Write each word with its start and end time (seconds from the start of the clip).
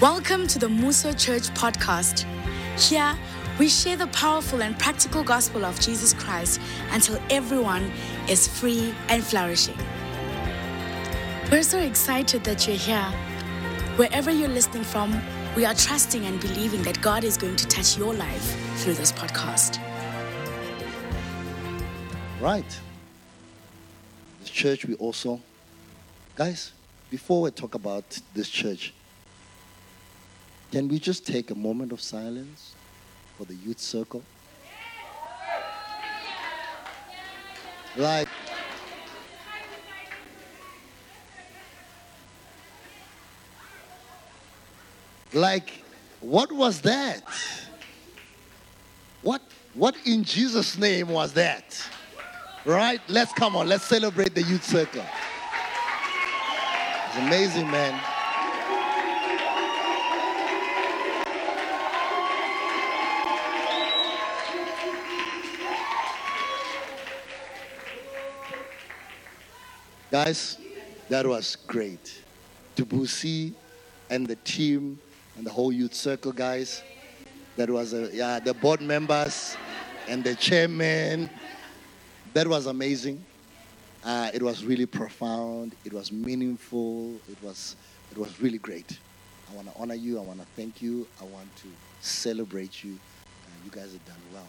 Welcome 0.00 0.46
to 0.46 0.58
the 0.58 0.66
Muso 0.66 1.12
Church 1.12 1.50
podcast. 1.50 2.24
Here, 2.80 3.18
we 3.58 3.68
share 3.68 3.98
the 3.98 4.06
powerful 4.06 4.62
and 4.62 4.78
practical 4.78 5.22
gospel 5.22 5.62
of 5.62 5.78
Jesus 5.78 6.14
Christ 6.14 6.58
until 6.92 7.20
everyone 7.28 7.92
is 8.26 8.48
free 8.48 8.94
and 9.10 9.22
flourishing. 9.22 9.76
We're 11.52 11.62
so 11.62 11.80
excited 11.80 12.44
that 12.44 12.66
you're 12.66 12.78
here. 12.78 13.12
Wherever 13.96 14.30
you're 14.30 14.48
listening 14.48 14.84
from, 14.84 15.20
we 15.54 15.66
are 15.66 15.74
trusting 15.74 16.24
and 16.24 16.40
believing 16.40 16.82
that 16.84 16.98
God 17.02 17.22
is 17.22 17.36
going 17.36 17.56
to 17.56 17.66
touch 17.66 17.98
your 17.98 18.14
life 18.14 18.56
through 18.76 18.94
this 18.94 19.12
podcast. 19.12 19.78
Right. 22.40 22.80
This 24.40 24.48
church, 24.48 24.86
we 24.86 24.94
also, 24.94 25.42
guys, 26.36 26.72
before 27.10 27.42
we 27.42 27.50
talk 27.50 27.74
about 27.74 28.18
this 28.32 28.48
church, 28.48 28.94
can 30.70 30.86
we 30.86 30.98
just 30.98 31.26
take 31.26 31.50
a 31.50 31.54
moment 31.54 31.92
of 31.92 32.00
silence 32.00 32.74
for 33.36 33.44
the 33.44 33.54
youth 33.54 33.80
circle? 33.80 34.22
Like, 37.96 38.28
like, 45.32 45.82
what 46.20 46.52
was 46.52 46.80
that? 46.82 47.24
What, 49.22 49.42
what 49.74 49.96
in 50.04 50.22
Jesus' 50.22 50.78
name 50.78 51.08
was 51.08 51.32
that? 51.32 51.84
Right? 52.64 53.00
Let's 53.08 53.32
come 53.32 53.56
on, 53.56 53.68
let's 53.68 53.84
celebrate 53.84 54.36
the 54.36 54.42
youth 54.42 54.64
circle. 54.64 55.04
It's 57.08 57.16
amazing, 57.18 57.68
man. 57.68 58.00
Guys, 70.10 70.58
that 71.08 71.24
was 71.24 71.54
great. 71.68 72.24
Debussy 72.74 73.54
and 74.10 74.26
the 74.26 74.34
team 74.36 74.98
and 75.36 75.46
the 75.46 75.50
whole 75.50 75.70
youth 75.70 75.94
circle, 75.94 76.32
guys. 76.32 76.82
That 77.56 77.70
was, 77.70 77.92
a, 77.92 78.10
yeah, 78.12 78.40
the 78.40 78.52
board 78.52 78.80
members 78.80 79.56
and 80.08 80.24
the 80.24 80.34
chairman. 80.34 81.30
That 82.32 82.48
was 82.48 82.66
amazing. 82.66 83.24
Uh, 84.02 84.30
it 84.34 84.42
was 84.42 84.64
really 84.64 84.86
profound. 84.86 85.76
It 85.84 85.92
was 85.92 86.10
meaningful. 86.10 87.14
It 87.30 87.40
was, 87.40 87.76
it 88.10 88.18
was 88.18 88.40
really 88.40 88.58
great. 88.58 88.98
I 89.48 89.54
want 89.54 89.72
to 89.72 89.80
honor 89.80 89.94
you. 89.94 90.18
I 90.18 90.22
want 90.22 90.40
to 90.40 90.46
thank 90.56 90.82
you. 90.82 91.06
I 91.20 91.24
want 91.24 91.54
to 91.58 91.68
celebrate 92.00 92.82
you. 92.82 92.98
Uh, 93.46 93.64
you 93.64 93.70
guys 93.70 93.92
have 93.92 94.04
done 94.06 94.22
well. 94.32 94.48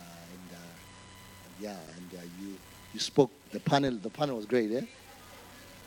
Uh, 0.00 0.04
and, 0.32 0.58
uh, 0.58 1.60
yeah, 1.60 1.76
and 1.98 2.18
uh, 2.18 2.22
you 2.40 2.56
you 2.92 3.00
spoke 3.00 3.30
the 3.50 3.60
panel 3.60 3.92
the 3.96 4.10
panel 4.10 4.36
was 4.36 4.46
great 4.46 4.70
yeah 4.70 4.80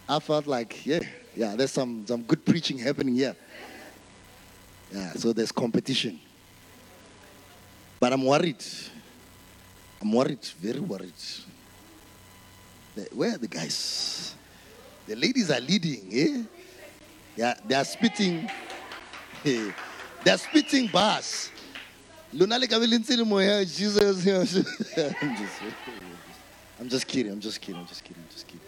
i 0.08 0.20
felt 0.20 0.48
like 0.48 0.86
yeah 0.86 1.00
yeah 1.36 1.56
there's 1.56 1.72
some 1.72 2.06
some 2.08 2.22
good 2.24 2.46
preaching 2.46 2.78
happening 2.78 3.16
here. 3.16 3.36
Yeah 4.92 5.14
so 5.14 5.34
there's 5.34 5.52
competition. 5.52 6.20
But 8.00 8.14
i'm 8.14 8.24
worried. 8.24 8.64
I'm 10.02 10.12
worried 10.12 10.44
very 10.60 10.80
worried. 10.80 11.14
Where 13.12 13.34
are 13.36 13.38
the 13.38 13.48
guys? 13.48 14.36
The 15.08 15.16
ladies 15.16 15.52
are 15.52 15.60
leading 15.60 16.08
eh? 16.12 16.44
Yeah 17.36 17.54
they 17.68 17.76
are 17.76 17.86
spitting. 17.86 18.50
Eh, 19.48 19.72
they're 20.24 20.40
spitting 20.40 20.88
bars. 20.88 21.52
Lona 22.34 22.58
le 22.58 22.66
ka 22.68 22.80
be 22.80 22.88
le 22.88 22.98
ntse 22.98 23.16
le 23.16 23.24
moya 23.24 23.64
jesus 23.64 24.26
I'm 26.80 26.90
just- 26.90 27.08
kidding. 27.08 27.32
I'm 27.32 27.40
just 27.40 27.62
kidding. 27.62 27.80
I'm 27.82 27.88
just 27.88 28.04
kidding. 28.04 28.22
I'm 28.24 28.30
just 28.34 28.48
kidding. 28.48 28.62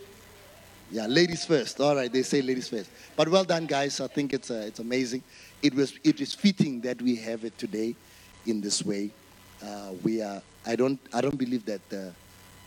Yeah, 0.90 1.06
ladies 1.08 1.44
first. 1.44 1.82
All 1.82 1.96
right, 1.96 2.12
they 2.12 2.24
say 2.24 2.42
ladies 2.42 2.70
first. 2.70 2.90
But 3.18 3.28
well 3.28 3.44
done, 3.44 3.66
guys. 3.66 4.00
I 4.00 4.08
think 4.08 4.34
it's 4.34 4.50
uh, 4.50 4.64
it's 4.66 4.80
amazing. 4.80 5.22
It 5.62 5.74
was 5.74 5.94
it 6.06 6.22
is 6.22 6.34
fitting 6.34 6.80
that 6.82 7.02
we 7.02 7.16
have 7.18 7.44
it 7.44 7.58
today 7.58 7.94
in 8.46 8.62
this 8.62 8.86
way. 8.86 9.10
Uh, 9.62 9.92
we 10.04 10.22
are. 10.22 10.42
I 10.66 10.78
don't. 10.78 10.98
I 11.14 11.20
don't 11.20 11.36
believe 11.38 11.66
that 11.66 11.82
the, 11.90 12.14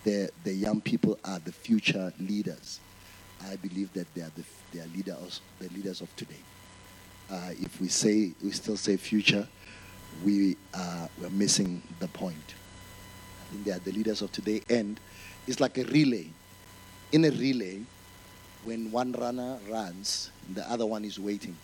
the 0.04 0.30
the 0.44 0.52
young 0.52 0.82
people 0.82 1.18
are 1.24 1.38
the 1.38 1.52
future 1.52 2.12
leaders. 2.20 2.80
I 3.50 3.56
believe 3.56 3.90
that 3.94 4.06
they 4.14 4.20
are 4.20 4.32
the 4.36 4.44
they 4.74 4.80
are 4.80 4.88
leaders 4.94 5.40
the 5.58 5.68
leaders 5.70 6.02
of 6.02 6.14
today. 6.16 6.42
Uh, 7.30 7.52
if 7.58 7.80
we 7.80 7.88
say 7.88 8.32
we 8.44 8.50
still 8.50 8.76
say 8.76 8.98
future, 8.98 9.48
we 10.22 10.58
are 10.74 11.08
we're 11.18 11.30
missing 11.30 11.80
the 12.00 12.08
point. 12.08 12.54
I 13.40 13.52
think 13.52 13.64
they 13.64 13.72
are 13.72 13.78
the 13.78 13.92
leaders 13.92 14.20
of 14.20 14.30
today, 14.30 14.60
and 14.68 15.00
it's 15.50 15.60
like 15.60 15.78
a 15.78 15.84
relay. 15.84 16.28
In 17.10 17.24
a 17.24 17.30
relay, 17.30 17.80
when 18.64 18.92
one 18.92 19.10
runner 19.12 19.58
runs, 19.68 20.30
the 20.54 20.68
other 20.70 20.86
one 20.86 21.04
is 21.04 21.18
waiting. 21.18 21.56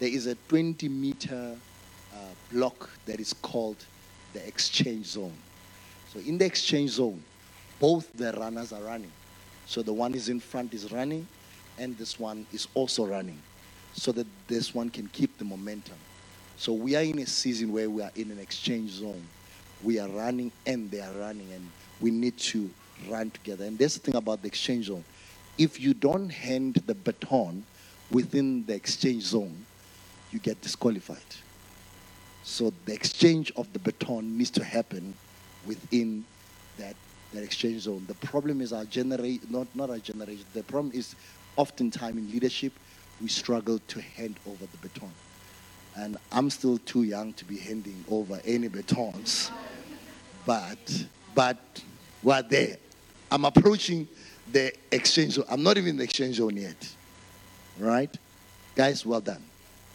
There 0.00 0.08
is 0.08 0.26
a 0.26 0.34
20 0.48 0.88
meter 0.88 1.56
uh, 2.12 2.16
block 2.50 2.90
that 3.06 3.20
is 3.20 3.32
called 3.32 3.76
the 4.32 4.44
exchange 4.46 5.06
zone. 5.06 5.36
So 6.12 6.18
in 6.18 6.38
the 6.38 6.44
exchange 6.44 6.90
zone, 6.90 7.22
both 7.78 8.12
the 8.14 8.32
runners 8.32 8.72
are 8.72 8.82
running. 8.82 9.12
So 9.66 9.82
the 9.82 9.92
one 9.92 10.14
is 10.14 10.28
in 10.28 10.40
front 10.40 10.74
is 10.74 10.90
running, 10.90 11.26
and 11.78 11.96
this 11.98 12.18
one 12.18 12.46
is 12.52 12.66
also 12.74 13.06
running, 13.06 13.38
so 13.92 14.10
that 14.12 14.26
this 14.48 14.74
one 14.74 14.90
can 14.90 15.06
keep 15.08 15.38
the 15.38 15.44
momentum. 15.44 15.98
So 16.56 16.72
we 16.72 16.96
are 16.96 17.02
in 17.02 17.20
a 17.20 17.26
season 17.26 17.72
where 17.72 17.88
we 17.88 18.02
are 18.02 18.10
in 18.16 18.32
an 18.32 18.40
exchange 18.40 18.90
zone. 18.90 19.22
We 19.84 20.00
are 20.00 20.08
running 20.08 20.50
and 20.66 20.90
they 20.90 21.00
are 21.00 21.12
running, 21.12 21.52
and 21.52 21.70
we 22.00 22.10
need 22.10 22.36
to 22.38 22.68
run 23.08 23.30
together. 23.30 23.64
And 23.64 23.78
there's 23.78 23.94
the 23.94 24.00
thing 24.00 24.16
about 24.16 24.42
the 24.42 24.48
exchange 24.48 24.86
zone. 24.86 25.04
If 25.56 25.80
you 25.80 25.94
don't 25.94 26.30
hand 26.30 26.82
the 26.86 26.94
baton 26.94 27.64
within 28.10 28.64
the 28.66 28.74
exchange 28.74 29.24
zone, 29.24 29.66
you 30.30 30.38
get 30.38 30.60
disqualified. 30.60 31.18
So 32.42 32.72
the 32.86 32.94
exchange 32.94 33.52
of 33.56 33.72
the 33.72 33.78
baton 33.78 34.38
needs 34.38 34.50
to 34.52 34.64
happen 34.64 35.14
within 35.66 36.24
that, 36.78 36.96
that 37.32 37.42
exchange 37.42 37.82
zone. 37.82 38.04
The 38.06 38.14
problem 38.14 38.60
is 38.60 38.72
our 38.72 38.84
generation, 38.84 39.46
not, 39.50 39.66
not 39.74 39.90
our 39.90 39.98
generation, 39.98 40.44
the 40.54 40.62
problem 40.62 40.92
is 40.94 41.14
oftentimes 41.56 42.16
in 42.16 42.30
leadership, 42.30 42.72
we 43.20 43.28
struggle 43.28 43.80
to 43.88 44.00
hand 44.00 44.36
over 44.46 44.64
the 44.64 44.88
baton. 44.88 45.10
And 45.96 46.16
I'm 46.30 46.48
still 46.50 46.78
too 46.78 47.02
young 47.02 47.32
to 47.34 47.44
be 47.44 47.58
handing 47.58 48.04
over 48.08 48.40
any 48.44 48.68
batons. 48.68 49.50
But, 50.46 51.06
but 51.34 51.82
we're 52.22 52.42
there. 52.42 52.76
I'm 53.30 53.44
approaching 53.44 54.08
the 54.50 54.72
exchange 54.90 55.34
zone. 55.34 55.44
I'm 55.50 55.62
not 55.62 55.76
even 55.76 55.90
in 55.90 55.96
the 55.98 56.04
exchange 56.04 56.36
zone 56.36 56.56
yet. 56.56 56.94
Right? 57.78 58.14
Guys, 58.74 59.04
well 59.04 59.20
done. 59.20 59.42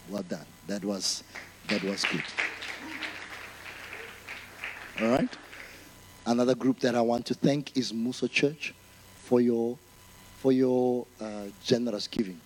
Well 0.09 0.23
done. 0.23 0.45
That 0.67 0.83
was, 0.85 1.23
that 1.67 1.83
was 1.83 2.05
good. 2.05 2.23
All 5.01 5.09
right? 5.09 5.29
Another 6.25 6.55
group 6.55 6.79
that 6.81 6.95
I 6.95 7.01
want 7.01 7.25
to 7.27 7.33
thank 7.33 7.75
is 7.75 7.93
Muso 7.93 8.27
Church 8.27 8.73
for 9.15 9.41
your, 9.41 9.77
for 10.37 10.51
your 10.51 11.05
uh, 11.19 11.45
generous 11.63 12.07
giving. 12.07 12.39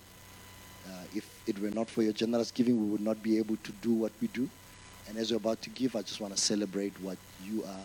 Uh, 0.88 0.92
if 1.14 1.28
it 1.46 1.58
were 1.60 1.70
not 1.70 1.88
for 1.90 2.02
your 2.02 2.12
generous 2.12 2.50
giving, 2.50 2.80
we 2.80 2.90
would 2.90 3.02
not 3.02 3.22
be 3.22 3.36
able 3.38 3.56
to 3.56 3.72
do 3.82 3.92
what 3.92 4.12
we 4.20 4.28
do. 4.28 4.48
And 5.06 5.18
as 5.18 5.30
you're 5.30 5.38
about 5.38 5.60
to 5.62 5.70
give, 5.70 5.94
I 5.94 6.02
just 6.02 6.20
want 6.20 6.34
to 6.34 6.40
celebrate 6.40 6.98
what 7.00 7.18
you 7.44 7.62
are, 7.62 7.84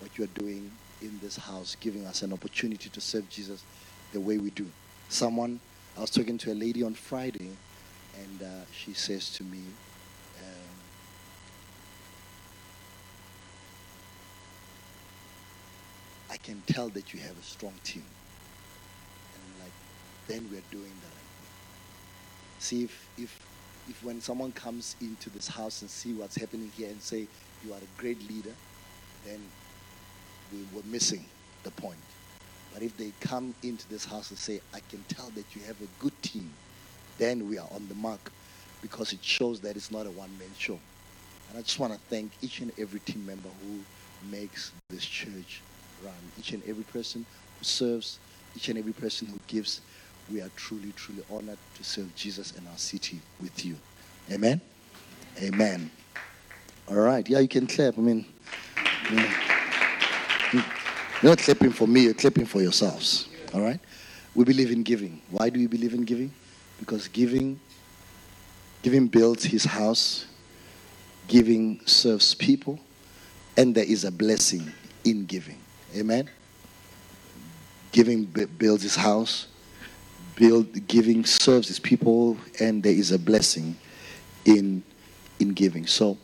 what 0.00 0.16
you 0.16 0.24
are 0.24 0.38
doing 0.38 0.70
in 1.04 1.18
this 1.22 1.36
house, 1.36 1.76
giving 1.78 2.06
us 2.06 2.22
an 2.22 2.32
opportunity 2.32 2.88
to 2.88 3.00
serve 3.00 3.28
Jesus 3.28 3.62
the 4.12 4.20
way 4.20 4.38
we 4.38 4.50
do. 4.50 4.66
Someone, 5.08 5.60
I 5.96 6.00
was 6.00 6.10
talking 6.10 6.38
to 6.38 6.52
a 6.52 6.54
lady 6.54 6.82
on 6.82 6.94
Friday, 6.94 7.50
and 8.18 8.42
uh, 8.42 8.64
she 8.72 8.94
says 8.94 9.30
to 9.34 9.44
me, 9.44 9.58
um, 10.38 10.74
I 16.30 16.36
can 16.38 16.62
tell 16.66 16.88
that 16.90 17.12
you 17.12 17.20
have 17.20 17.38
a 17.38 17.42
strong 17.42 17.74
team. 17.84 18.04
And 19.34 19.42
I'm 19.44 19.64
like, 19.64 19.72
then 20.26 20.48
we're 20.50 20.62
doing 20.70 20.90
the 20.90 21.06
right 21.06 21.30
thing. 21.38 21.52
See 22.58 22.84
if 22.84 23.08
if 23.18 23.38
if 23.88 24.02
when 24.02 24.20
someone 24.20 24.52
comes 24.52 24.96
into 25.00 25.28
this 25.28 25.48
house 25.48 25.82
and 25.82 25.90
see 25.90 26.14
what's 26.14 26.36
happening 26.36 26.72
here 26.76 26.88
and 26.88 27.00
say 27.02 27.26
you 27.64 27.72
are 27.72 27.78
a 27.78 28.00
great 28.00 28.20
leader, 28.28 28.54
then 29.26 29.40
we 30.54 30.76
were 30.76 30.86
missing 30.86 31.24
the 31.62 31.70
point. 31.72 31.98
But 32.72 32.82
if 32.82 32.96
they 32.96 33.12
come 33.20 33.54
into 33.62 33.88
this 33.88 34.04
house 34.04 34.30
and 34.30 34.38
say, 34.38 34.60
I 34.72 34.80
can 34.90 35.04
tell 35.08 35.30
that 35.30 35.54
you 35.54 35.62
have 35.62 35.76
a 35.80 36.02
good 36.02 36.20
team, 36.22 36.50
then 37.18 37.48
we 37.48 37.58
are 37.58 37.68
on 37.72 37.86
the 37.88 37.94
mark 37.94 38.32
because 38.82 39.12
it 39.12 39.22
shows 39.22 39.60
that 39.60 39.76
it's 39.76 39.90
not 39.90 40.06
a 40.06 40.10
one 40.10 40.30
man 40.38 40.48
show. 40.58 40.78
And 41.48 41.58
I 41.58 41.62
just 41.62 41.78
want 41.78 41.92
to 41.92 41.98
thank 42.10 42.32
each 42.42 42.60
and 42.60 42.72
every 42.78 43.00
team 43.00 43.24
member 43.24 43.48
who 43.62 43.78
makes 44.30 44.72
this 44.88 45.04
church 45.04 45.62
run, 46.04 46.12
each 46.38 46.52
and 46.52 46.62
every 46.66 46.84
person 46.84 47.24
who 47.58 47.64
serves, 47.64 48.18
each 48.56 48.68
and 48.68 48.78
every 48.78 48.92
person 48.92 49.28
who 49.28 49.38
gives. 49.46 49.80
We 50.32 50.40
are 50.40 50.50
truly, 50.56 50.92
truly 50.96 51.22
honored 51.30 51.58
to 51.76 51.84
serve 51.84 52.14
Jesus 52.16 52.56
and 52.56 52.66
our 52.68 52.78
city 52.78 53.20
with 53.40 53.64
you. 53.64 53.76
Amen. 54.32 54.60
Amen. 55.40 55.90
All 56.88 56.96
right. 56.96 57.28
Yeah, 57.28 57.40
you 57.40 57.48
can 57.48 57.66
clap. 57.66 57.98
I 57.98 58.00
mean, 58.00 58.26
you're 61.24 61.30
not 61.30 61.38
clapping 61.38 61.72
for 61.72 61.88
me, 61.88 62.02
you're 62.02 62.12
clapping 62.12 62.44
for 62.44 62.60
yourselves. 62.60 63.30
All 63.54 63.62
right? 63.62 63.80
We 64.34 64.44
believe 64.44 64.70
in 64.70 64.82
giving. 64.82 65.22
Why 65.30 65.48
do 65.48 65.58
we 65.58 65.66
believe 65.66 65.94
in 65.94 66.02
giving? 66.02 66.30
Because 66.78 67.08
giving 67.08 67.58
giving 68.82 69.06
builds 69.06 69.42
his 69.42 69.64
house, 69.64 70.26
giving 71.26 71.80
serves 71.86 72.34
people, 72.34 72.78
and 73.56 73.74
there 73.74 73.86
is 73.86 74.04
a 74.04 74.12
blessing 74.12 74.70
in 75.04 75.24
giving. 75.24 75.56
Amen. 75.96 76.28
Giving 77.90 78.26
builds 78.58 78.82
his 78.82 78.96
house, 78.96 79.46
build 80.36 80.86
giving 80.88 81.24
serves 81.24 81.68
his 81.68 81.78
people, 81.78 82.36
and 82.60 82.82
there 82.82 82.92
is 82.92 83.12
a 83.12 83.18
blessing 83.18 83.78
in 84.44 84.82
in 85.40 85.54
giving. 85.54 85.86
So 85.86 86.18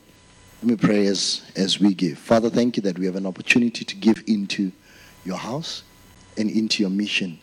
let 0.62 0.68
me 0.68 0.76
pray 0.76 1.06
as, 1.06 1.40
as 1.56 1.80
we 1.80 1.94
give. 1.94 2.18
Father, 2.18 2.50
thank 2.50 2.76
you 2.76 2.82
that 2.82 2.98
we 2.98 3.06
have 3.06 3.16
an 3.16 3.24
opportunity 3.24 3.82
to 3.82 3.96
give 3.96 4.22
into 4.26 4.72
your 5.24 5.36
house 5.36 5.82
and 6.36 6.50
into 6.50 6.82
your 6.82 6.90
mission. 6.90 7.38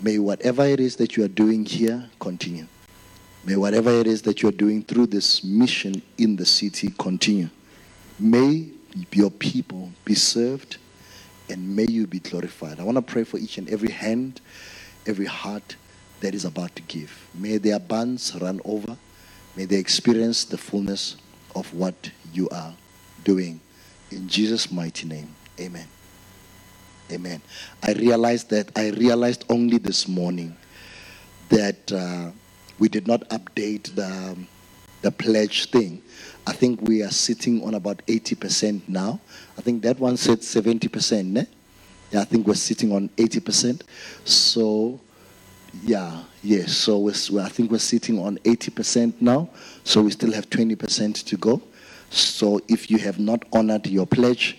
May 0.00 0.18
whatever 0.18 0.64
it 0.64 0.80
is 0.80 0.96
that 0.96 1.16
you 1.16 1.24
are 1.24 1.28
doing 1.28 1.64
here 1.64 2.10
continue. 2.18 2.66
May 3.44 3.56
whatever 3.56 3.90
it 3.90 4.06
is 4.06 4.22
that 4.22 4.42
you 4.42 4.48
are 4.48 4.52
doing 4.52 4.82
through 4.82 5.06
this 5.06 5.42
mission 5.42 6.02
in 6.18 6.36
the 6.36 6.46
city 6.46 6.92
continue. 6.98 7.48
May 8.18 8.70
your 9.12 9.30
people 9.30 9.90
be 10.04 10.14
served 10.14 10.76
and 11.48 11.76
may 11.76 11.86
you 11.86 12.06
be 12.06 12.20
glorified. 12.20 12.78
I 12.78 12.84
want 12.84 12.96
to 12.96 13.02
pray 13.02 13.24
for 13.24 13.38
each 13.38 13.58
and 13.58 13.68
every 13.68 13.90
hand, 13.90 14.40
every 15.06 15.26
heart 15.26 15.76
that 16.20 16.34
is 16.34 16.44
about 16.44 16.74
to 16.76 16.82
give. 16.82 17.28
May 17.34 17.58
their 17.58 17.80
bands 17.80 18.34
run 18.40 18.60
over. 18.64 18.96
May 19.56 19.64
they 19.64 19.76
experience 19.76 20.44
the 20.44 20.56
fullness 20.56 21.16
of 21.54 21.72
what 21.74 22.10
you 22.32 22.48
are 22.50 22.74
doing. 23.24 23.60
In 24.10 24.28
Jesus' 24.28 24.70
mighty 24.70 25.06
name, 25.06 25.34
amen. 25.60 25.86
Amen. 27.12 27.42
I 27.82 27.92
realized 27.92 28.50
that, 28.50 28.72
I 28.76 28.88
realized 28.90 29.44
only 29.50 29.78
this 29.78 30.08
morning 30.08 30.56
that 31.50 31.92
uh, 31.92 32.30
we 32.78 32.88
did 32.88 33.06
not 33.06 33.28
update 33.28 33.94
the, 33.94 34.36
the 35.02 35.10
pledge 35.12 35.70
thing. 35.70 36.02
I 36.46 36.52
think 36.52 36.80
we 36.82 37.02
are 37.02 37.10
sitting 37.10 37.62
on 37.62 37.74
about 37.74 37.98
80% 38.06 38.88
now. 38.88 39.20
I 39.58 39.60
think 39.60 39.82
that 39.82 39.98
one 40.00 40.16
said 40.16 40.38
70%, 40.38 41.26
ne? 41.26 41.46
Yeah, 42.10 42.20
I 42.20 42.24
think 42.24 42.46
we're 42.46 42.54
sitting 42.54 42.92
on 42.92 43.08
80%. 43.10 43.82
So, 44.24 44.98
yeah, 45.82 46.22
yes. 46.42 46.72
So 46.72 46.98
we're, 46.98 47.42
I 47.42 47.48
think 47.48 47.70
we're 47.70 47.78
sitting 47.78 48.18
on 48.18 48.38
80% 48.38 49.20
now. 49.20 49.50
So 49.84 50.02
we 50.02 50.10
still 50.10 50.32
have 50.32 50.48
20% 50.48 51.24
to 51.24 51.36
go. 51.36 51.62
So 52.10 52.60
if 52.68 52.90
you 52.90 52.98
have 52.98 53.18
not 53.18 53.44
honored 53.52 53.86
your 53.86 54.06
pledge, 54.06 54.58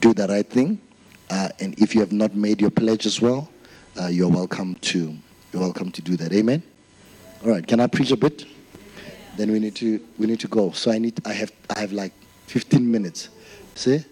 do 0.00 0.12
the 0.12 0.26
right 0.28 0.48
thing. 0.48 0.80
Uh, 1.30 1.48
and 1.60 1.78
if 1.78 1.94
you 1.94 2.00
have 2.00 2.12
not 2.12 2.34
made 2.34 2.60
your 2.60 2.70
pledge 2.70 3.06
as 3.06 3.20
well, 3.20 3.48
uh, 4.00 4.08
you're 4.08 4.28
welcome 4.28 4.74
to 4.76 5.16
you're 5.52 5.62
welcome 5.62 5.90
to 5.92 6.02
do 6.02 6.16
that. 6.16 6.32
Amen. 6.32 6.62
All 7.44 7.50
right. 7.50 7.66
Can 7.66 7.80
I 7.80 7.86
preach 7.86 8.10
a 8.10 8.16
bit? 8.16 8.44
Then 9.36 9.52
we 9.52 9.60
need 9.60 9.76
to 9.76 10.00
we 10.18 10.26
need 10.26 10.40
to 10.40 10.48
go. 10.48 10.72
So 10.72 10.90
I 10.90 10.98
need 10.98 11.20
I 11.26 11.32
have 11.32 11.52
I 11.74 11.80
have 11.80 11.92
like 11.92 12.12
15 12.46 12.90
minutes. 12.90 13.28
See? 13.74 14.04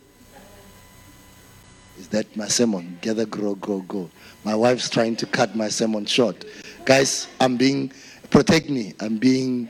Is 1.98 2.06
that 2.08 2.36
my 2.36 2.46
sermon? 2.46 2.96
Gather, 3.00 3.26
grow, 3.26 3.56
go, 3.56 3.80
go. 3.80 4.08
My 4.44 4.54
wife's 4.54 4.88
trying 4.88 5.16
to 5.16 5.26
cut 5.26 5.56
my 5.56 5.68
sermon 5.68 6.06
short. 6.06 6.44
Guys, 6.84 7.26
I'm 7.40 7.56
being 7.56 7.92
protect 8.30 8.70
me. 8.70 8.94
I'm 9.00 9.18
being 9.18 9.68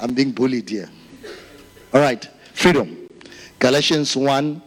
I'm 0.00 0.14
being 0.14 0.32
bullied 0.32 0.70
here. 0.70 0.88
All 1.92 2.00
right, 2.00 2.26
freedom. 2.54 3.08
Galatians 3.58 4.16
1, 4.16 4.62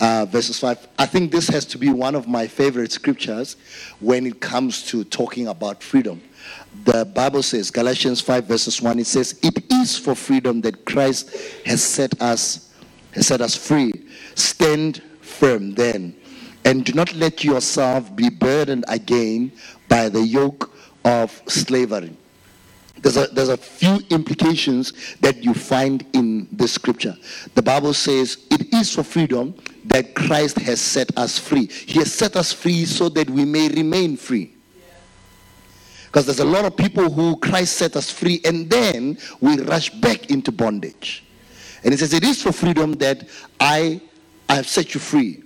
uh, 0.00 0.26
verses 0.26 0.58
5. 0.60 0.88
I 0.98 1.06
think 1.06 1.32
this 1.32 1.48
has 1.48 1.64
to 1.66 1.78
be 1.78 1.90
one 1.90 2.14
of 2.14 2.28
my 2.28 2.46
favorite 2.46 2.92
scriptures 2.92 3.56
when 4.00 4.26
it 4.26 4.40
comes 4.40 4.82
to 4.86 5.04
talking 5.04 5.48
about 5.48 5.82
freedom. 5.82 6.22
The 6.84 7.04
Bible 7.04 7.42
says, 7.42 7.70
Galatians 7.70 8.20
5, 8.20 8.44
verses 8.44 8.80
1, 8.80 8.98
it 8.98 9.06
says, 9.06 9.38
It 9.42 9.70
is 9.72 9.98
for 9.98 10.14
freedom 10.14 10.60
that 10.62 10.84
Christ 10.84 11.36
has 11.64 11.82
set 11.82 12.20
us, 12.20 12.72
has 13.12 13.26
set 13.26 13.40
us 13.40 13.54
free. 13.54 13.92
Stand 14.34 15.02
firm 15.20 15.74
then, 15.74 16.14
and 16.64 16.84
do 16.84 16.92
not 16.92 17.14
let 17.14 17.44
yourself 17.44 18.14
be 18.14 18.28
burdened 18.28 18.84
again 18.88 19.52
by 19.88 20.08
the 20.08 20.22
yoke 20.22 20.72
of 21.04 21.42
slavery 21.48 22.16
there's 23.02 23.16
a, 23.16 23.26
there's 23.28 23.48
a 23.48 23.56
few 23.56 24.00
implications 24.10 25.16
that 25.20 25.42
you 25.44 25.54
find 25.54 26.04
in 26.12 26.48
the 26.52 26.66
scripture. 26.66 27.16
The 27.54 27.62
Bible 27.62 27.94
says 27.94 28.46
it 28.50 28.72
is 28.74 28.94
for 28.94 29.02
freedom 29.02 29.54
that 29.88 30.14
Christ 30.14 30.58
has 30.58 30.80
set 30.80 31.16
us 31.16 31.38
free. 31.38 31.66
He 31.66 31.98
has 31.98 32.12
set 32.12 32.36
us 32.36 32.52
free 32.52 32.84
so 32.84 33.08
that 33.10 33.28
we 33.28 33.44
may 33.44 33.68
remain 33.68 34.16
free. 34.16 34.54
Because 36.06 36.26
there's 36.26 36.40
a 36.40 36.44
lot 36.44 36.64
of 36.64 36.76
people 36.76 37.10
who 37.10 37.36
Christ 37.36 37.76
set 37.76 37.96
us 37.96 38.10
free 38.10 38.40
and 38.44 38.70
then 38.70 39.18
we 39.40 39.60
rush 39.60 39.90
back 39.90 40.30
into 40.30 40.52
bondage. 40.52 41.24
And 41.84 41.92
he 41.92 41.98
says, 41.98 42.14
It 42.14 42.24
is 42.24 42.42
for 42.42 42.52
freedom 42.52 42.92
that 42.94 43.28
I, 43.60 44.00
I 44.48 44.56
have 44.56 44.68
set 44.68 44.94
you 44.94 45.00
free. 45.00 45.42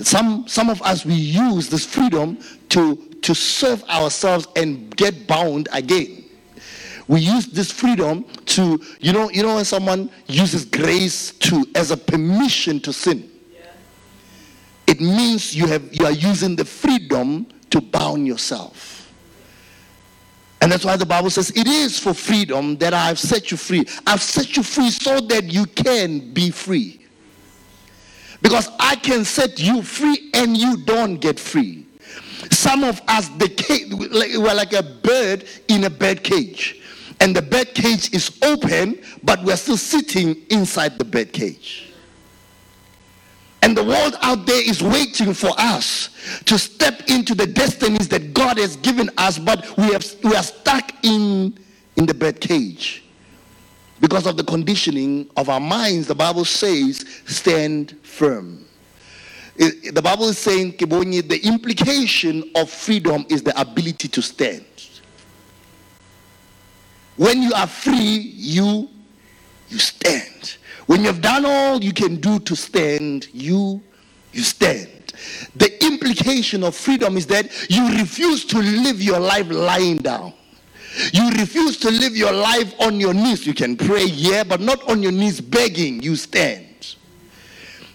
Some, 0.00 0.46
some 0.48 0.70
of 0.70 0.82
us, 0.82 1.04
we 1.04 1.14
use 1.14 1.68
this 1.68 1.86
freedom 1.86 2.38
to, 2.70 2.96
to 3.22 3.34
serve 3.34 3.82
ourselves 3.84 4.46
and 4.56 4.94
get 4.96 5.26
bound 5.26 5.68
again 5.72 6.20
we 7.06 7.20
use 7.20 7.46
this 7.48 7.70
freedom 7.70 8.24
to 8.46 8.80
you 9.00 9.12
know 9.12 9.28
you 9.30 9.42
know 9.42 9.56
when 9.56 9.64
someone 9.66 10.10
uses 10.26 10.64
grace 10.64 11.32
to 11.32 11.66
as 11.74 11.90
a 11.90 11.96
permission 11.96 12.80
to 12.80 12.94
sin 12.94 13.30
it 14.94 15.00
means 15.00 15.56
you 15.56 15.66
have 15.66 15.82
you 15.92 16.06
are 16.06 16.12
using 16.12 16.54
the 16.54 16.64
freedom 16.64 17.46
to 17.70 17.80
bound 17.80 18.26
yourself. 18.26 19.12
And 20.60 20.70
that's 20.70 20.84
why 20.84 20.96
the 20.96 21.06
bible 21.06 21.30
says 21.30 21.50
it 21.50 21.66
is 21.66 21.98
for 21.98 22.14
freedom 22.14 22.76
that 22.78 22.94
i've 22.94 23.18
set 23.18 23.50
you 23.50 23.56
free. 23.56 23.84
I've 24.06 24.22
set 24.22 24.56
you 24.56 24.62
free 24.62 24.90
so 24.90 25.20
that 25.20 25.44
you 25.52 25.66
can 25.66 26.32
be 26.32 26.50
free. 26.50 27.00
Because 28.40 28.70
i 28.78 28.94
can 28.94 29.24
set 29.24 29.58
you 29.58 29.82
free 29.82 30.30
and 30.32 30.56
you 30.56 30.84
don't 30.84 31.16
get 31.16 31.40
free. 31.40 31.86
Some 32.50 32.84
of 32.84 33.00
us 33.08 33.28
cage, 33.56 33.92
we're 33.92 34.54
like 34.54 34.74
a 34.74 34.82
bird 34.82 35.44
in 35.68 35.84
a 35.84 35.90
bird 35.90 36.22
cage. 36.22 36.80
And 37.20 37.34
the 37.34 37.42
bird 37.42 37.74
cage 37.74 38.12
is 38.12 38.38
open, 38.42 39.00
but 39.22 39.42
we're 39.42 39.56
still 39.56 39.78
sitting 39.78 40.36
inside 40.50 40.98
the 40.98 41.04
bird 41.04 41.32
cage. 41.32 41.93
And 43.64 43.74
the 43.74 43.82
world 43.82 44.14
out 44.20 44.44
there 44.44 44.62
is 44.62 44.82
waiting 44.82 45.32
for 45.32 45.50
us 45.56 46.10
to 46.44 46.58
step 46.58 47.08
into 47.08 47.34
the 47.34 47.46
destinies 47.46 48.08
that 48.08 48.34
God 48.34 48.58
has 48.58 48.76
given 48.76 49.08
us, 49.16 49.38
but 49.38 49.74
we, 49.78 49.84
have, 49.84 50.04
we 50.22 50.36
are 50.36 50.42
stuck 50.42 50.92
in, 51.02 51.58
in 51.96 52.04
the 52.04 52.12
bed 52.12 52.42
cage. 52.42 53.04
Because 54.00 54.26
of 54.26 54.36
the 54.36 54.44
conditioning 54.44 55.30
of 55.38 55.48
our 55.48 55.60
minds, 55.60 56.06
the 56.06 56.14
Bible 56.14 56.44
says, 56.44 57.06
stand 57.24 57.96
firm. 58.02 58.66
It, 59.56 59.94
the 59.94 60.02
Bible 60.02 60.28
is 60.28 60.36
saying, 60.36 60.74
the 60.76 61.40
implication 61.42 62.50
of 62.56 62.68
freedom 62.68 63.24
is 63.30 63.42
the 63.42 63.58
ability 63.58 64.08
to 64.08 64.20
stand. 64.20 64.66
When 67.16 67.40
you 67.40 67.54
are 67.54 67.66
free, 67.66 67.94
you 68.34 68.90
you 69.70 69.78
stand. 69.78 70.58
When 70.86 71.00
you 71.00 71.06
have 71.06 71.20
done 71.20 71.44
all 71.46 71.82
you 71.82 71.92
can 71.92 72.16
do 72.16 72.38
to 72.40 72.54
stand, 72.56 73.28
you 73.32 73.82
you 74.32 74.42
stand. 74.42 74.90
The 75.56 75.84
implication 75.84 76.64
of 76.64 76.74
freedom 76.74 77.16
is 77.16 77.26
that 77.28 77.70
you 77.70 77.88
refuse 77.98 78.44
to 78.46 78.58
live 78.58 79.00
your 79.00 79.20
life 79.20 79.48
lying 79.48 79.98
down. 79.98 80.34
You 81.12 81.30
refuse 81.30 81.76
to 81.78 81.90
live 81.90 82.16
your 82.16 82.32
life 82.32 82.74
on 82.80 83.00
your 83.00 83.14
knees. 83.14 83.46
You 83.46 83.54
can 83.54 83.76
pray, 83.76 84.04
yeah, 84.04 84.44
but 84.44 84.60
not 84.60 84.88
on 84.88 85.02
your 85.02 85.12
knees 85.12 85.40
begging. 85.40 86.02
You 86.02 86.16
stand. 86.16 86.96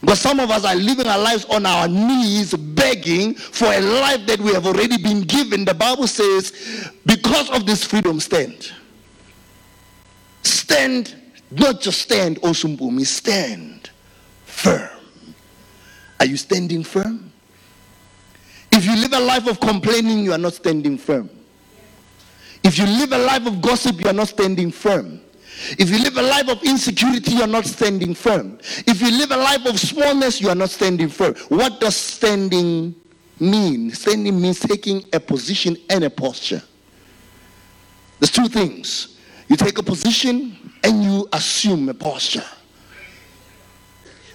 Because 0.02 0.20
some 0.22 0.40
of 0.40 0.50
us 0.50 0.64
are 0.64 0.76
living 0.76 1.08
our 1.08 1.20
lives 1.20 1.46
on 1.46 1.66
our 1.66 1.88
knees 1.88 2.54
begging 2.54 3.34
for 3.36 3.66
a 3.66 3.82
life 3.82 4.26
that 4.28 4.40
we 4.40 4.54
have 4.54 4.66
already 4.66 4.98
been 4.98 5.22
given. 5.22 5.66
The 5.66 5.74
Bible 5.74 6.08
says, 6.08 6.90
because 7.06 7.50
of 7.52 7.66
this 7.66 7.84
freedom, 7.84 8.20
stand. 8.20 8.72
Stand, 10.44 11.19
not 11.52 11.82
just 11.82 12.02
stand, 12.02 12.42
Osumbumi, 12.42 13.06
stand 13.06 13.90
firm. 14.46 14.90
Are 16.20 16.26
you 16.26 16.38
standing 16.38 16.84
firm? 16.84 17.32
If 18.72 18.86
you 18.86 18.96
live 18.96 19.14
a 19.14 19.20
life 19.20 19.48
of 19.48 19.60
complaining, 19.60 20.20
you 20.20 20.32
are 20.32 20.38
not 20.38 20.54
standing 20.54 20.98
firm. 20.98 21.30
If 22.64 22.78
you 22.78 22.86
live 22.86 23.14
a 23.14 23.18
life 23.18 23.48
of 23.48 23.62
gossip, 23.62 24.00
you 24.00 24.08
are 24.08 24.14
not 24.14 24.28
standing 24.28 24.72
firm. 24.72 25.22
If 25.78 25.90
you 25.90 26.00
live 26.00 26.18
a 26.18 26.22
life 26.22 26.50
of 26.50 26.64
insecurity, 26.64 27.32
you 27.32 27.42
are 27.42 27.48
not 27.48 27.66
standing 27.66 28.14
firm. 28.14 28.60
If 28.86 29.02
you 29.02 29.12
live 29.12 29.32
a 29.32 29.38
life 29.38 29.66
of 29.66 29.80
smallness, 29.80 30.40
you 30.40 30.50
are 30.50 30.56
not 30.56 30.70
standing 30.70 31.10
firm. 31.10 31.36
What 31.50 31.80
does 31.80 31.96
standing 31.96 32.96
mean? 33.40 33.92
Standing 33.92 34.40
means 34.40 34.60
taking 34.60 35.04
a 35.12 35.20
position 35.20 35.78
and 35.90 36.04
a 36.04 36.10
posture. 36.10 36.62
There's 38.20 38.32
two 38.32 38.48
things. 38.48 39.18
You 39.48 39.56
take 39.56 39.78
a 39.80 39.84
position 39.84 40.69
and 40.84 41.04
you 41.04 41.28
assume 41.34 41.90
a 41.90 41.94
posture. 41.94 42.46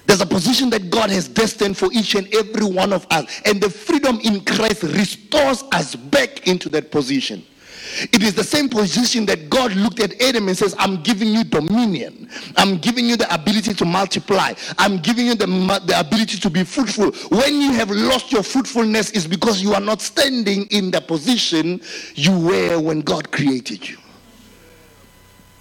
There's 0.06 0.20
a 0.20 0.26
position 0.26 0.70
that 0.70 0.90
God 0.90 1.10
has 1.10 1.28
destined 1.28 1.76
for 1.76 1.88
each 1.92 2.14
and 2.14 2.32
every 2.34 2.66
one 2.66 2.92
of 2.92 3.06
us, 3.10 3.40
and 3.44 3.60
the 3.60 3.70
freedom 3.70 4.20
in 4.20 4.44
Christ 4.44 4.82
restores 4.82 5.64
us 5.72 5.94
back 5.94 6.46
into 6.46 6.68
that 6.70 6.90
position. 6.90 7.44
It 8.12 8.22
is 8.22 8.34
the 8.34 8.44
same 8.44 8.68
position 8.68 9.26
that 9.26 9.50
God 9.50 9.72
looked 9.74 10.00
at 10.00 10.20
Adam 10.20 10.48
and 10.48 10.56
says, 10.56 10.74
I'm 10.78 11.02
giving 11.02 11.28
you 11.28 11.44
dominion. 11.44 12.28
I'm 12.56 12.78
giving 12.78 13.06
you 13.06 13.16
the 13.16 13.32
ability 13.32 13.74
to 13.74 13.84
multiply. 13.84 14.54
I'm 14.78 14.98
giving 14.98 15.26
you 15.26 15.34
the, 15.34 15.46
the 15.86 16.00
ability 16.00 16.38
to 16.38 16.50
be 16.50 16.64
fruitful. 16.64 17.12
When 17.36 17.60
you 17.60 17.72
have 17.72 17.90
lost 17.90 18.32
your 18.32 18.42
fruitfulness, 18.42 19.10
is 19.10 19.26
because 19.26 19.62
you 19.62 19.74
are 19.74 19.80
not 19.80 20.00
standing 20.00 20.66
in 20.66 20.90
the 20.90 21.00
position 21.00 21.80
you 22.14 22.38
were 22.38 22.80
when 22.80 23.00
God 23.00 23.30
created 23.30 23.88
you 23.88 23.98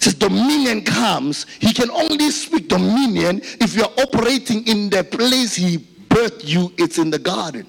says 0.04 0.14
dominion 0.14 0.82
comes, 0.82 1.46
he 1.58 1.72
can 1.72 1.90
only 1.90 2.30
speak 2.30 2.68
dominion 2.68 3.40
if 3.60 3.74
you're 3.74 3.92
operating 3.98 4.66
in 4.66 4.90
the 4.90 5.02
place 5.02 5.54
he 5.54 5.78
birthed 5.78 6.44
you, 6.44 6.72
it's 6.78 6.98
in 6.98 7.10
the 7.10 7.18
garden. 7.18 7.66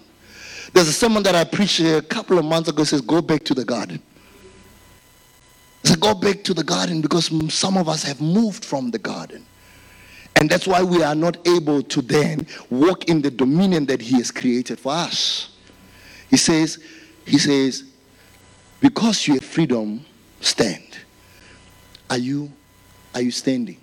There's 0.74 0.90
a 0.90 0.94
sermon 0.94 1.24
that 1.24 1.36
I 1.36 1.46
preached 1.46 1.80
a 1.80 2.02
couple 2.02 2.38
of 2.38 2.46
months 2.46 2.70
ago 2.70 2.84
says, 2.84 3.02
Go 3.02 3.22
back 3.22 3.44
to 3.46 3.54
the 3.54 3.64
garden. 3.64 4.02
Said, 5.84 6.00
Go 6.02 6.14
back 6.14 6.44
to 6.44 6.54
the 6.54 6.64
garden 6.64 7.02
because 7.02 7.32
some 7.54 7.78
of 7.78 7.88
us 7.88 8.04
have 8.04 8.20
moved 8.20 8.66
from 8.66 8.92
the 8.92 9.00
garden. 9.00 9.46
And 10.36 10.50
that's 10.50 10.68
why 10.68 10.84
we 10.84 11.02
are 11.02 11.16
not 11.16 11.48
able 11.48 11.82
to 11.82 12.02
then 12.02 12.46
walk 12.70 13.06
in 13.06 13.22
the 13.22 13.32
dominion 13.32 13.86
that 13.86 14.02
he 14.02 14.18
has 14.18 14.32
created 14.32 14.80
for 14.80 14.92
us. 14.92 15.56
He 16.30 16.38
says, 16.38 16.84
He 17.26 17.38
says, 17.38 17.86
because 18.82 19.28
you 19.28 19.36
have 19.36 19.46
freedom, 19.46 20.06
stand. 20.42 20.84
Are 22.10 22.18
you, 22.18 22.52
are 23.14 23.22
you 23.22 23.32
standing? 23.32 23.78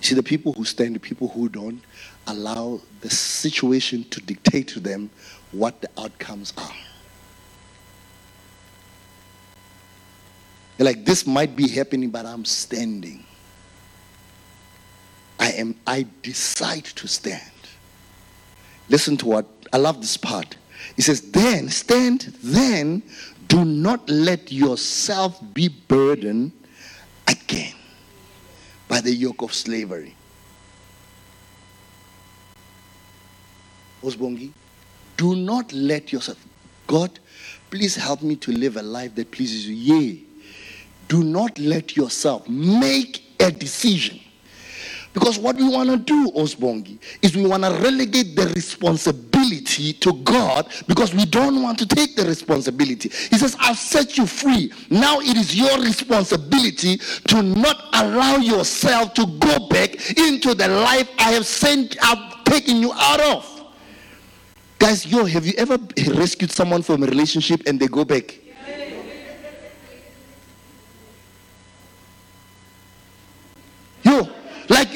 See, 0.00 0.14
the 0.14 0.22
people 0.22 0.52
who 0.52 0.64
stand, 0.64 0.94
the 0.96 1.00
people 1.00 1.28
who 1.28 1.48
don't, 1.48 1.82
allow 2.26 2.80
the 3.00 3.10
situation 3.10 4.04
to 4.10 4.20
dictate 4.20 4.68
to 4.68 4.80
them 4.80 5.10
what 5.52 5.80
the 5.80 5.88
outcomes 5.98 6.52
are. 6.56 6.74
They're 10.76 10.86
like, 10.86 11.04
this 11.04 11.26
might 11.26 11.54
be 11.56 11.68
happening, 11.68 12.08
but 12.08 12.24
I'm 12.24 12.44
standing. 12.46 13.24
I 15.38 15.50
am, 15.52 15.74
I 15.86 16.06
decide 16.22 16.84
to 16.84 17.06
stand. 17.06 17.42
Listen 18.88 19.16
to 19.18 19.26
what, 19.26 19.46
I 19.72 19.76
love 19.76 20.00
this 20.00 20.16
part. 20.16 20.56
He 20.96 21.02
says, 21.02 21.20
then, 21.30 21.68
stand, 21.68 22.34
then 22.42 23.02
do 23.50 23.64
not 23.64 24.08
let 24.08 24.52
yourself 24.52 25.40
be 25.52 25.66
burdened 25.68 26.52
again 27.26 27.74
by 28.86 29.00
the 29.00 29.10
yoke 29.12 29.42
of 29.42 29.52
slavery. 29.52 30.14
Osbongi, 34.04 34.52
do 35.16 35.34
not 35.34 35.72
let 35.72 36.12
yourself, 36.12 36.38
God, 36.86 37.18
please 37.70 37.96
help 37.96 38.22
me 38.22 38.36
to 38.36 38.52
live 38.52 38.76
a 38.76 38.82
life 38.82 39.16
that 39.16 39.32
pleases 39.32 39.68
you. 39.68 39.96
Yea, 39.96 40.22
do 41.08 41.24
not 41.24 41.58
let 41.58 41.96
yourself 41.96 42.48
make 42.48 43.34
a 43.40 43.50
decision 43.50 44.20
because 45.12 45.40
what 45.40 45.56
we 45.56 45.68
want 45.68 45.90
to 45.90 45.96
do, 45.96 46.30
Osbongi, 46.36 46.98
is 47.20 47.34
we 47.34 47.44
want 47.46 47.64
to 47.64 47.70
relegate 47.82 48.36
the 48.36 48.46
responsibility 48.54 49.29
to 49.44 50.12
God 50.24 50.68
because 50.86 51.14
we 51.14 51.24
don't 51.24 51.62
want 51.62 51.78
to 51.78 51.86
take 51.86 52.16
the 52.16 52.24
responsibility. 52.24 53.08
He 53.08 53.38
says, 53.38 53.56
I've 53.60 53.78
set 53.78 54.18
you 54.18 54.26
free. 54.26 54.72
Now 54.90 55.20
it 55.20 55.36
is 55.36 55.54
your 55.56 55.78
responsibility 55.80 56.98
to 57.28 57.42
not 57.42 57.88
allow 57.94 58.36
yourself 58.36 59.14
to 59.14 59.26
go 59.38 59.68
back 59.68 60.18
into 60.18 60.54
the 60.54 60.68
life 60.68 61.08
I 61.18 61.32
have 61.32 61.46
sent, 61.46 61.96
I've 62.02 62.44
taken 62.44 62.76
you 62.76 62.92
out 62.92 63.20
of. 63.20 63.74
Guys, 64.78 65.06
yo, 65.06 65.24
have 65.24 65.46
you 65.46 65.52
ever 65.58 65.78
rescued 66.14 66.50
someone 66.50 66.82
from 66.82 67.02
a 67.02 67.06
relationship 67.06 67.62
and 67.66 67.78
they 67.78 67.86
go 67.86 68.04
back? 68.04 68.38
Yo, 74.02 74.28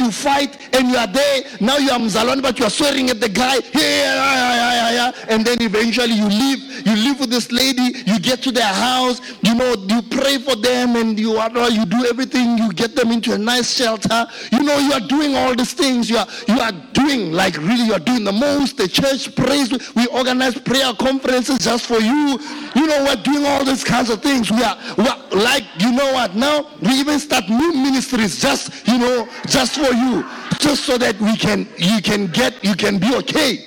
you 0.04 0.12
fight 0.12 0.58
and 0.74 0.88
you 0.88 0.96
are 0.96 1.06
there, 1.06 1.42
now 1.60 1.76
you 1.78 1.90
are 1.90 1.98
Mzalwan, 1.98 2.42
but 2.42 2.58
you 2.58 2.66
are 2.66 2.70
swearing 2.70 3.10
at 3.10 3.20
the 3.20 3.28
guy, 3.28 3.56
yeah, 3.72 3.80
yeah, 3.80 4.54
yeah, 4.54 4.90
yeah, 4.90 5.12
and 5.28 5.44
then 5.44 5.60
eventually 5.62 6.14
you 6.14 6.28
leave, 6.28 6.86
you 6.86 6.94
live 6.96 7.20
with 7.20 7.30
this 7.30 7.50
lady, 7.50 8.02
you 8.06 8.18
get 8.20 8.42
to 8.42 8.52
their 8.52 8.72
house, 8.72 9.20
you 9.42 9.54
know, 9.54 9.74
you 9.88 10.02
pray 10.02 10.38
for 10.38 10.56
them 10.56 10.96
and 10.96 11.18
you 11.18 11.36
are, 11.36 11.50
uh, 11.56 11.68
you 11.68 11.86
do 11.86 12.04
everything, 12.06 12.58
you 12.58 12.72
get 12.72 12.94
them 12.94 13.10
into 13.10 13.32
a 13.32 13.38
nice 13.38 13.74
shelter, 13.74 14.26
you 14.52 14.62
know, 14.62 14.76
you 14.78 14.92
are 14.92 15.06
doing 15.08 15.34
all 15.36 15.54
these 15.54 15.72
things, 15.72 16.10
you 16.10 16.16
are, 16.16 16.26
you 16.48 16.60
are 16.60 16.72
doing, 16.92 17.32
like 17.32 17.56
really 17.56 17.84
you 17.84 17.94
are 17.94 17.98
doing 18.00 18.24
the 18.24 18.32
most, 18.32 18.76
the 18.76 18.88
church 18.88 19.34
prays, 19.34 19.70
we 19.94 20.06
organize 20.08 20.58
prayer 20.58 20.92
conferences 20.94 21.58
just 21.58 21.86
for 21.86 21.98
you, 21.98 22.38
you 22.74 22.86
know, 22.86 23.04
we're 23.04 23.22
doing 23.22 23.46
all 23.46 23.64
these 23.64 23.84
kinds 23.84 24.10
of 24.10 24.22
things, 24.22 24.50
we 24.50 24.62
are, 24.62 24.76
we 24.98 25.06
are 25.06 25.18
like, 25.30 25.64
you 25.78 25.92
know 25.92 26.12
what, 26.12 26.34
now 26.34 26.66
we 26.82 26.90
even 26.90 27.18
start 27.18 27.48
new 27.48 27.72
ministries 27.72 28.40
just, 28.40 28.86
you 28.86 28.98
know, 28.98 29.28
just 29.46 29.78
for 29.78 29.93
you, 29.94 30.24
just 30.58 30.84
so 30.84 30.98
that 30.98 31.18
we 31.20 31.36
can 31.36 31.68
you 31.78 32.00
can 32.02 32.26
get 32.28 32.62
you 32.64 32.74
can 32.74 32.98
be 32.98 33.14
okay. 33.16 33.66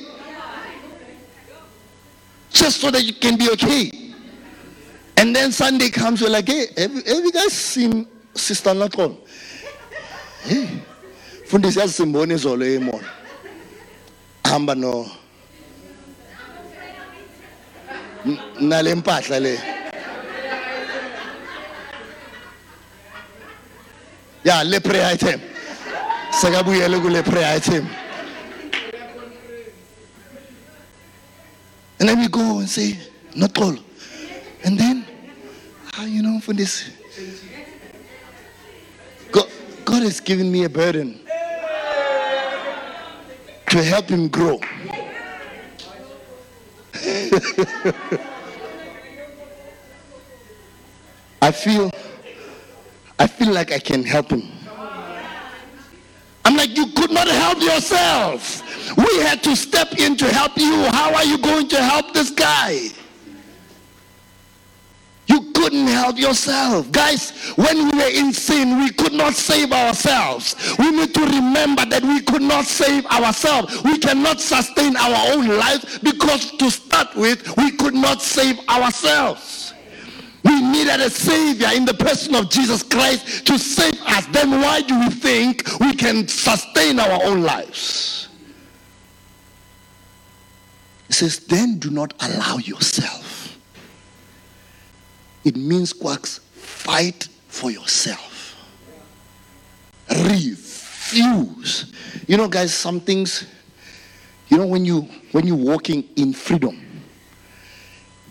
Just 2.49 2.81
so 2.81 2.91
that 2.91 3.03
you 3.03 3.13
can 3.13 3.37
be 3.37 3.49
okay. 3.51 3.91
And 5.17 5.35
then 5.35 5.51
Sunday 5.51 5.89
comes, 5.89 6.21
we're 6.21 6.29
like, 6.29 6.47
hey, 6.47 6.67
have, 6.77 6.93
have 6.93 7.23
you 7.23 7.31
guys 7.31 7.51
seen 7.53 8.07
Sister 8.35 8.69
Nakon? 8.71 9.17
Hey, 10.43 10.67
fundisi 11.47 11.79
yasimbone 11.79 12.33
izolo 12.33 12.65
emona 12.65 13.07
hamba 14.43 14.75
no 14.75 15.11
nale 18.59 18.95
mpahla 18.95 19.39
le 19.39 19.59
ya 24.43 24.63
le 24.63 24.79
prayer 24.79 25.13
item 25.13 25.39
sekabuyele 26.31 26.99
kule 26.99 27.23
prayer 27.23 27.55
item. 27.55 27.87
And 31.99 32.09
then 32.09 32.19
we 32.19 32.27
go 32.27 32.59
and 32.59 32.69
say 32.69 32.97
not 33.35 33.57
all. 33.57 33.77
and 34.63 34.77
then 34.77 35.05
ah, 35.97 36.05
you 36.05 36.21
know 36.21 36.39
for 36.39 36.53
this 36.53 36.91
God, 39.31 39.47
God 39.85 40.03
has 40.03 40.19
given 40.19 40.51
me 40.51 40.63
a 40.65 40.69
burden 40.69 41.19
to 43.69 43.83
help 43.83 44.09
him 44.09 44.27
grow. 44.29 44.59
I 51.41 51.51
feel 51.51 51.91
I 53.19 53.27
feel 53.27 53.53
like 53.53 53.71
I 53.71 53.79
can 53.79 54.03
help 54.03 54.31
him 54.31 54.56
I'm 56.47 56.55
like, 56.55 56.77
you 56.77 56.87
could 56.87 57.11
not 57.11 57.27
help 57.27 57.61
yourself. 57.61 58.63
We 58.95 59.19
had 59.19 59.43
to 59.43 59.53
step 59.53 59.99
in 59.99 60.15
to 60.15 60.33
help 60.33 60.57
you. 60.57 60.85
How 60.91 61.13
are 61.13 61.25
you 61.25 61.37
going 61.37 61.67
to 61.67 61.83
help 61.83 62.13
this 62.13 62.29
guy? 62.29 62.87
You 65.25 65.51
couldn't 65.51 65.87
help 65.87 66.17
yourself. 66.17 66.89
Guys, 66.93 67.31
when 67.57 67.91
we 67.91 67.97
were 67.97 68.11
in 68.13 68.31
sin, 68.31 68.79
we 68.79 68.91
could 68.91 69.11
not 69.11 69.33
save 69.33 69.73
ourselves. 69.73 70.55
We 70.79 70.89
need 70.91 71.13
to 71.15 71.25
remember 71.25 71.83
that 71.83 72.01
we 72.03 72.21
could 72.21 72.43
not 72.43 72.63
save 72.63 73.05
ourselves. 73.07 73.83
We 73.83 73.97
cannot 73.97 74.39
sustain 74.39 74.95
our 74.95 75.33
own 75.33 75.49
life 75.49 76.01
because 76.01 76.51
to 76.51 76.71
start 76.71 77.13
with, 77.17 77.57
we 77.57 77.71
could 77.71 77.93
not 77.93 78.21
save 78.21 78.57
ourselves. 78.69 79.66
Needed 80.71 80.99
a 80.99 81.09
savior 81.09 81.69
in 81.73 81.85
the 81.85 81.93
person 81.93 82.35
of 82.35 82.49
Jesus 82.49 82.83
Christ 82.83 83.47
to 83.47 83.57
save 83.57 83.99
us. 84.05 84.25
Then 84.27 84.51
why 84.61 84.81
do 84.81 84.99
we 84.99 85.09
think 85.09 85.63
we 85.79 85.93
can 85.93 86.27
sustain 86.27 86.99
our 86.99 87.23
own 87.23 87.41
lives? 87.41 88.27
He 91.07 91.13
says, 91.13 91.39
then 91.39 91.79
do 91.79 91.89
not 91.89 92.13
allow 92.19 92.57
yourself. 92.57 93.57
It 95.45 95.55
means 95.55 95.93
quacks, 95.93 96.39
fight 96.53 97.29
for 97.47 97.71
yourself. 97.71 98.55
Refuse. 100.09 101.93
You 102.27 102.37
know, 102.37 102.47
guys, 102.49 102.73
some 102.73 102.99
things, 102.99 103.47
you 104.49 104.57
know, 104.57 104.65
when 104.65 104.83
you 104.83 105.01
when 105.31 105.47
you're 105.47 105.55
walking 105.55 106.03
in 106.17 106.33
freedom, 106.33 107.03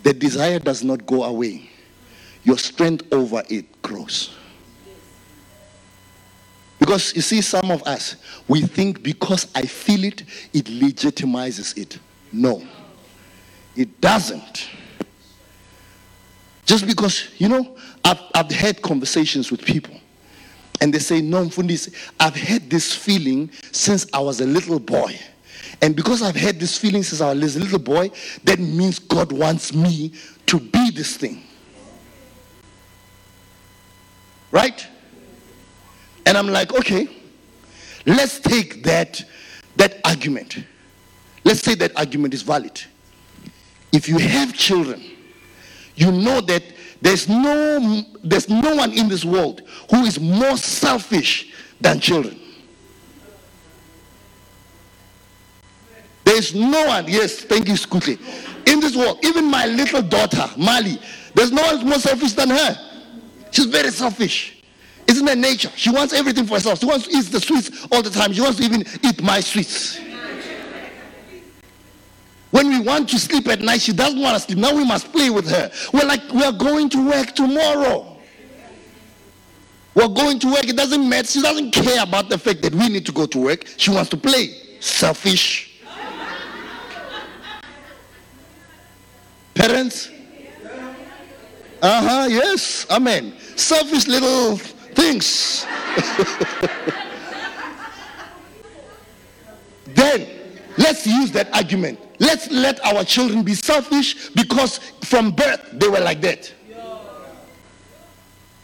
the 0.03 0.13
desire 0.13 0.59
does 0.59 0.83
not 0.83 1.05
go 1.05 1.23
away 1.23 1.69
your 2.47 2.57
strength 2.57 3.05
over 3.11 3.43
it 3.49 3.81
grows. 3.81 4.33
Because 6.79 7.13
you 7.13 7.21
see, 7.21 7.41
some 7.41 7.69
of 7.71 7.83
us, 7.83 8.15
we 8.47 8.61
think 8.61 9.03
because 9.03 9.51
I 9.53 9.63
feel 9.63 10.05
it, 10.05 10.23
it 10.53 10.65
legitimizes 10.65 11.77
it. 11.77 11.99
No, 12.31 12.65
it 13.75 13.99
doesn't. 13.99 14.69
Just 16.65 16.87
because, 16.87 17.27
you 17.37 17.49
know, 17.49 17.75
I've, 18.05 18.21
I've 18.33 18.51
had 18.51 18.81
conversations 18.81 19.51
with 19.51 19.61
people, 19.65 19.95
and 20.79 20.93
they 20.93 20.99
say, 20.99 21.19
No, 21.19 21.43
Mfundisi, 21.43 21.93
I've 22.17 22.35
had 22.35 22.69
this 22.69 22.95
feeling 22.95 23.51
since 23.73 24.05
I 24.13 24.19
was 24.19 24.39
a 24.39 24.45
little 24.45 24.79
boy. 24.79 25.19
And 25.81 25.97
because 25.97 26.21
I've 26.21 26.35
had 26.35 26.61
this 26.61 26.77
feeling 26.77 27.03
since 27.03 27.19
I 27.19 27.33
was 27.33 27.57
a 27.57 27.59
little 27.59 27.79
boy, 27.79 28.09
that 28.45 28.57
means 28.57 28.99
God 28.99 29.33
wants 29.33 29.73
me 29.73 30.13
to 30.45 30.59
be 30.59 30.91
this 30.91 31.17
thing. 31.17 31.43
Right? 34.51 34.87
And 36.25 36.37
I'm 36.37 36.47
like, 36.47 36.73
okay, 36.73 37.07
let's 38.05 38.39
take 38.39 38.83
that, 38.83 39.23
that 39.75 39.99
argument. 40.05 40.63
Let's 41.43 41.61
say 41.61 41.75
that 41.75 41.97
argument 41.97 42.33
is 42.33 42.41
valid. 42.41 42.81
If 43.93 44.09
you 44.09 44.17
have 44.17 44.53
children, 44.53 45.01
you 45.95 46.11
know 46.11 46.41
that 46.41 46.63
there's 47.01 47.29
no, 47.29 48.03
there's 48.23 48.49
no 48.49 48.75
one 48.75 48.91
in 48.91 49.07
this 49.07 49.23
world 49.23 49.61
who 49.89 50.03
is 50.03 50.19
more 50.19 50.57
selfish 50.57 51.53
than 51.79 51.99
children. 51.99 52.39
There's 56.25 56.53
no 56.53 56.87
one, 56.87 57.07
yes, 57.07 57.39
thank 57.39 57.69
you, 57.69 57.75
Scootley. 57.75 58.19
In 58.67 58.81
this 58.81 58.97
world, 58.97 59.19
even 59.23 59.49
my 59.49 59.65
little 59.65 60.01
daughter, 60.01 60.45
Mali, 60.57 60.99
there's 61.33 61.53
no 61.53 61.61
one 61.61 61.87
more 61.87 61.99
selfish 61.99 62.33
than 62.33 62.49
her. 62.49 62.86
She's 63.51 63.65
very 63.65 63.91
selfish. 63.91 64.63
In 65.07 65.25
her 65.25 65.35
nature. 65.35 65.71
She 65.75 65.89
wants 65.89 66.13
everything 66.13 66.45
for 66.45 66.55
herself. 66.55 66.79
She 66.79 66.85
wants 66.85 67.07
to 67.07 67.17
eat 67.17 67.25
the 67.25 67.39
sweets 67.39 67.87
all 67.91 68.01
the 68.01 68.09
time. 68.09 68.33
She 68.33 68.41
wants 68.41 68.57
to 68.57 68.65
even 68.65 68.85
eat 69.03 69.23
my 69.23 69.39
sweets. 69.39 69.99
When 72.51 72.69
we 72.69 72.79
want 72.79 73.09
to 73.09 73.19
sleep 73.19 73.47
at 73.47 73.61
night, 73.61 73.81
she 73.81 73.93
doesn't 73.93 74.19
want 74.19 74.35
to 74.35 74.41
sleep. 74.41 74.57
Now 74.57 74.75
we 74.75 74.85
must 74.85 75.11
play 75.11 75.29
with 75.29 75.49
her. 75.49 75.71
We're 75.93 76.05
like, 76.05 76.31
we 76.31 76.43
are 76.43 76.51
going 76.51 76.89
to 76.89 77.09
work 77.09 77.35
tomorrow. 77.35 78.17
We're 79.95 80.07
going 80.07 80.39
to 80.39 80.51
work. 80.51 80.67
It 80.67 80.75
doesn't 80.75 81.07
matter. 81.07 81.27
She 81.27 81.41
doesn't 81.41 81.71
care 81.71 82.03
about 82.03 82.29
the 82.29 82.37
fact 82.37 82.61
that 82.61 82.75
we 82.75 82.89
need 82.89 83.05
to 83.05 83.11
go 83.11 83.25
to 83.25 83.39
work. 83.39 83.65
She 83.77 83.91
wants 83.91 84.09
to 84.11 84.17
play. 84.17 84.77
Selfish. 84.79 85.81
Parents? 89.55 90.11
Uh 91.81 92.01
huh, 92.01 92.27
yes. 92.29 92.85
Amen. 92.89 93.33
Selfish 93.55 94.07
little 94.07 94.57
things. 94.57 95.65
then 99.85 100.27
let's 100.77 101.05
use 101.05 101.31
that 101.31 101.53
argument. 101.53 101.99
Let's 102.19 102.49
let 102.49 102.83
our 102.85 103.03
children 103.03 103.43
be 103.43 103.53
selfish 103.53 104.29
because 104.29 104.79
from 105.03 105.31
birth 105.31 105.69
they 105.73 105.87
were 105.87 105.99
like 105.99 106.21
that. 106.21 106.51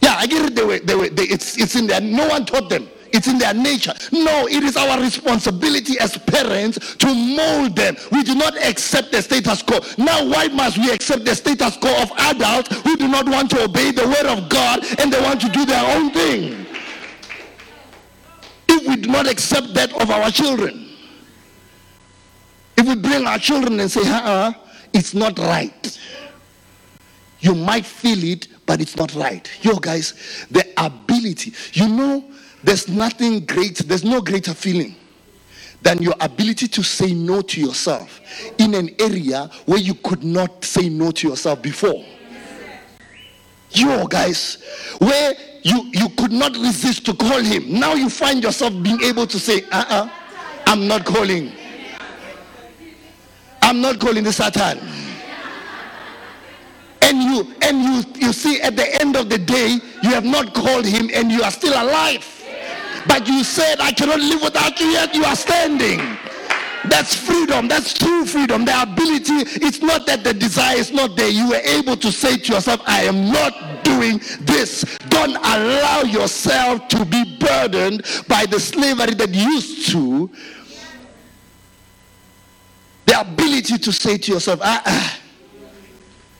Yeah, 0.00 0.16
I 0.18 0.26
get 0.26 0.44
it. 0.46 0.54
They 0.54 0.64
were, 0.64 0.78
they 0.80 0.94
were, 0.94 1.08
they, 1.08 1.22
it's, 1.22 1.56
it's 1.56 1.76
in 1.76 1.86
there. 1.86 2.00
No 2.00 2.28
one 2.28 2.44
taught 2.44 2.68
them. 2.68 2.88
It's 3.14 3.28
in 3.28 3.38
their 3.38 3.54
nature. 3.54 3.94
No, 4.10 4.48
it 4.48 4.64
is 4.64 4.76
our 4.76 5.00
responsibility 5.00 6.00
as 6.00 6.18
parents 6.18 6.96
to 6.96 7.06
mold 7.14 7.76
them. 7.76 7.96
We 8.10 8.24
do 8.24 8.34
not 8.34 8.60
accept 8.60 9.12
the 9.12 9.22
status 9.22 9.62
quo. 9.62 9.78
Now, 9.96 10.26
why 10.28 10.48
must 10.48 10.78
we 10.78 10.90
accept 10.90 11.24
the 11.24 11.36
status 11.36 11.76
quo 11.76 11.94
of 12.02 12.10
adults 12.18 12.76
who 12.82 12.96
do 12.96 13.06
not 13.06 13.28
want 13.28 13.50
to 13.52 13.62
obey 13.62 13.92
the 13.92 14.04
word 14.08 14.26
of 14.26 14.48
God 14.48 14.84
and 14.98 15.12
they 15.12 15.22
want 15.22 15.40
to 15.42 15.48
do 15.48 15.64
their 15.64 15.96
own 15.96 16.10
thing? 16.10 16.66
If 18.68 18.88
we 18.88 18.96
do 18.96 19.08
not 19.08 19.30
accept 19.30 19.74
that 19.74 19.92
of 20.02 20.10
our 20.10 20.32
children, 20.32 20.88
if 22.76 22.84
we 22.84 22.96
bring 22.96 23.28
our 23.28 23.38
children 23.38 23.78
and 23.78 23.88
say, 23.88 24.00
uh-uh, 24.10 24.54
it's 24.92 25.14
not 25.14 25.38
right. 25.38 26.00
You 27.38 27.54
might 27.54 27.86
feel 27.86 28.24
it, 28.24 28.48
but 28.66 28.80
it's 28.80 28.96
not 28.96 29.14
right. 29.14 29.48
Yo, 29.62 29.76
guys, 29.76 30.46
the 30.50 30.66
ability, 30.76 31.52
you 31.74 31.88
know, 31.88 32.24
there's 32.64 32.88
nothing 32.88 33.44
great, 33.44 33.76
there's 33.78 34.04
no 34.04 34.20
greater 34.20 34.54
feeling 34.54 34.96
than 35.82 36.02
your 36.02 36.14
ability 36.20 36.66
to 36.66 36.82
say 36.82 37.12
no 37.12 37.42
to 37.42 37.60
yourself 37.60 38.20
in 38.58 38.74
an 38.74 38.90
area 38.98 39.50
where 39.66 39.78
you 39.78 39.94
could 39.94 40.24
not 40.24 40.64
say 40.64 40.88
no 40.88 41.10
to 41.10 41.28
yourself 41.28 41.60
before. 41.60 42.02
You 43.70 44.08
guys, 44.08 44.64
where 44.98 45.34
you, 45.62 45.90
you 45.92 46.08
could 46.10 46.32
not 46.32 46.56
resist 46.56 47.04
to 47.06 47.14
call 47.14 47.40
him. 47.40 47.78
Now 47.78 47.94
you 47.94 48.08
find 48.08 48.42
yourself 48.42 48.72
being 48.82 49.02
able 49.02 49.26
to 49.26 49.38
say, 49.38 49.62
uh 49.70 49.84
uh-uh, 49.88 50.04
uh, 50.04 50.08
i 50.66 50.72
am 50.72 50.88
not 50.88 51.04
calling. 51.04 51.52
I'm 53.60 53.80
not 53.80 53.98
calling 53.98 54.24
the 54.24 54.32
Satan. 54.32 54.78
And 57.02 57.22
you 57.22 57.54
and 57.60 57.82
you 57.82 58.26
you 58.26 58.32
see 58.32 58.60
at 58.62 58.76
the 58.76 59.00
end 59.02 59.16
of 59.16 59.28
the 59.28 59.36
day, 59.36 59.78
you 60.02 60.10
have 60.10 60.24
not 60.24 60.54
called 60.54 60.86
him 60.86 61.10
and 61.12 61.30
you 61.30 61.42
are 61.42 61.50
still 61.50 61.74
alive. 61.74 62.33
But 63.06 63.26
you 63.28 63.44
said, 63.44 63.80
I 63.80 63.92
cannot 63.92 64.20
live 64.20 64.42
without 64.42 64.78
you, 64.80 64.86
yet 64.88 65.14
you 65.14 65.24
are 65.24 65.36
standing. 65.36 66.00
That's 66.88 67.14
freedom. 67.14 67.68
That's 67.68 67.94
true 67.94 68.26
freedom. 68.26 68.64
The 68.64 68.82
ability, 68.82 69.64
it's 69.64 69.80
not 69.80 70.06
that 70.06 70.22
the 70.22 70.34
desire 70.34 70.76
is 70.76 70.92
not 70.92 71.16
there. 71.16 71.28
You 71.28 71.48
were 71.48 71.62
able 71.64 71.96
to 71.96 72.12
say 72.12 72.36
to 72.36 72.54
yourself, 72.54 72.82
I 72.86 73.02
am 73.04 73.30
not 73.30 73.84
doing 73.84 74.20
this. 74.40 74.84
Don't 75.08 75.36
allow 75.36 76.02
yourself 76.02 76.88
to 76.88 77.04
be 77.04 77.38
burdened 77.38 78.04
by 78.28 78.46
the 78.46 78.60
slavery 78.60 79.14
that 79.14 79.30
used 79.30 79.90
to. 79.92 80.30
The 83.06 83.20
ability 83.20 83.78
to 83.78 83.92
say 83.92 84.18
to 84.18 84.32
yourself, 84.32 84.60
ah, 84.62 84.82
ah, 84.84 85.18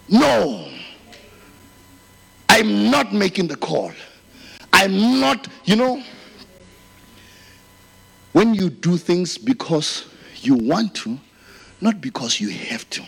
no, 0.08 0.68
I'm 2.48 2.90
not 2.90 3.12
making 3.12 3.48
the 3.48 3.56
call. 3.56 3.92
I'm 4.72 5.20
not, 5.20 5.48
you 5.64 5.76
know, 5.76 6.02
when 8.34 8.52
you 8.52 8.68
do 8.68 8.96
things 8.96 9.38
because 9.38 10.06
you 10.42 10.56
want 10.56 10.92
to, 10.96 11.18
not 11.80 12.00
because 12.00 12.40
you 12.40 12.50
have 12.50 12.88
to. 12.90 13.02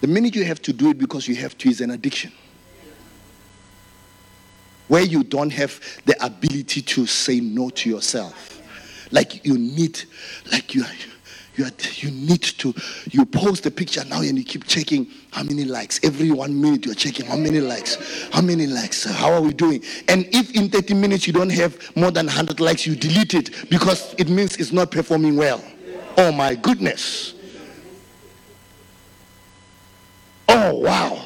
The 0.00 0.06
minute 0.06 0.34
you 0.34 0.44
have 0.46 0.62
to 0.62 0.72
do 0.72 0.88
it 0.88 0.98
because 0.98 1.28
you 1.28 1.36
have 1.36 1.56
to 1.58 1.68
is 1.68 1.82
an 1.82 1.90
addiction. 1.90 2.32
Where 4.88 5.02
you 5.02 5.24
don't 5.24 5.50
have 5.50 5.78
the 6.06 6.16
ability 6.24 6.80
to 6.80 7.06
say 7.06 7.38
no 7.38 7.68
to 7.70 7.90
yourself. 7.90 8.62
Like 9.10 9.44
you 9.44 9.58
need, 9.58 10.02
like 10.50 10.74
you 10.74 10.84
you, 11.56 11.66
you 11.94 12.10
need 12.10 12.42
to, 12.42 12.74
you 13.10 13.24
post 13.24 13.66
a 13.66 13.70
picture 13.70 14.04
now 14.04 14.20
and 14.20 14.36
you 14.36 14.44
keep 14.44 14.66
checking 14.66 15.06
how 15.30 15.42
many 15.42 15.64
likes. 15.64 16.00
Every 16.02 16.30
one 16.30 16.60
minute 16.60 16.84
you're 16.86 16.94
checking 16.94 17.26
how 17.26 17.36
many 17.36 17.60
likes, 17.60 18.28
how 18.32 18.40
many 18.40 18.66
likes, 18.66 19.04
how 19.04 19.32
are 19.32 19.40
we 19.40 19.52
doing? 19.52 19.82
And 20.08 20.26
if 20.32 20.54
in 20.54 20.68
30 20.68 20.94
minutes 20.94 21.26
you 21.26 21.32
don't 21.32 21.50
have 21.50 21.96
more 21.96 22.10
than 22.10 22.26
100 22.26 22.60
likes, 22.60 22.86
you 22.86 22.96
delete 22.96 23.34
it 23.34 23.70
because 23.70 24.14
it 24.18 24.28
means 24.28 24.56
it's 24.56 24.72
not 24.72 24.90
performing 24.90 25.36
well. 25.36 25.62
Oh 26.16 26.32
my 26.32 26.54
goodness. 26.54 27.34
Oh 30.48 30.78
wow. 30.78 31.24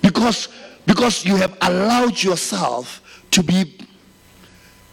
Because 0.00 0.48
because 0.84 1.24
you 1.24 1.36
have 1.36 1.56
allowed 1.62 2.22
yourself 2.22 3.22
to 3.30 3.42
be 3.42 3.78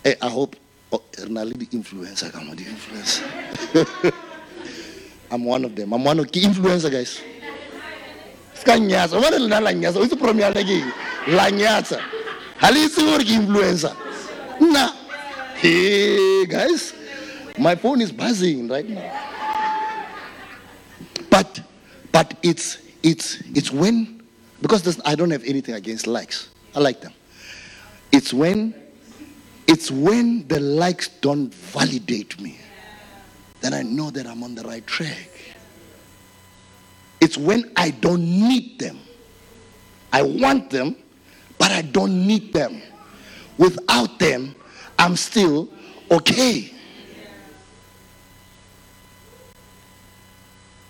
hey, 0.03 0.15
I 0.21 0.29
hope 0.29 0.55
oh, 0.91 1.01
the 1.11 1.25
influencer 1.25 2.31
come 2.31 2.49
on 2.49 2.55
the 2.55 2.65
influencer. 2.65 4.13
I'm 5.31 5.43
one 5.43 5.65
of 5.65 5.75
them. 5.75 5.93
I'm 5.93 6.03
one 6.03 6.19
of 6.19 6.31
the 6.31 6.41
influencer 6.41 6.91
guys. 6.91 7.21
Ska 8.55 8.71
nyatsa. 8.71 9.21
Wena 9.21 9.39
lena 9.39 9.61
la 9.61 9.71
itse 9.71 10.17
program 10.17 10.39
ya 10.39 10.51
ke 10.51 10.83
la 11.27 11.49
nyatsa. 11.49 11.99
Ha 12.57 12.69
le 12.69 12.85
itse 12.85 12.97
gore 12.97 13.23
ke 13.23 13.35
influencer. 13.37 13.95
Nna. 14.59 14.93
Hey 15.55 16.45
guys. 16.45 16.93
My 17.57 17.75
phone 17.75 18.01
is 18.01 18.11
buzzing 18.11 18.67
right 18.67 18.87
now. 18.87 19.11
But 21.29 21.61
but 22.11 22.33
it's 22.41 22.79
it's 23.03 23.41
it's 23.55 23.71
when 23.71 24.23
because 24.61 24.99
I 25.05 25.15
don't 25.15 25.31
have 25.31 25.43
anything 25.43 25.75
against 25.75 26.07
likes. 26.07 26.49
I 26.75 26.79
like 26.79 27.01
them. 27.01 27.13
It's 28.11 28.33
when 28.33 28.73
it's 29.67 29.91
when 29.91 30.47
the 30.47 30.59
likes 30.59 31.07
don't 31.07 31.53
validate 31.53 32.39
me 32.41 32.57
then 33.61 33.73
I 33.73 33.83
know 33.83 34.09
that 34.11 34.25
I'm 34.25 34.43
on 34.43 34.55
the 34.55 34.63
right 34.63 34.85
track. 34.85 35.29
It's 37.21 37.37
when 37.37 37.71
I 37.75 37.91
don't 37.91 38.23
need 38.23 38.79
them. 38.79 38.99
I 40.11 40.21
want 40.21 40.69
them, 40.69 40.95
but 41.57 41.71
I 41.71 41.81
don't 41.81 42.25
need 42.25 42.53
them. 42.53 42.81
Without 43.57 44.17
them, 44.19 44.55
I'm 44.97 45.15
still 45.15 45.69
okay. 46.09 46.73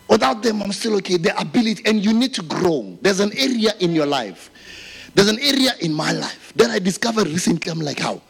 Without 0.08 0.42
them, 0.42 0.62
I'm 0.62 0.72
still 0.72 0.96
okay. 0.98 1.18
The 1.18 1.40
ability, 1.40 1.84
and 1.86 2.04
you 2.04 2.14
need 2.14 2.34
to 2.36 2.44
grow. 2.44 2.98
There's 3.02 3.20
an 3.20 3.32
area 3.38 3.74
in 3.80 3.94
your 3.94 4.06
life. 4.06 4.52
There's 5.14 5.30
an 5.30 5.40
area 5.40 5.72
in 5.82 5.94
my 5.94 6.12
life 6.12 6.54
that 6.56 6.70
I 6.70 6.80
discovered 6.80 7.28
recently. 7.28 7.72
I'm 7.72 7.80
like, 7.80 8.00
how? 8.00 8.22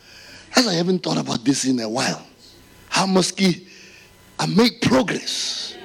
As 0.56 0.68
I 0.68 0.74
haven't 0.74 1.04
thought 1.04 1.18
about 1.18 1.44
this 1.44 1.66
in 1.66 1.80
a 1.80 1.90
while. 1.90 2.26
How 2.90 3.06
must 3.06 3.38
I 4.40 4.46
make 4.46 4.82
progress. 4.82 5.76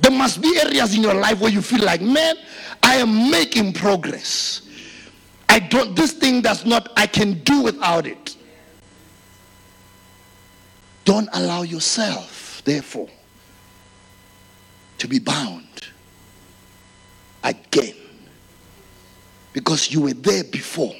There 0.00 0.10
must 0.10 0.42
be 0.42 0.58
areas 0.60 0.94
in 0.94 1.02
your 1.02 1.14
life 1.14 1.40
where 1.40 1.52
you 1.52 1.62
feel 1.62 1.84
like, 1.84 2.02
man, 2.02 2.36
I 2.82 2.96
am 2.96 3.30
making 3.30 3.72
progress. 3.72 4.62
I 5.48 5.60
don't, 5.60 5.94
this 5.94 6.12
thing 6.12 6.42
does 6.42 6.66
not, 6.66 6.92
I 6.96 7.06
can 7.06 7.34
do 7.44 7.62
without 7.62 8.06
it. 8.06 8.36
Don't 11.04 11.28
allow 11.32 11.62
yourself, 11.62 12.60
therefore, 12.64 13.08
to 14.98 15.06
be 15.06 15.20
bound 15.20 15.62
again 17.44 17.94
because 19.52 19.92
you 19.92 20.00
were 20.02 20.12
there 20.14 20.42
before. 20.42 20.94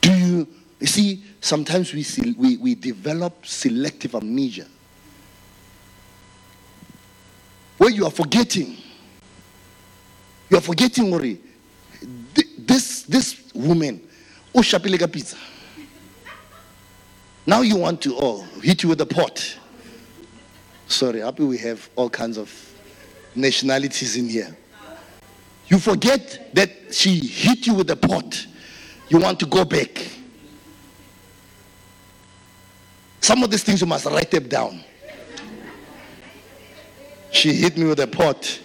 Do 0.00 0.12
you, 0.12 0.48
you 0.78 0.86
see, 0.86 1.24
sometimes 1.40 1.92
we, 1.92 2.32
we, 2.38 2.56
we 2.58 2.74
develop 2.76 3.44
selective 3.44 4.14
amnesia 4.14 4.66
where 7.86 7.94
you 7.94 8.04
are 8.04 8.10
forgetting. 8.10 8.76
You 10.50 10.56
are 10.56 10.60
forgetting, 10.60 11.08
Mori. 11.08 11.38
This, 12.58 13.02
this 13.02 13.40
woman, 13.54 14.02
oh, 14.52 14.58
Shapilega 14.58 15.06
pizza. 15.10 15.36
Now 17.46 17.60
you 17.60 17.76
want 17.76 18.00
to, 18.02 18.16
oh, 18.18 18.42
hit 18.60 18.82
you 18.82 18.88
with 18.88 19.00
a 19.02 19.06
pot. 19.06 19.56
Sorry, 20.88 21.20
happy 21.20 21.44
we 21.44 21.58
have 21.58 21.88
all 21.94 22.10
kinds 22.10 22.38
of 22.38 22.50
nationalities 23.36 24.16
in 24.16 24.28
here. 24.28 24.56
You 25.68 25.78
forget 25.78 26.50
that 26.54 26.92
she 26.92 27.20
hit 27.20 27.68
you 27.68 27.74
with 27.74 27.88
a 27.90 27.96
pot. 27.96 28.48
You 29.08 29.20
want 29.20 29.38
to 29.38 29.46
go 29.46 29.64
back. 29.64 30.08
Some 33.20 33.44
of 33.44 33.50
these 33.52 33.62
things 33.62 33.80
you 33.80 33.86
must 33.86 34.06
write 34.06 34.32
them 34.32 34.48
down. 34.48 34.82
She 37.36 37.52
hit 37.52 37.76
me 37.76 37.84
with 37.84 38.00
a 38.00 38.06
pot. 38.06 38.60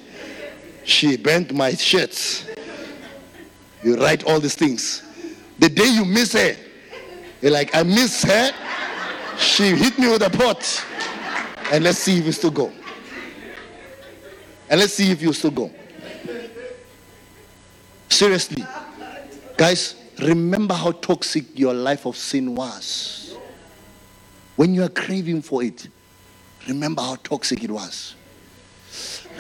She 0.86 1.18
bent 1.18 1.54
my 1.54 1.74
shirts. 1.74 2.48
You 3.84 4.02
write 4.02 4.24
all 4.24 4.40
these 4.40 4.56
things. 4.56 5.04
The 5.60 5.68
day 5.68 5.90
you 5.90 6.06
miss 6.06 6.32
her, 6.32 6.56
you're 7.42 7.52
like, 7.52 7.76
I 7.76 7.84
miss 7.84 8.24
her. 8.24 8.52
She 9.38 9.76
hit 9.76 10.00
me 10.00 10.10
with 10.10 10.22
a 10.22 10.30
pot. 10.30 10.86
And 11.70 11.84
let's 11.84 11.98
see 11.98 12.18
if 12.18 12.26
you 12.26 12.32
still 12.32 12.50
go. 12.50 12.72
And 14.70 14.80
let's 14.80 14.94
see 14.94 15.12
if 15.12 15.22
you 15.22 15.34
still 15.34 15.52
go. 15.52 15.70
Seriously. 18.08 18.66
Guys, 19.58 19.96
remember 20.18 20.76
how 20.76 20.94
toxic 20.94 21.60
your 21.60 21.74
life 21.74 22.06
of 22.06 22.16
sin 22.16 22.56
was. 22.56 23.36
When 24.56 24.74
you 24.74 24.84
are 24.84 24.90
craving 24.90 25.42
for 25.42 25.62
it, 25.62 25.90
remember 26.70 27.02
how 27.02 27.18
toxic 27.18 27.66
it 27.66 27.70
was. 27.70 28.16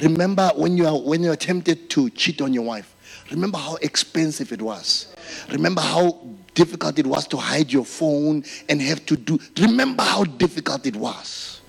Remember 0.01 0.51
when 0.55 0.77
you 0.77 0.87
are 0.87 0.99
when 0.99 1.23
you 1.23 1.31
are 1.31 1.35
tempted 1.35 1.89
to 1.91 2.09
cheat 2.09 2.41
on 2.41 2.53
your 2.53 2.63
wife. 2.63 2.95
Remember 3.29 3.57
how 3.57 3.75
expensive 3.77 4.51
it 4.51 4.61
was. 4.61 5.13
Remember 5.49 5.81
how 5.81 6.19
difficult 6.53 6.99
it 6.99 7.07
was 7.07 7.27
to 7.27 7.37
hide 7.37 7.71
your 7.71 7.85
phone 7.85 8.43
and 8.67 8.81
have 8.81 9.05
to 9.05 9.15
do. 9.15 9.39
Remember 9.59 10.03
how 10.03 10.23
difficult 10.23 10.85
it 10.85 10.95
was. 10.95 11.61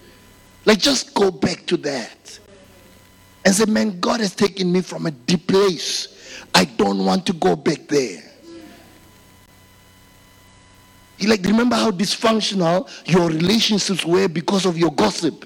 Like 0.64 0.78
just 0.78 1.14
go 1.14 1.30
back 1.30 1.66
to 1.66 1.76
that 1.78 2.38
and 3.44 3.54
say, 3.54 3.64
man, 3.66 4.00
God 4.00 4.20
has 4.20 4.34
taken 4.34 4.72
me 4.72 4.80
from 4.80 5.06
a 5.06 5.10
deep 5.10 5.46
place. 5.46 6.08
I 6.54 6.64
don't 6.64 7.04
want 7.04 7.26
to 7.26 7.32
go 7.32 7.56
back 7.56 7.88
there. 7.88 8.22
You 11.18 11.28
like 11.28 11.42
remember 11.42 11.76
how 11.76 11.90
dysfunctional 11.90 12.88
your 13.06 13.28
relationships 13.28 14.04
were 14.04 14.28
because 14.28 14.66
of 14.66 14.76
your 14.76 14.90
gossip. 14.92 15.44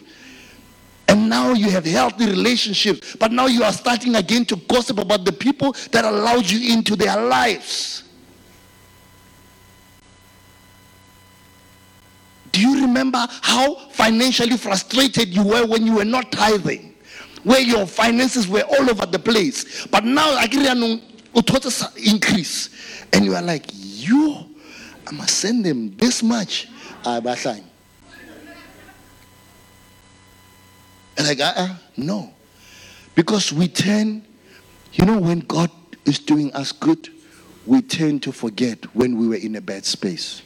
And 1.09 1.29
now 1.29 1.53
you 1.53 1.71
have 1.71 1.85
healthy 1.85 2.27
relationships, 2.27 3.16
but 3.16 3.31
now 3.31 3.47
you 3.47 3.62
are 3.62 3.73
starting 3.73 4.16
again 4.16 4.45
to 4.47 4.57
gossip 4.57 4.99
about 4.99 5.25
the 5.25 5.33
people 5.33 5.73
that 5.92 6.05
allowed 6.05 6.51
you 6.51 6.75
into 6.75 6.97
their 6.97 7.21
lives. 7.21 8.03
Do 12.51 12.61
you 12.61 12.81
remember 12.81 13.25
how 13.42 13.75
financially 13.90 14.57
frustrated 14.57 15.29
you 15.29 15.45
were 15.45 15.66
when 15.66 15.87
you 15.87 15.95
were 15.95 16.07
not 16.07 16.33
tithing? 16.33 16.95
Where 17.45 17.61
your 17.61 17.87
finances 17.87 18.49
were 18.49 18.62
all 18.62 18.90
over 18.90 19.07
the 19.07 19.19
place. 19.19 19.87
But 19.87 20.05
now 20.05 20.37
I 20.37 20.47
increase. 21.97 22.71
And 23.12 23.25
you 23.27 23.37
are 23.37 23.42
like, 23.42 23.66
you, 23.75 24.47
I 25.07 25.12
must 25.12 25.37
send 25.37 25.64
them 25.64 25.95
this 25.97 26.23
much. 26.23 26.69
Uh, 27.05 27.21
And 31.16 31.26
like, 31.26 31.40
uh-uh, 31.40 31.55
ah, 31.57 31.81
no. 31.96 32.33
Because 33.14 33.52
we 33.52 33.68
tend, 33.68 34.24
you 34.92 35.05
know, 35.07 35.18
when 35.18 35.40
God 35.40 35.70
is 36.05 36.18
doing 36.18 36.52
us 36.55 36.72
good, 36.72 37.09
we 37.64 37.83
tend 37.83 38.22
to 38.24 38.33
forget 38.33 38.85
when 38.94 39.18
we 39.18 39.26
were 39.29 39.37
in 39.37 39.57
a 39.57 39.61
bad 39.61 39.85
space. 39.85 40.42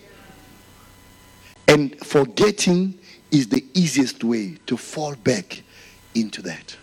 And 1.68 1.98
forgetting 2.04 2.98
is 3.30 3.48
the 3.48 3.64
easiest 3.74 4.24
way 4.24 4.56
to 4.66 4.76
fall 4.76 5.14
back 5.14 5.62
into 6.14 6.42
that. 6.42 6.76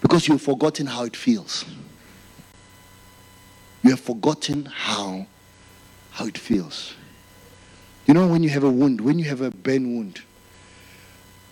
Because 0.00 0.28
you've 0.28 0.42
forgotten 0.42 0.86
how 0.86 1.04
it 1.04 1.16
feels. 1.16 1.64
You 3.82 3.90
have 3.90 4.00
forgotten 4.00 4.66
how, 4.66 5.26
how 6.10 6.26
it 6.26 6.38
feels. 6.38 6.94
You 8.06 8.14
know, 8.14 8.26
when 8.26 8.42
you 8.42 8.48
have 8.50 8.64
a 8.64 8.70
wound, 8.70 9.00
when 9.00 9.18
you 9.18 9.26
have 9.26 9.40
a 9.40 9.50
burn 9.50 9.94
wound, 9.94 10.22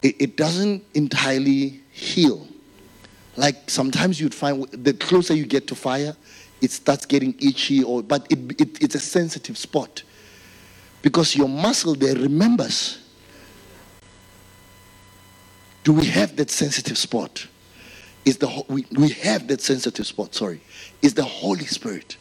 it, 0.07 0.15
it 0.21 0.37
doesn't 0.37 0.85
entirely 0.95 1.81
heal. 1.91 2.47
Like 3.37 3.69
sometimes 3.69 4.21
you'd 4.21 4.35
find 4.35 4.65
the 4.71 4.95
closer 4.95 5.35
you 5.35 5.47
get 5.47 5.67
to 5.69 5.75
fire, 5.75 6.17
it 6.63 6.71
starts 6.71 7.05
getting 7.05 7.35
itchy, 7.41 7.83
or 7.83 8.03
but 8.03 8.27
it, 8.31 8.61
it, 8.61 8.83
it's 8.83 8.95
a 8.95 9.01
sensitive 9.01 9.59
spot 9.59 10.03
because 11.03 11.35
your 11.35 11.49
muscle 11.49 11.95
there 11.95 12.15
remembers. 12.15 12.99
Do 15.85 15.93
we 15.93 16.07
have 16.07 16.37
that 16.37 16.51
sensitive 16.51 16.99
spot? 16.99 17.47
Is 18.25 18.39
the 18.39 18.65
we, 18.69 18.87
we 18.93 19.11
have 19.11 19.49
that 19.49 19.61
sensitive 19.61 20.07
spot? 20.07 20.35
Sorry, 20.35 20.61
is 21.03 21.15
the 21.15 21.25
Holy 21.25 21.67
Spirit. 21.67 22.17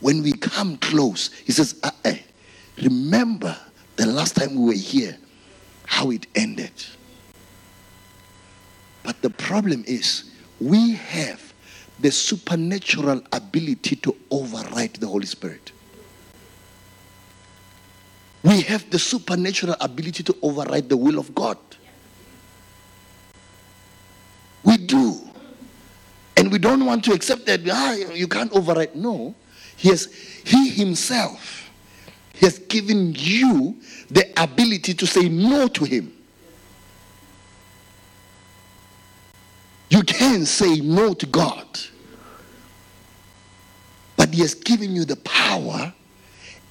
When 0.00 0.22
we 0.22 0.32
come 0.32 0.76
close, 0.76 1.30
He 1.44 1.52
says, 1.52 1.76
uh, 1.82 1.90
uh, 2.04 2.14
"Remember 2.82 3.56
the 3.96 4.06
last 4.06 4.36
time 4.36 4.54
we 4.54 4.66
were 4.66 4.72
here, 4.72 5.16
how 5.86 6.10
it 6.10 6.26
ended." 6.34 6.72
But 9.08 9.22
the 9.22 9.30
problem 9.30 9.84
is, 9.86 10.24
we 10.60 10.92
have 10.92 11.54
the 11.98 12.10
supernatural 12.10 13.22
ability 13.32 13.96
to 13.96 14.14
override 14.30 14.96
the 14.96 15.06
Holy 15.06 15.24
Spirit. 15.24 15.72
We 18.42 18.60
have 18.60 18.90
the 18.90 18.98
supernatural 18.98 19.76
ability 19.80 20.24
to 20.24 20.36
override 20.42 20.90
the 20.90 20.98
will 20.98 21.18
of 21.18 21.34
God. 21.34 21.56
We 24.62 24.76
do. 24.76 25.18
And 26.36 26.52
we 26.52 26.58
don't 26.58 26.84
want 26.84 27.02
to 27.06 27.14
accept 27.14 27.46
that 27.46 27.60
ah, 27.66 27.94
you 28.12 28.28
can't 28.28 28.52
override. 28.52 28.94
No. 28.94 29.34
He, 29.78 29.88
has, 29.88 30.12
he 30.44 30.68
himself 30.68 31.70
has 32.42 32.58
given 32.58 33.14
you 33.16 33.80
the 34.10 34.30
ability 34.36 34.92
to 34.92 35.06
say 35.06 35.30
no 35.30 35.66
to 35.68 35.84
him. 35.84 36.12
You 39.98 40.04
can 40.04 40.46
say 40.46 40.76
no 40.76 41.12
to 41.12 41.26
God. 41.26 41.66
But 44.16 44.32
He 44.32 44.42
has 44.42 44.54
given 44.54 44.94
you 44.94 45.04
the 45.04 45.16
power 45.16 45.92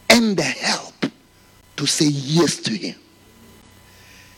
and 0.09 0.37
the 0.37 0.43
help 0.43 0.93
to 1.75 1.85
say 1.85 2.05
yes 2.05 2.55
to 2.61 2.71
Him. 2.71 2.95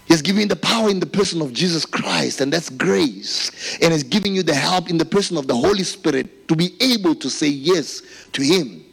He 0.08 0.14
has 0.16 0.24
given 0.24 0.42
you 0.42 0.48
the 0.48 0.56
power 0.56 0.90
in 0.90 1.00
the 1.00 1.06
person 1.06 1.40
of 1.40 1.54
Jesus 1.54 1.86
Christ, 1.86 2.42
and 2.42 2.52
that's 2.52 2.72
grace. 2.72 3.78
And 3.80 3.92
has 3.92 4.02
given 4.02 4.34
you 4.34 4.42
the 4.42 4.56
help 4.56 4.90
in 4.90 4.98
the 4.98 5.06
person 5.06 5.38
of 5.38 5.46
the 5.46 5.56
Holy 5.56 5.84
Spirit 5.84 6.48
to 6.48 6.56
be 6.56 6.76
able 6.82 7.14
to 7.14 7.30
say 7.30 7.48
yes 7.48 8.02
to 8.32 8.42
Him. 8.42 8.84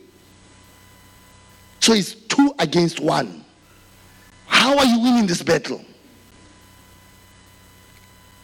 So 1.80 1.94
it's 1.94 2.12
two 2.12 2.54
against 2.58 3.00
one. 3.00 3.42
How 4.44 4.76
are 4.76 4.84
you 4.84 5.00
winning 5.00 5.26
this 5.26 5.42
battle? 5.42 5.82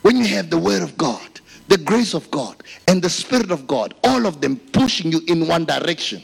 When 0.01 0.17
you 0.17 0.25
have 0.29 0.49
the 0.49 0.57
Word 0.59 0.81
of 0.81 0.97
God, 0.97 1.29
the 1.73 1.79
grace 1.79 2.13
of 2.13 2.31
God, 2.31 2.63
and 2.87 3.01
the 3.01 3.09
Spirit 3.09 3.51
of 3.51 3.67
God, 3.67 3.95
all 4.05 4.27
of 4.27 4.43
them 4.43 4.59
pushing 4.59 5.11
you 5.11 5.23
in 5.27 5.49
one 5.49 5.65
direction. 5.65 6.23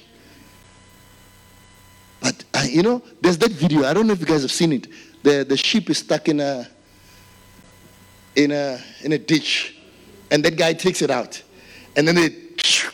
But 2.21 2.45
uh, 2.53 2.67
you 2.69 2.83
know, 2.83 3.03
there's 3.23 3.39
that 3.39 3.53
video. 3.53 3.85
I 3.87 3.95
don't 3.95 4.07
know 4.07 4.13
if 4.13 4.21
you 4.21 4.27
guys 4.27 4.43
have 4.43 4.53
seen 4.53 4.75
it. 4.75 4.89
The 5.23 5.47
the 5.49 5.57
sheep 5.57 5.89
is 5.89 5.99
stuck 5.99 6.29
in 6.29 6.41
a 6.41 6.69
in 8.37 8.51
a 8.51 8.79
in 9.03 9.13
a 9.13 9.19
ditch, 9.19 9.75
and 10.31 10.45
that 10.45 10.59
guy 10.59 10.75
takes 10.75 11.01
it 11.01 11.11
out, 11.11 11.43
and 11.97 12.07
then 12.07 12.19
it 12.19 12.35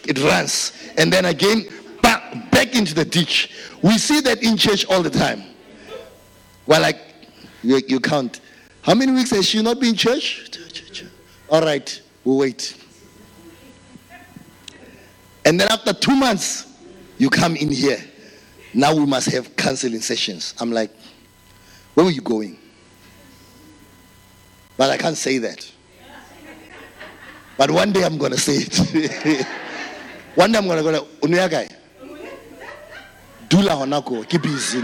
it 0.07 0.23
runs, 0.23 0.73
and 0.97 1.13
then 1.13 1.25
again 1.25 1.67
back 2.03 2.53
back 2.53 2.77
into 2.77 2.95
the 2.95 3.05
ditch. 3.05 3.51
We 3.83 3.99
see 3.99 4.21
that 4.21 4.45
in 4.45 4.57
church 4.57 4.87
all 4.87 5.03
the 5.03 5.11
time. 5.11 5.43
Well, 6.67 6.83
like 6.83 7.01
you, 7.65 7.83
you 7.89 7.99
count. 7.99 8.41
How 8.83 8.95
many 8.95 9.11
weeks 9.11 9.31
has 9.31 9.45
she 9.49 9.61
not 9.61 9.81
been 9.81 9.91
in 9.91 9.97
church? 9.97 10.51
All 11.51 11.61
right, 11.61 12.01
we'll 12.25 12.39
wait. 12.39 12.77
And 15.45 15.61
then 15.61 15.69
after 15.71 15.93
two 15.93 16.17
months, 16.17 16.67
you 17.19 17.31
come 17.31 17.57
in 17.57 17.71
here. 17.71 17.99
Now 18.73 18.95
we 18.95 19.07
must 19.07 19.31
have 19.31 19.55
counseling 19.57 20.01
sessions. 20.01 20.55
I'm 20.59 20.73
like, 20.73 20.91
where 21.95 22.05
were 22.05 22.11
you 22.11 22.23
going? 22.23 22.59
But 24.77 24.91
I 24.91 24.97
can't 24.97 25.17
say 25.17 25.39
that. 25.39 25.71
But 27.57 27.71
one 27.71 27.93
day 27.93 28.03
I'm 28.03 28.19
going 28.19 28.33
to 28.33 28.39
say 28.39 28.55
it. 28.57 29.47
one 30.35 30.51
day 30.51 30.59
I'm 30.59 30.67
going 30.67 30.85
to 30.85 30.91
go, 30.91 31.07
Unuyagai. 31.21 31.73
Dula 33.49 33.71
honako, 33.71 34.29
keep 34.29 34.43
busy. 34.43 34.83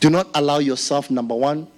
Do 0.00 0.10
not 0.10 0.28
allow 0.34 0.58
yourself, 0.58 1.10
number 1.10 1.34
one, 1.34 1.68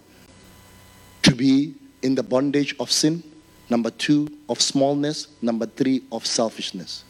be 1.42 1.74
in 2.02 2.14
the 2.14 2.22
bondage 2.22 2.76
of 2.78 2.88
sin. 2.88 3.20
Number 3.68 3.90
two, 3.90 4.28
of 4.48 4.60
smallness. 4.60 5.26
Number 5.42 5.66
three, 5.66 6.04
of 6.12 6.24
selfishness. 6.24 7.02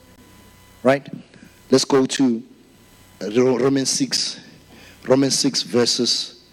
Right? 0.82 1.06
Let's 1.70 1.84
go 1.84 2.06
to 2.06 2.42
uh, 3.20 3.30
Romans 3.30 3.90
6. 3.90 4.40
Romans 5.06 5.38
6, 5.38 5.62
verses 5.62 6.44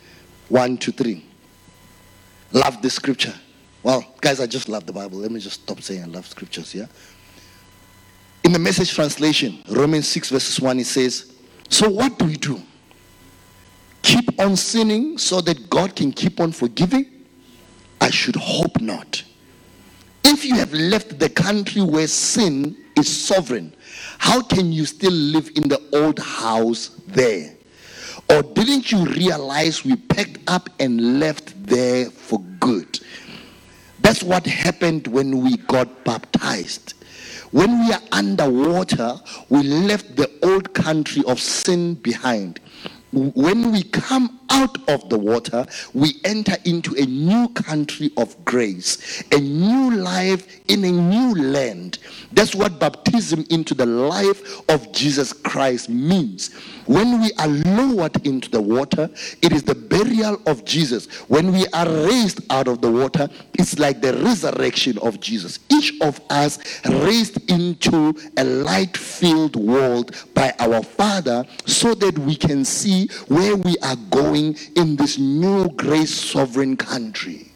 1 0.50 0.78
to 0.80 0.92
3. 0.92 1.24
Love 2.52 2.82
the 2.82 2.90
scripture. 2.90 3.34
Well, 3.82 4.04
guys, 4.20 4.42
I 4.42 4.46
just 4.46 4.68
love 4.68 4.86
the 4.86 4.92
Bible. 4.92 5.20
Let 5.20 5.32
me 5.32 5.40
just 5.40 5.62
stop 5.62 5.82
saying 5.82 6.04
I 6.04 6.08
love 6.08 6.28
scriptures, 6.28 6.76
yeah? 6.76 6.88
In 8.44 8.52
the 8.52 8.60
message 8.60 8.94
translation, 8.94 9.64
Romans 9.70 10.08
6, 10.10 10.32
verses 10.32 10.60
1, 10.60 10.80
it 10.80 10.86
says, 10.86 11.32
So 11.70 11.90
what 11.90 12.20
do 12.20 12.26
we 12.26 12.36
do? 12.36 12.62
Keep 14.02 14.38
on 14.38 14.58
sinning 14.58 15.18
so 15.18 15.40
that 15.40 15.70
God 15.70 15.96
can 15.96 16.12
keep 16.12 16.42
on 16.42 16.52
forgiving? 16.52 17.19
I 18.02 18.10
should 18.10 18.36
hope 18.36 18.80
not. 18.82 19.24
If 20.24 20.46
you 20.46 20.56
have 20.56 20.74
left 20.74 21.20
the 21.20 21.30
country 21.30 21.82
where 21.82 22.08
sin 22.08 22.78
is 22.96 23.08
sovereign, 23.10 23.74
how 24.18 24.42
can 24.42 24.72
you 24.72 24.86
still 24.86 25.14
live 25.14 25.50
in 25.56 25.70
the 25.70 25.82
old 25.94 26.20
house 26.20 26.90
there? 27.08 27.56
Or 28.30 28.44
didn't 28.44 28.92
you 28.92 29.06
realize 29.06 29.84
we 29.84 29.96
packed 29.96 30.38
up 30.48 30.70
and 30.80 31.20
left 31.20 31.62
there 31.66 32.12
for 32.12 32.40
good? 32.60 33.00
That's 34.02 34.24
what 34.24 34.46
happened 34.46 35.08
when 35.08 35.42
we 35.42 35.58
got 35.58 36.04
baptized. 36.04 36.94
When 37.52 37.86
we 37.86 37.94
are 37.94 38.02
underwater, 38.12 39.16
we 39.50 39.64
left 39.64 40.16
the 40.16 40.30
old 40.44 40.74
country 40.74 41.24
of 41.26 41.40
sin 41.40 41.96
behind 41.96 42.60
when 43.12 43.72
we 43.72 43.84
come 43.84 44.39
out 44.50 44.78
of 44.90 45.08
the 45.10 45.18
water, 45.18 45.66
we 45.94 46.16
enter 46.24 46.56
into 46.66 46.96
a 46.96 47.06
new 47.06 47.50
country 47.50 48.12
of 48.18 48.44
grace, 48.46 49.24
a 49.32 49.40
new 49.40 49.96
life 49.96 50.46
in 50.68 50.84
a 50.84 50.92
new 50.92 51.36
land. 51.36 52.00
That's 52.32 52.56
what 52.56 52.80
baptism 52.80 53.46
into 53.50 53.74
the 53.74 53.86
life 53.86 54.62
of 54.70 54.92
Jesus 54.92 55.34
Christ 55.34 55.90
means. 55.90 56.54
When 56.86 57.22
we 57.22 57.32
are 57.34 57.48
lowered 57.48 58.26
into 58.26 58.50
the 58.50 58.62
water, 58.62 59.10
it 59.42 59.52
is 59.52 59.64
the 59.64 59.76
burial 59.76 60.42
of 60.46 60.66
Jesus. 60.66 61.08
When 61.28 61.52
we 61.52 61.68
are 61.74 61.88
raised 61.88 62.42
out 62.52 62.68
of 62.68 62.82
the 62.82 62.92
water, 62.92 63.30
it's 63.54 63.78
like 63.78 64.02
the 64.02 64.14
resurrection 64.18 64.98
of 65.00 65.20
Jesus. 65.20 65.60
Each 65.70 65.94
of 66.02 66.20
us 66.30 66.60
raised 66.86 67.50
into 67.50 68.16
a 68.38 68.44
light 68.44 68.98
filled 68.98 69.56
world 69.56 70.16
by 70.34 70.54
our 70.60 70.82
Father 70.82 71.46
so 71.66 71.94
that 71.96 72.18
we 72.20 72.36
can 72.36 72.66
see 72.66 73.08
where 73.28 73.56
we 73.56 73.76
are 73.84 73.96
going 74.10 74.39
in 74.76 74.96
this 74.96 75.18
new 75.18 75.70
grace 75.70 76.14
sovereign 76.14 76.78
country. 76.78 77.52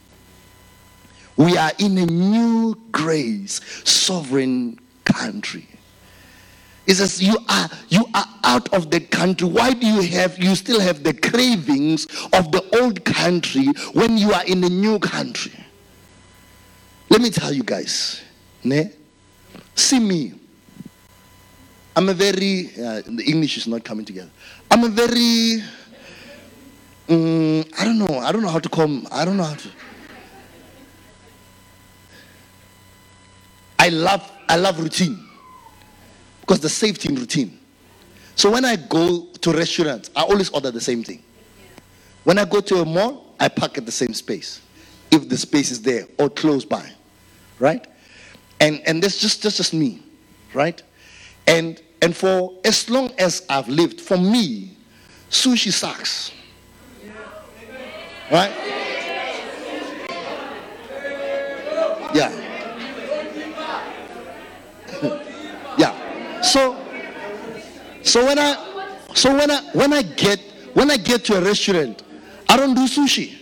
We 1.36 1.58
are 1.58 1.72
in 1.80 1.98
a 1.98 2.06
new 2.06 2.76
grace 2.92 3.62
sovereign 3.84 4.80
country. 5.06 5.68
It 6.86 6.96
says 6.96 7.24
you 7.24 7.38
are 7.50 7.70
you 7.90 8.06
are 8.14 8.26
out 8.44 8.72
of 8.74 8.92
the 8.92 9.00
country. 9.00 9.48
Why 9.48 9.74
do 9.74 9.88
you 9.88 10.02
have 10.12 10.38
you 10.38 10.54
still 10.56 10.80
have 10.80 11.04
the 11.04 11.14
cravings 11.14 12.06
of 12.34 12.52
the 12.52 12.64
old 12.82 13.06
country 13.06 13.68
when 13.94 14.18
you 14.18 14.34
are 14.34 14.44
in 14.46 14.62
the 14.62 14.70
new 14.70 15.00
country? 15.00 15.54
Let 17.10 17.22
me 17.22 17.30
tell 17.30 17.54
you 17.54 17.64
guys, 17.64 18.22
ne? 18.64 18.92
See 19.76 20.00
me. 20.00 20.34
I'm 21.96 22.10
a 22.10 22.14
very 22.14 22.72
uh, 22.76 23.02
the 23.06 23.24
English 23.26 23.58
is 23.58 23.68
not 23.68 23.84
coming 23.84 24.04
together. 24.04 24.32
I'm 24.70 24.84
a 24.84 24.90
very 24.90 25.64
um, 27.10 27.66
I 27.78 27.84
don't 27.84 28.00
know. 28.00 28.20
I 28.20 28.32
don't 28.32 28.42
know 28.42 28.50
how 28.50 28.60
to 28.60 28.70
come. 28.70 29.08
I 29.12 29.26
don't 29.26 29.38
know 29.38 29.44
how 29.44 29.56
to. 29.56 29.70
I 33.80 33.90
love 33.90 34.32
I 34.48 34.56
love 34.56 34.80
routine 34.80 35.20
because 36.42 36.62
the 36.62 36.70
safety 36.70 37.10
in 37.10 37.16
routine. 37.16 37.60
So 38.36 38.50
when 38.52 38.66
I 38.66 38.78
go 38.78 39.26
to 39.42 39.52
restaurants, 39.52 40.10
I 40.16 40.22
always 40.22 40.50
order 40.50 40.72
the 40.72 40.82
same 40.82 41.04
thing. 41.04 41.22
When 42.24 42.38
I 42.40 42.46
go 42.46 42.62
to 42.62 42.76
a 42.78 42.86
mall, 42.86 43.36
I 43.40 43.50
park 43.50 43.78
at 43.78 43.86
the 43.86 43.92
same 43.92 44.14
space, 44.14 44.62
if 45.12 45.28
the 45.28 45.38
space 45.38 45.70
is 45.72 45.82
there 45.82 46.08
or 46.18 46.30
close 46.30 46.64
by, 46.64 46.90
right? 47.60 47.86
And 48.62 48.82
and 48.86 49.04
that's 49.04 49.20
just 49.20 49.44
that's 49.44 49.58
just 49.58 49.74
me, 49.74 50.02
right? 50.54 50.82
And 51.46 51.82
and 52.02 52.16
for 52.16 52.58
as 52.64 52.90
long 52.90 53.12
as 53.18 53.46
I've 53.50 53.68
lived, 53.68 54.00
for 54.00 54.18
me, 54.18 54.78
sushi 55.30 55.72
sucks. 55.72 56.32
Right? 58.34 58.52
Yeah. 62.16 62.32
yeah. 65.78 66.42
So 66.42 66.76
so 68.02 68.26
when 68.26 68.40
I 68.40 68.96
so 69.14 69.36
when 69.38 69.52
I 69.52 69.62
when 69.74 69.94
I 69.94 70.02
get 70.02 70.40
when 70.74 70.90
I 70.90 70.98
get 70.98 71.24
to 71.26 71.38
a 71.38 71.42
restaurant, 71.42 72.02
I 72.50 72.58
don't 72.58 72.74
do 72.74 72.88
sushi. 72.88 73.38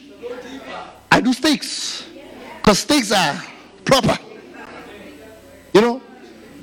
I 1.09 1.21
do 1.21 1.31
steaks. 1.31 2.03
Because 2.57 2.79
steaks 2.79 3.13
are 3.13 3.41
proper. 3.85 4.17
You 5.73 5.79
know? 5.79 6.01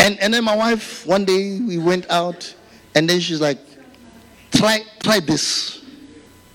And 0.01 0.21
and 0.21 0.35
then 0.35 0.45
my 0.45 0.55
wife 0.55 1.07
one 1.07 1.25
day 1.25 1.61
we 1.61 1.79
went 1.79 2.05
out 2.11 2.55
and 2.95 3.09
then 3.09 3.21
she's 3.21 3.41
like, 3.41 3.59
try 4.53 4.83
try 5.03 5.19
this. 5.21 5.83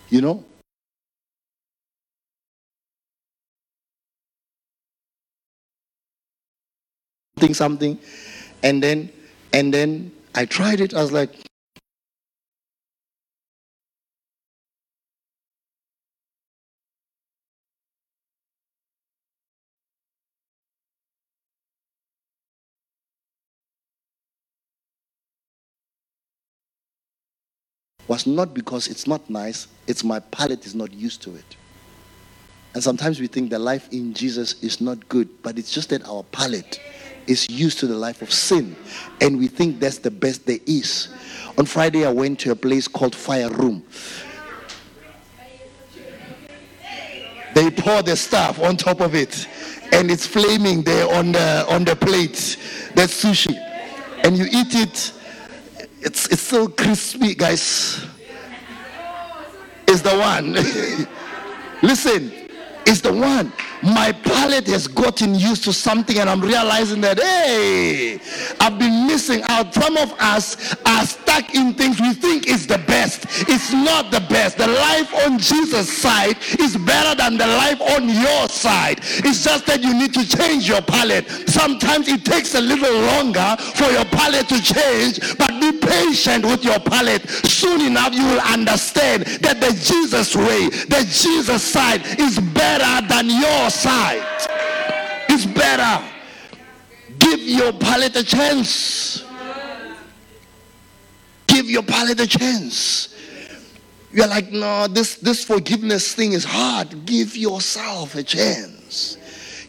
You 0.09 0.21
know? 0.21 0.45
Something. 7.51 7.99
And 8.63 8.81
then 8.81 9.11
and 9.51 9.73
then 9.73 10.11
I 10.33 10.45
tried 10.45 10.79
it. 10.79 10.93
I 10.93 11.01
was 11.01 11.11
like, 11.11 11.31
was 28.07 28.27
not 28.27 28.53
because 28.53 28.87
it's 28.87 29.07
not 29.07 29.27
nice, 29.29 29.67
it's 29.87 30.03
my 30.03 30.19
palate 30.19 30.65
is 30.65 30.75
not 30.75 30.93
used 30.93 31.21
to 31.23 31.35
it. 31.35 31.55
And 32.73 32.83
sometimes 32.83 33.19
we 33.19 33.27
think 33.27 33.49
the 33.49 33.59
life 33.59 33.87
in 33.91 34.13
Jesus 34.13 34.61
is 34.63 34.81
not 34.81 35.07
good, 35.09 35.29
but 35.41 35.57
it's 35.57 35.71
just 35.71 35.89
that 35.89 36.07
our 36.07 36.23
palate 36.23 36.79
is 37.27 37.49
used 37.49 37.79
to 37.79 37.87
the 37.87 37.95
life 37.95 38.21
of 38.21 38.31
sin 38.31 38.75
and 39.21 39.37
we 39.37 39.47
think 39.47 39.79
that's 39.79 39.99
the 39.99 40.11
best 40.11 40.45
there 40.45 40.59
is. 40.65 41.09
On 41.57 41.65
Friday, 41.65 42.05
I 42.05 42.11
went 42.11 42.39
to 42.41 42.51
a 42.51 42.55
place 42.55 42.87
called 42.87 43.15
Fire 43.15 43.49
Room. 43.49 43.83
They 47.53 47.69
pour 47.69 48.01
the 48.01 48.15
stuff 48.15 48.59
on 48.59 48.77
top 48.77 48.99
of 48.99 49.13
it 49.13 49.47
and 49.91 50.09
it's 50.09 50.25
flaming 50.25 50.81
there 50.81 51.07
on 51.13 51.31
the 51.31 51.65
on 51.69 51.83
the 51.83 51.95
plate. 51.95 52.57
That's 52.95 53.23
sushi. 53.23 53.55
And 54.23 54.37
you 54.37 54.45
eat 54.45 54.73
it 54.75 55.13
it's, 56.03 56.27
it's 56.27 56.41
so 56.41 56.67
crispy, 56.67 57.33
guys. 57.33 58.05
It's 59.87 60.01
the 60.01 60.17
one. 60.17 60.53
Listen, 61.81 62.31
it's 62.85 62.99
the 62.99 63.13
one 63.13 63.53
my 63.83 64.13
palate 64.13 64.67
has 64.67 64.87
gotten 64.87 65.35
used 65.35 65.65
to 65.65 65.73
something 65.73 66.17
and 66.19 66.29
I'm 66.29 66.39
realizing 66.39 67.01
that, 67.01 67.19
hey, 67.19 68.19
I've 68.59 68.79
been 68.79 69.07
missing 69.07 69.41
out. 69.49 69.73
Some 69.73 69.97
of 69.97 70.13
us 70.19 70.75
are 70.85 71.05
stuck 71.05 71.53
in 71.53 71.73
things 71.73 71.99
we 71.99 72.13
think 72.13 72.47
is 72.47 72.65
the 72.65 72.77
best. 72.77 73.25
It's 73.49 73.73
not 73.73 74.09
the 74.11 74.21
best. 74.21 74.57
The 74.57 74.67
life 74.67 75.13
on 75.25 75.37
Jesus' 75.37 75.91
side 75.97 76.37
is 76.59 76.77
better 76.77 77.15
than 77.15 77.37
the 77.37 77.47
life 77.47 77.81
on 77.81 78.07
your 78.07 78.47
side. 78.47 78.99
It's 79.03 79.43
just 79.43 79.65
that 79.65 79.83
you 79.83 79.93
need 79.93 80.13
to 80.13 80.25
change 80.27 80.69
your 80.69 80.81
palate. 80.81 81.27
Sometimes 81.49 82.07
it 82.07 82.23
takes 82.23 82.55
a 82.55 82.61
little 82.61 82.93
longer 83.13 83.57
for 83.75 83.91
your 83.91 84.05
palate 84.05 84.47
to 84.47 84.61
change, 84.61 85.19
but 85.37 85.59
be 85.59 85.77
patient 85.77 86.45
with 86.45 86.63
your 86.63 86.79
palate. 86.79 87.27
Soon 87.29 87.81
enough, 87.81 88.13
you 88.13 88.25
will 88.25 88.41
understand 88.41 89.25
that 89.43 89.59
the 89.59 89.73
Jesus 89.73 90.35
way, 90.35 90.69
the 90.87 91.05
Jesus 91.11 91.63
side 91.63 92.01
is 92.17 92.39
better 92.39 93.05
than 93.07 93.29
yours 93.29 93.72
side 93.73 94.47
is 95.29 95.45
better. 95.45 96.03
Give 97.19 97.39
your 97.39 97.73
palate 97.73 98.15
a 98.15 98.23
chance. 98.23 99.25
Give 101.47 101.69
your 101.69 101.83
palate 101.83 102.19
a 102.19 102.27
chance. 102.27 103.15
You're 104.11 104.27
like, 104.27 104.51
no, 104.51 104.87
this, 104.87 105.15
this 105.15 105.43
forgiveness 105.43 106.13
thing 106.13 106.33
is 106.33 106.43
hard. 106.43 107.05
Give 107.05 107.35
yourself 107.35 108.15
a 108.15 108.23
chance. 108.23 109.17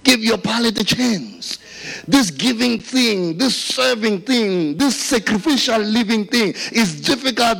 Give 0.02 0.20
your 0.20 0.38
palate 0.38 0.78
a 0.78 0.84
chance. 0.84 1.58
This 2.06 2.30
giving 2.30 2.78
thing, 2.78 3.38
this 3.38 3.56
serving 3.56 4.22
thing, 4.22 4.76
this 4.76 4.96
sacrificial 4.96 5.78
living 5.78 6.26
thing 6.26 6.54
is 6.72 7.00
difficult. 7.00 7.58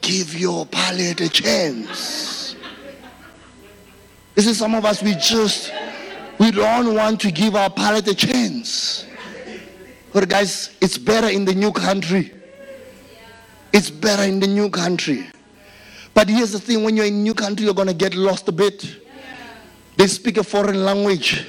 Give 0.00 0.38
your 0.38 0.66
palate 0.66 1.20
a 1.20 1.28
chance. 1.28 2.37
This 4.38 4.46
is 4.46 4.58
some 4.58 4.76
of 4.76 4.84
us, 4.84 5.02
we 5.02 5.16
just, 5.16 5.72
we 6.38 6.52
don't 6.52 6.94
want 6.94 7.20
to 7.22 7.32
give 7.32 7.56
our 7.56 7.68
palate 7.68 8.06
a 8.06 8.14
chance. 8.14 9.04
But 10.12 10.28
guys, 10.28 10.76
it's 10.80 10.96
better 10.96 11.26
in 11.26 11.44
the 11.44 11.52
new 11.52 11.72
country. 11.72 12.32
It's 13.72 13.90
better 13.90 14.22
in 14.22 14.38
the 14.38 14.46
new 14.46 14.70
country. 14.70 15.26
But 16.14 16.28
here's 16.28 16.52
the 16.52 16.60
thing 16.60 16.84
when 16.84 16.96
you're 16.96 17.06
in 17.06 17.24
new 17.24 17.34
country, 17.34 17.64
you're 17.64 17.74
going 17.74 17.88
to 17.88 17.94
get 17.94 18.14
lost 18.14 18.46
a 18.46 18.52
bit. 18.52 18.88
They 19.96 20.06
speak 20.06 20.36
a 20.36 20.44
foreign 20.44 20.84
language. 20.84 21.44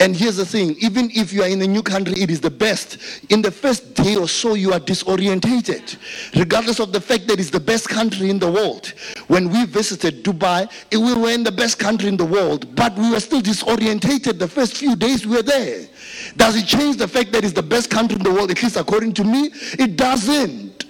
And 0.00 0.16
here's 0.16 0.36
the 0.36 0.46
thing 0.46 0.76
even 0.80 1.10
if 1.14 1.30
you 1.30 1.42
are 1.42 1.48
in 1.48 1.60
a 1.60 1.66
new 1.66 1.82
country, 1.82 2.14
it 2.14 2.30
is 2.30 2.40
the 2.40 2.50
best. 2.50 2.96
In 3.28 3.42
the 3.42 3.50
first 3.50 3.94
day 3.94 4.16
or 4.16 4.26
so, 4.26 4.54
you 4.54 4.72
are 4.72 4.80
disorientated, 4.80 5.98
regardless 6.34 6.80
of 6.80 6.90
the 6.92 7.00
fact 7.00 7.28
that 7.28 7.38
it's 7.38 7.50
the 7.50 7.60
best 7.60 7.88
country 7.88 8.30
in 8.30 8.38
the 8.38 8.50
world. 8.50 8.94
When 9.28 9.50
we 9.50 9.66
visited 9.66 10.24
Dubai, 10.24 10.72
eh, 10.90 10.96
we 10.96 11.14
were 11.14 11.30
in 11.30 11.44
the 11.44 11.52
best 11.52 11.78
country 11.78 12.08
in 12.08 12.16
the 12.16 12.24
world, 12.24 12.74
but 12.74 12.96
we 12.96 13.10
were 13.10 13.20
still 13.20 13.42
disorientated 13.42 14.38
the 14.38 14.48
first 14.48 14.78
few 14.78 14.96
days 14.96 15.26
we 15.26 15.36
were 15.36 15.42
there. 15.42 15.86
Does 16.34 16.56
it 16.56 16.66
change 16.66 16.96
the 16.96 17.08
fact 17.08 17.32
that 17.32 17.44
it's 17.44 17.52
the 17.52 17.62
best 17.62 17.90
country 17.90 18.16
in 18.16 18.22
the 18.22 18.32
world, 18.32 18.50
at 18.50 18.62
least 18.62 18.76
according 18.76 19.12
to 19.14 19.24
me? 19.24 19.50
It 19.78 19.96
doesn't. 19.96 20.86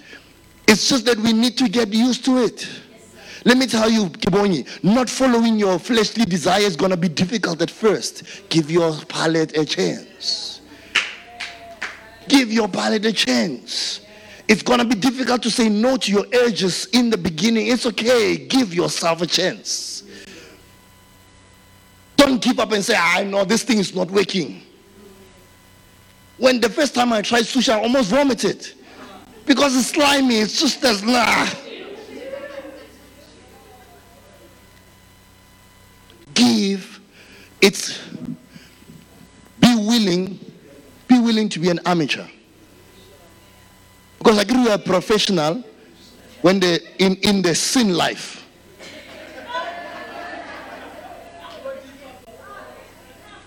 It's 0.69 0.87
just 0.87 1.05
that 1.07 1.17
we 1.17 1.33
need 1.33 1.57
to 1.57 1.67
get 1.67 1.89
used 1.89 2.23
to 2.25 2.37
it. 2.37 2.65
Let 3.43 3.57
me 3.57 3.65
tell 3.65 3.89
you, 3.89 4.05
Kibonyi, 4.05 4.83
not 4.83 5.09
following 5.09 5.57
your 5.57 5.79
fleshly 5.79 6.25
desire 6.25 6.61
is 6.61 6.75
going 6.75 6.91
to 6.91 6.97
be 6.97 7.09
difficult 7.09 7.61
at 7.61 7.71
first. 7.71 8.23
Give 8.49 8.69
your 8.69 8.95
palate 9.05 9.57
a 9.57 9.65
chance. 9.65 10.61
Give 12.27 12.51
your 12.51 12.67
palate 12.67 13.05
a 13.05 13.11
chance. 13.11 14.01
It's 14.47 14.61
going 14.61 14.79
to 14.79 14.85
be 14.85 14.95
difficult 14.95 15.41
to 15.43 15.49
say 15.49 15.69
no 15.69 15.97
to 15.97 16.11
your 16.11 16.25
urges 16.33 16.85
in 16.87 17.09
the 17.09 17.17
beginning. 17.17 17.67
It's 17.67 17.85
okay. 17.87 18.37
Give 18.37 18.73
yourself 18.73 19.21
a 19.21 19.27
chance. 19.27 20.03
Don't 22.15 22.41
give 22.41 22.59
up 22.59 22.71
and 22.71 22.83
say, 22.85 22.95
I 22.95 23.23
know 23.23 23.43
this 23.43 23.63
thing 23.63 23.79
is 23.79 23.95
not 23.95 24.11
working. 24.11 24.61
When 26.37 26.59
the 26.59 26.69
first 26.69 26.93
time 26.93 27.11
I 27.11 27.21
tried 27.21 27.43
sushi, 27.43 27.69
I 27.69 27.81
almost 27.81 28.11
vomited 28.11 28.67
because 29.45 29.75
it's 29.75 29.87
slimy. 29.87 30.35
It's 30.35 30.59
just 30.59 30.83
as 30.83 31.01
nah. 31.01 31.47
Give 36.33 36.99
it's 37.61 37.99
be 39.59 39.75
willing 39.75 40.39
be 41.07 41.19
willing 41.19 41.49
to 41.49 41.59
be 41.59 41.69
an 41.69 41.79
amateur. 41.85 42.25
Because 44.17 44.37
i 44.37 44.41
agree 44.41 44.63
you're 44.63 44.77
professional 44.77 45.63
when 46.41 46.59
they 46.59 46.79
in 46.99 47.15
in 47.17 47.41
the 47.41 47.53
sin 47.55 47.93
life. 47.93 48.37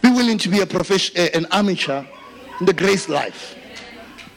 Be 0.02 0.10
willing 0.10 0.36
to 0.38 0.48
be 0.48 0.60
a 0.60 0.66
profession 0.66 1.16
an 1.34 1.46
amateur 1.50 2.04
in 2.60 2.66
the 2.66 2.72
grace 2.72 3.08
life. 3.08 3.56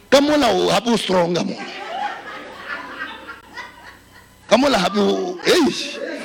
Come 0.09 0.27
on 0.27 0.39
now 0.39 0.95
strong 0.95 1.35
come 4.47 4.63
on 4.63 4.73
happy 4.73 4.99
you 4.99 6.16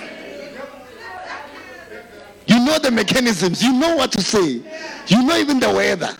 know 2.64 2.78
the 2.78 2.90
mechanisms. 2.90 3.62
You 3.62 3.72
know 3.72 3.96
what 3.96 4.12
to 4.12 4.22
say. 4.22 4.62
You 5.06 5.22
know 5.22 5.36
even 5.36 5.60
the 5.60 5.70
weather. 5.70 6.16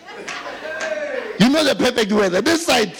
You 1.38 1.48
know 1.48 1.64
the 1.64 1.74
perfect 1.74 2.12
weather. 2.12 2.40
This 2.40 2.66
side, 2.66 2.94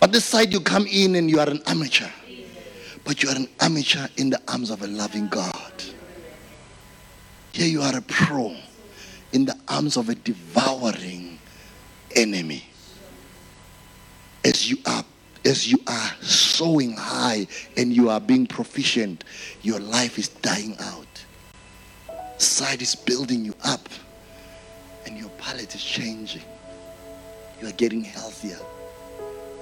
but 0.00 0.12
this 0.12 0.24
side 0.24 0.52
you 0.52 0.60
come 0.60 0.86
in 0.86 1.14
and 1.14 1.30
you 1.30 1.40
are 1.40 1.48
an 1.48 1.62
amateur. 1.66 2.08
But 3.04 3.22
you 3.22 3.30
are 3.30 3.36
an 3.36 3.48
amateur 3.60 4.06
in 4.16 4.30
the 4.30 4.40
arms 4.48 4.70
of 4.70 4.82
a 4.82 4.86
loving 4.86 5.28
God. 5.28 5.72
Here 7.52 7.66
you 7.66 7.82
are 7.82 7.96
a 7.96 8.02
pro 8.02 8.54
in 9.32 9.44
the 9.44 9.56
arms 9.68 9.96
of 9.96 10.08
a 10.08 10.14
devouring 10.14 11.38
enemy. 12.14 12.64
As 14.44 14.70
you 14.70 14.78
are 14.86 15.04
as 15.44 15.70
you 15.70 15.78
are 15.86 16.10
soaring 16.20 16.92
high 16.92 17.46
and 17.76 17.94
you 17.94 18.10
are 18.10 18.20
being 18.20 18.46
proficient, 18.46 19.24
your 19.62 19.80
life 19.80 20.18
is 20.18 20.28
dying 20.28 20.76
out. 20.80 21.06
Side 22.38 22.82
is 22.82 22.94
building 22.94 23.44
you 23.44 23.54
up 23.64 23.88
and 25.06 25.16
your 25.16 25.30
palate 25.30 25.74
is 25.74 25.82
changing. 25.82 26.42
You 27.60 27.68
are 27.68 27.72
getting 27.72 28.04
healthier, 28.04 28.58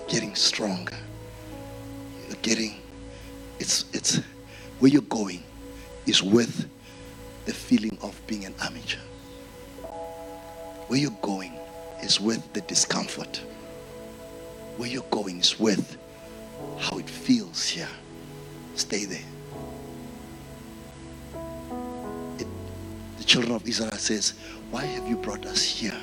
getting 0.09 0.35
stronger. 0.35 0.97
You're 2.29 2.37
getting, 2.43 2.77
it's, 3.59 3.85
it's 3.93 4.21
where 4.79 4.91
you're 4.91 5.03
going 5.03 5.43
is 6.07 6.23
with 6.23 6.69
the 7.47 7.55
feeling 7.55 7.97
of 8.03 8.21
being 8.27 8.45
an 8.45 8.55
amateur. 8.61 9.01
Where 10.89 10.99
you're 10.99 11.19
going 11.23 11.53
is 12.03 12.21
with 12.21 12.53
the 12.53 12.61
discomfort 12.63 13.41
where 14.77 14.89
you're 14.89 15.03
going 15.11 15.41
is 15.41 15.59
with 15.59 15.97
how 16.79 16.99
it 16.99 17.09
feels 17.09 17.69
here. 17.69 17.89
Stay 18.75 19.05
there. 19.05 19.19
It, 22.39 22.47
the 23.19 23.25
children 23.25 23.55
of 23.55 23.67
Israel 23.67 23.91
says, 23.93 24.35
Why 24.71 24.85
have 24.85 25.09
you 25.09 25.17
brought 25.17 25.47
us 25.47 25.63
here? 25.63 25.99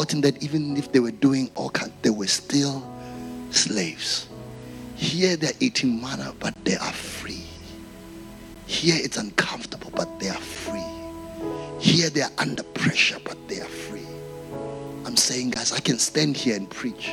Forgotten 0.00 0.22
that 0.22 0.42
even 0.42 0.78
if 0.78 0.92
they 0.92 1.00
were 1.00 1.10
doing 1.10 1.50
all 1.56 1.68
kinds, 1.68 1.92
they 2.00 2.08
were 2.08 2.26
still 2.26 2.82
slaves. 3.50 4.28
Here 4.96 5.36
they're 5.36 5.60
eating 5.60 6.00
manna, 6.00 6.32
but 6.40 6.54
they 6.64 6.76
are 6.76 6.92
free. 6.92 7.44
Here 8.66 8.96
it's 8.98 9.18
uncomfortable, 9.18 9.92
but 9.94 10.08
they 10.18 10.30
are 10.30 10.40
free. 10.40 10.80
Here 11.78 12.08
they 12.08 12.22
are 12.22 12.30
under 12.38 12.62
pressure, 12.62 13.18
but 13.22 13.36
they 13.46 13.60
are 13.60 13.68
free. 13.68 14.06
I'm 15.04 15.18
saying, 15.18 15.50
guys, 15.50 15.70
I 15.70 15.80
can 15.80 15.98
stand 15.98 16.34
here 16.34 16.56
and 16.56 16.70
preach 16.70 17.10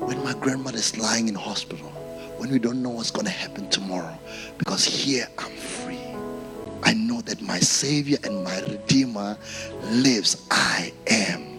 when 0.00 0.18
my 0.24 0.34
grandmother 0.34 0.78
is 0.78 0.98
lying 0.98 1.28
in 1.28 1.36
hospital, 1.36 1.90
when 2.38 2.50
we 2.50 2.58
don't 2.58 2.82
know 2.82 2.90
what's 2.90 3.12
going 3.12 3.26
to 3.26 3.32
happen 3.32 3.70
tomorrow, 3.70 4.18
because 4.58 4.84
here 4.84 5.28
I'm 5.38 5.54
free. 5.54 6.02
I 6.82 6.92
know 6.92 7.20
that 7.20 7.40
my 7.40 7.60
Savior 7.60 8.18
and 8.24 8.42
my 8.42 8.60
Redeemer 8.62 9.38
lives. 9.92 10.44
I 10.50 10.92
am. 11.06 11.49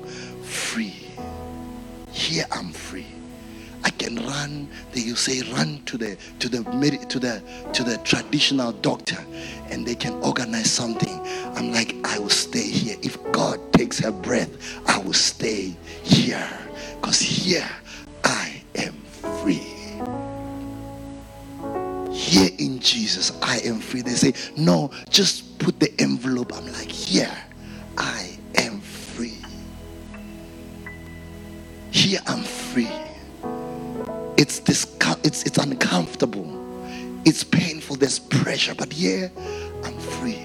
Here 2.31 2.45
I'm 2.49 2.71
free. 2.71 3.07
I 3.83 3.89
can 3.89 4.15
run. 4.25 4.69
They 4.93 5.01
you 5.01 5.17
say 5.17 5.41
run 5.51 5.81
to 5.85 5.97
the 5.97 6.15
to 6.39 6.47
the 6.47 6.63
to 7.09 7.19
the 7.19 7.43
to 7.73 7.83
the 7.83 7.97
traditional 8.05 8.71
doctor, 8.71 9.17
and 9.69 9.85
they 9.85 9.95
can 9.95 10.13
organize 10.23 10.71
something. 10.71 11.19
I'm 11.57 11.73
like 11.73 11.93
I 12.05 12.19
will 12.19 12.29
stay 12.29 12.63
here. 12.63 12.95
If 13.01 13.17
God 13.33 13.59
takes 13.73 13.99
her 13.99 14.13
breath, 14.13 14.49
I 14.87 14.97
will 14.99 15.11
stay 15.11 15.75
here, 16.03 16.47
cause 17.01 17.19
here 17.19 17.69
I 18.23 18.63
am 18.75 18.93
free 19.43 19.67
here 22.31 22.49
in 22.59 22.79
Jesus, 22.79 23.33
I 23.41 23.59
am 23.59 23.79
free. 23.79 24.01
They 24.01 24.11
say, 24.11 24.33
no, 24.55 24.91
just 25.09 25.59
put 25.59 25.79
the 25.81 25.91
envelope. 25.99 26.53
I'm 26.55 26.65
like, 26.71 26.91
here, 26.91 27.29
I 27.29 27.50
Here 32.11 32.19
I'm 32.27 32.43
free. 32.43 32.91
It's 34.35 34.59
this 34.59 34.85
it's 35.23 35.43
it's 35.43 35.57
uncomfortable. 35.57 36.45
It's 37.23 37.41
painful, 37.41 37.95
there's 37.95 38.19
pressure, 38.19 38.75
but 38.75 38.91
here 38.91 39.31
I'm 39.85 39.97
free. 39.97 40.43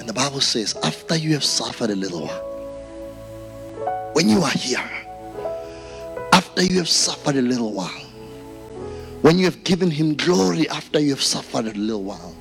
And 0.00 0.08
the 0.08 0.12
Bible 0.12 0.40
says, 0.40 0.74
after 0.82 1.14
you 1.14 1.34
have 1.34 1.44
suffered 1.44 1.90
a 1.90 1.94
little 1.94 2.26
while, 2.26 4.10
when 4.14 4.28
you 4.28 4.40
are 4.40 4.50
here, 4.50 4.90
after 6.32 6.64
you 6.64 6.78
have 6.78 6.88
suffered 6.88 7.36
a 7.36 7.42
little 7.42 7.72
while, 7.72 8.06
when 9.22 9.38
you 9.38 9.44
have 9.44 9.62
given 9.62 9.88
him 9.88 10.16
glory 10.16 10.68
after 10.68 10.98
you 10.98 11.10
have 11.10 11.22
suffered 11.22 11.68
a 11.68 11.78
little 11.78 12.02
while, 12.02 12.34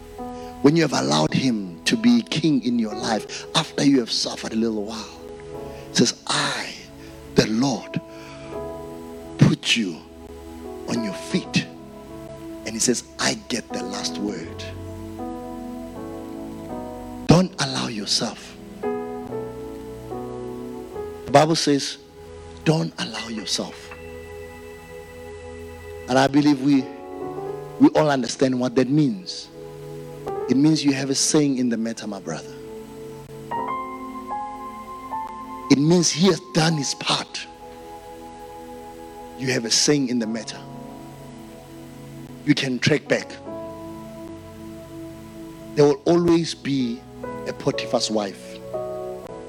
when 0.63 0.75
you 0.75 0.81
have 0.81 0.93
allowed 0.93 1.31
him 1.31 1.79
to 1.83 1.95
be 1.95 2.23
king 2.23 2.63
in 2.63 2.79
your 2.79 2.95
life 2.95 3.45
after 3.53 3.85
you 3.85 3.99
have 3.99 4.11
suffered 4.11 4.53
a 4.53 4.55
little 4.55 4.83
while, 4.83 5.22
says, 5.93 6.21
I, 6.27 6.73
the 7.35 7.47
Lord, 7.47 7.99
put 9.37 9.75
you 9.75 9.97
on 10.87 11.03
your 11.03 11.13
feet. 11.13 11.65
And 12.65 12.69
he 12.69 12.79
says, 12.79 13.03
I 13.19 13.35
get 13.49 13.67
the 13.69 13.83
last 13.83 14.17
word. 14.17 14.63
Don't 17.27 17.53
allow 17.61 17.87
yourself. 17.87 18.55
The 21.25 21.31
Bible 21.31 21.55
says, 21.55 21.97
don't 22.63 22.93
allow 22.99 23.27
yourself 23.27 23.93
and 26.09 26.19
I 26.19 26.27
believe 26.27 26.61
we 26.61 26.83
we 27.79 27.89
all 27.99 28.09
understand 28.09 28.59
what 28.59 28.75
that 28.75 28.89
means. 28.89 29.49
It 30.49 30.55
means 30.55 30.85
you 30.85 30.93
have 30.93 31.09
a 31.09 31.15
saying 31.15 31.57
in 31.57 31.69
the 31.69 31.77
matter, 31.77 32.05
my 32.07 32.19
brother. 32.19 32.53
It 35.71 35.77
means 35.79 36.11
he 36.11 36.27
has 36.27 36.39
done 36.53 36.73
his 36.73 36.93
part. 36.95 37.47
You 39.39 39.51
have 39.51 39.65
a 39.65 39.71
saying 39.71 40.09
in 40.09 40.19
the 40.19 40.27
matter. 40.27 40.59
You 42.45 42.53
can 42.53 42.79
track 42.79 43.07
back. 43.07 43.29
There 45.75 45.85
will 45.85 46.01
always 46.05 46.53
be 46.53 47.01
a 47.47 47.53
Potiphar's 47.53 48.11
wife 48.11 48.59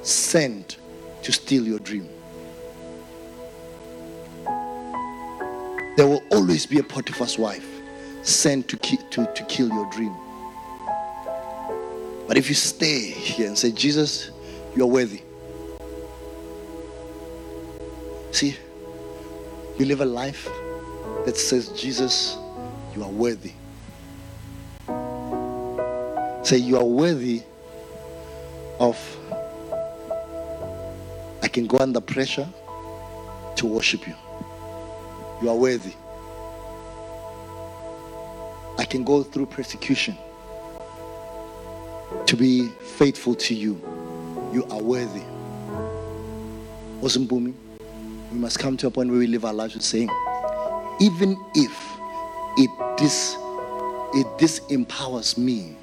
sent 0.02 0.78
to 1.22 1.32
steal 1.32 1.66
your 1.66 1.78
dream. 1.80 2.08
There 5.96 6.06
will 6.06 6.22
always 6.30 6.66
be 6.66 6.78
a 6.78 6.82
Potiphar's 6.82 7.38
wife 7.38 7.66
sent 8.22 8.68
to, 8.68 8.76
ki- 8.78 8.98
to, 9.10 9.30
to 9.32 9.44
kill 9.44 9.68
your 9.68 9.88
dream. 9.90 10.14
But 12.26 12.38
if 12.38 12.48
you 12.48 12.54
stay 12.54 13.00
here 13.10 13.46
and 13.46 13.56
say, 13.56 13.70
Jesus, 13.70 14.30
you're 14.74 14.86
worthy. 14.86 15.20
You 19.78 19.86
live 19.86 20.00
a 20.00 20.04
life 20.04 20.48
that 21.24 21.36
says, 21.36 21.68
Jesus, 21.70 22.36
you 22.94 23.02
are 23.02 23.10
worthy. 23.10 23.52
Say, 26.44 26.58
you 26.58 26.76
are 26.76 26.84
worthy 26.84 27.42
of, 28.78 28.96
I 31.42 31.48
can 31.48 31.66
go 31.66 31.78
under 31.78 32.00
pressure 32.00 32.48
to 33.56 33.66
worship 33.66 34.06
you. 34.06 34.14
You 35.42 35.48
are 35.50 35.56
worthy. 35.56 35.94
I 38.78 38.84
can 38.84 39.04
go 39.04 39.22
through 39.22 39.46
persecution 39.46 40.16
to 42.26 42.36
be 42.36 42.68
faithful 42.68 43.34
to 43.34 43.54
you. 43.54 43.80
You 44.52 44.66
are 44.70 44.80
worthy. 44.80 45.22
Wasn't 47.00 47.28
booming? 47.28 47.63
We 48.34 48.40
must 48.40 48.58
come 48.58 48.76
to 48.78 48.88
a 48.88 48.90
point 48.90 49.10
where 49.10 49.18
we 49.20 49.28
live 49.28 49.44
our 49.44 49.54
lives 49.54 49.74
with 49.74 49.84
saying, 49.84 50.10
even 51.00 51.36
if 51.54 51.72
it 52.58 52.70
dis 52.98 53.36
it 54.12 54.26
disempowers 54.38 55.38
me, 55.38 55.76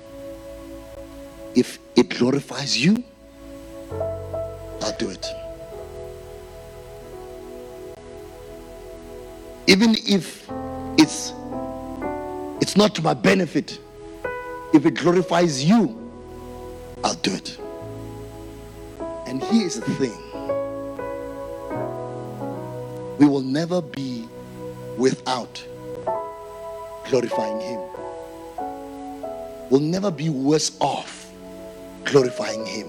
if 1.55 1.79
it 1.95 2.09
glorifies 2.09 2.77
you, 2.77 3.03
I'll 4.81 4.97
do 4.99 5.09
it. 5.09 5.25
even 9.67 9.95
if 10.05 10.49
it's 10.97 11.31
it's 12.61 12.75
not 12.75 12.93
to 12.93 13.01
my 13.01 13.13
benefit 13.13 13.79
if 14.73 14.85
it 14.85 14.95
glorifies 14.95 15.63
you 15.63 15.81
i'll 17.05 17.13
do 17.15 17.33
it 17.33 17.57
and 19.27 19.41
here's 19.43 19.75
the 19.75 19.93
thing 19.95 20.30
we 23.21 23.27
will 23.27 23.41
never 23.41 23.83
be 23.83 24.27
without 24.97 25.63
glorifying 27.07 27.61
him. 27.61 27.79
We'll 29.69 29.79
never 29.79 30.09
be 30.09 30.29
worse 30.29 30.75
off 30.79 31.31
glorifying 32.03 32.65
him. 32.65 32.87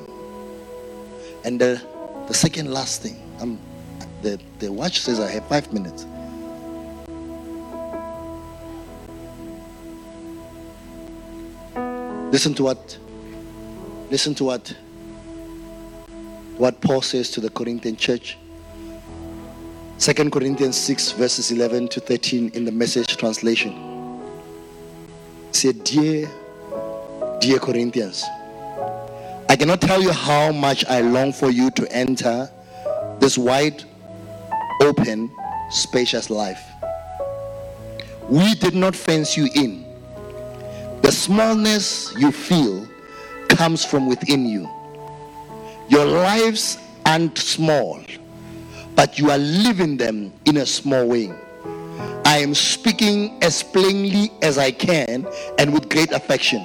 And 1.44 1.60
the, 1.60 1.82
the 2.28 2.32
second 2.32 2.72
last 2.72 3.02
thing 3.02 3.20
um, 3.42 3.58
the, 4.22 4.40
the 4.58 4.72
watch 4.72 5.00
says 5.00 5.20
i 5.20 5.30
have 5.30 5.46
five 5.48 5.70
minutes. 5.70 6.06
Listen 12.32 12.54
to 12.54 12.62
what 12.62 12.98
listen 14.10 14.34
to 14.36 14.44
what 14.44 14.74
what 16.56 16.80
Paul 16.80 17.02
says 17.02 17.30
to 17.32 17.40
the 17.42 17.50
Corinthian 17.50 17.96
church. 17.96 18.38
2 20.02 20.30
Corinthians 20.30 20.76
6 20.78 21.12
verses 21.12 21.52
11 21.52 21.86
to 21.86 22.00
13 22.00 22.50
in 22.54 22.64
the 22.64 22.72
message 22.72 23.16
translation. 23.16 24.20
Said, 25.52 25.84
Dear, 25.84 26.28
dear 27.40 27.60
Corinthians, 27.60 28.24
I 29.48 29.54
cannot 29.56 29.80
tell 29.80 30.02
you 30.02 30.10
how 30.10 30.50
much 30.50 30.84
I 30.86 31.02
long 31.02 31.32
for 31.32 31.52
you 31.52 31.70
to 31.70 31.86
enter 31.92 32.50
this 33.20 33.38
wide 33.38 33.84
open, 34.80 35.30
spacious 35.70 36.30
life. 36.30 36.64
We 38.28 38.56
did 38.56 38.74
not 38.74 38.96
fence 38.96 39.36
you 39.36 39.48
in 39.54 39.84
the 41.02 41.12
smallness 41.12 42.12
you 42.18 42.32
feel 42.32 42.88
comes 43.48 43.84
from 43.84 44.08
within 44.08 44.46
you. 44.46 44.68
Your 45.88 46.06
lives 46.06 46.76
aren't 47.06 47.38
small, 47.38 48.02
but 49.02 49.18
you 49.18 49.32
are 49.32 49.38
living 49.38 49.96
them 49.96 50.32
in 50.44 50.58
a 50.58 50.64
small 50.64 51.08
way. 51.08 51.28
I 52.24 52.38
am 52.38 52.54
speaking 52.54 53.36
as 53.42 53.60
plainly 53.60 54.30
as 54.42 54.58
I 54.58 54.70
can 54.70 55.26
and 55.58 55.72
with 55.72 55.90
great 55.90 56.12
affection. 56.12 56.64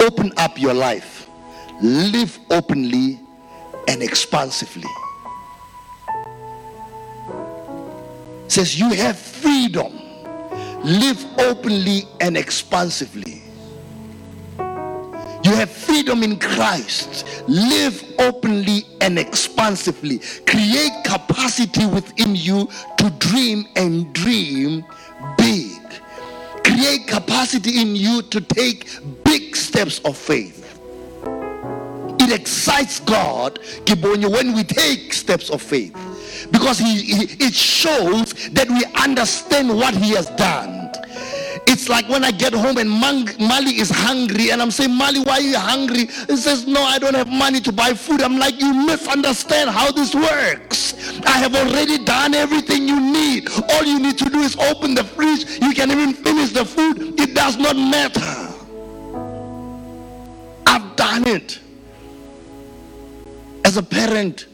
Open 0.00 0.32
up 0.38 0.58
your 0.58 0.72
life, 0.72 1.28
live 1.82 2.38
openly 2.50 3.20
and 3.86 4.02
expansively. 4.02 4.88
says 8.48 8.80
you 8.80 8.90
have 8.94 9.18
freedom 9.18 9.92
live 10.82 11.22
openly 11.38 12.04
and 12.22 12.34
expansively. 12.34 13.42
You 15.50 15.56
have 15.56 15.70
freedom 15.70 16.22
in 16.22 16.38
Christ. 16.38 17.26
Live 17.48 18.04
openly 18.20 18.84
and 19.00 19.18
expansively. 19.18 20.20
Create 20.46 20.92
capacity 21.04 21.86
within 21.86 22.36
you 22.36 22.68
to 22.98 23.10
dream 23.18 23.66
and 23.74 24.12
dream 24.12 24.84
big. 25.36 25.82
Create 26.62 27.08
capacity 27.08 27.80
in 27.80 27.96
you 27.96 28.22
to 28.22 28.40
take 28.40 28.86
big 29.24 29.56
steps 29.56 29.98
of 30.04 30.16
faith. 30.16 30.80
It 32.20 32.30
excites 32.30 33.00
God 33.00 33.58
when 33.88 34.54
we 34.54 34.62
take 34.62 35.12
steps 35.12 35.50
of 35.50 35.60
faith 35.60 35.96
because 36.52 36.78
he, 36.78 37.02
he, 37.02 37.44
it 37.44 37.54
shows 37.54 38.34
that 38.50 38.68
we 38.68 38.84
understand 39.02 39.68
what 39.68 39.96
he 39.96 40.10
has 40.10 40.30
done. 40.30 40.79
Like 41.90 42.08
when 42.08 42.24
I 42.24 42.30
get 42.30 42.52
home 42.52 42.78
and 42.78 42.88
Mali 42.88 43.80
is 43.80 43.90
hungry 43.90 44.50
and 44.52 44.62
I'm 44.62 44.70
saying, 44.70 44.94
Mali, 44.94 45.20
why 45.20 45.38
are 45.38 45.40
you 45.40 45.58
hungry? 45.58 46.06
He 46.06 46.36
says, 46.36 46.66
no, 46.66 46.80
I 46.82 47.00
don't 47.00 47.14
have 47.14 47.28
money 47.28 47.60
to 47.60 47.72
buy 47.72 47.94
food. 47.94 48.22
I'm 48.22 48.38
like, 48.38 48.60
you 48.60 48.72
misunderstand 48.72 49.70
how 49.70 49.90
this 49.90 50.14
works. 50.14 50.94
I 51.26 51.38
have 51.38 51.56
already 51.56 52.02
done 52.04 52.34
everything 52.34 52.86
you 52.86 53.00
need. 53.00 53.48
All 53.70 53.84
you 53.84 53.98
need 53.98 54.16
to 54.18 54.30
do 54.30 54.38
is 54.38 54.56
open 54.56 54.94
the 54.94 55.02
fridge. 55.02 55.60
You 55.60 55.72
can 55.74 55.90
even 55.90 56.14
finish 56.14 56.52
the 56.52 56.64
food. 56.64 57.18
It 57.20 57.34
does 57.34 57.56
not 57.56 57.74
matter. 57.74 58.36
I've 60.66 60.94
done 60.94 61.26
it. 61.26 61.58
As 63.64 63.76
a 63.76 63.82
parent, 63.82 64.46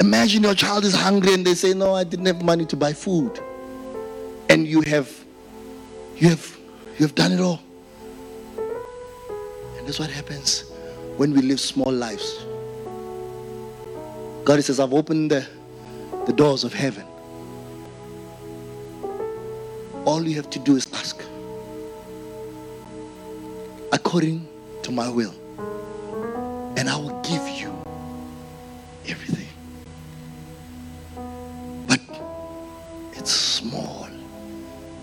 Imagine 0.00 0.42
your 0.44 0.54
child 0.54 0.84
is 0.84 0.94
hungry 0.94 1.34
and 1.34 1.46
they 1.46 1.54
say, 1.54 1.74
No, 1.74 1.94
I 1.94 2.04
didn't 2.04 2.24
have 2.24 2.42
money 2.42 2.64
to 2.66 2.76
buy 2.76 2.94
food. 2.94 3.38
And 4.48 4.66
you 4.66 4.80
have 4.80 5.19
you 6.20 6.28
have 6.28 6.58
you 6.98 7.06
have 7.06 7.14
done 7.14 7.32
it 7.32 7.40
all. 7.40 7.60
And 9.78 9.86
that's 9.88 9.98
what 9.98 10.10
happens 10.10 10.70
when 11.16 11.32
we 11.32 11.40
live 11.40 11.58
small 11.58 11.90
lives. 11.90 12.44
God 14.44 14.62
says, 14.62 14.80
I've 14.80 14.92
opened 14.92 15.30
the, 15.30 15.46
the 16.26 16.32
doors 16.34 16.62
of 16.62 16.74
heaven. 16.74 17.06
All 20.04 20.26
you 20.26 20.36
have 20.36 20.50
to 20.50 20.58
do 20.58 20.76
is 20.76 20.86
ask 20.92 21.22
according 23.92 24.46
to 24.82 24.92
my 24.92 25.08
will, 25.08 25.34
and 26.76 26.88
I 26.88 26.96
will 26.96 27.18
give 27.22 27.48
you 27.48 27.74
everything. 29.08 29.40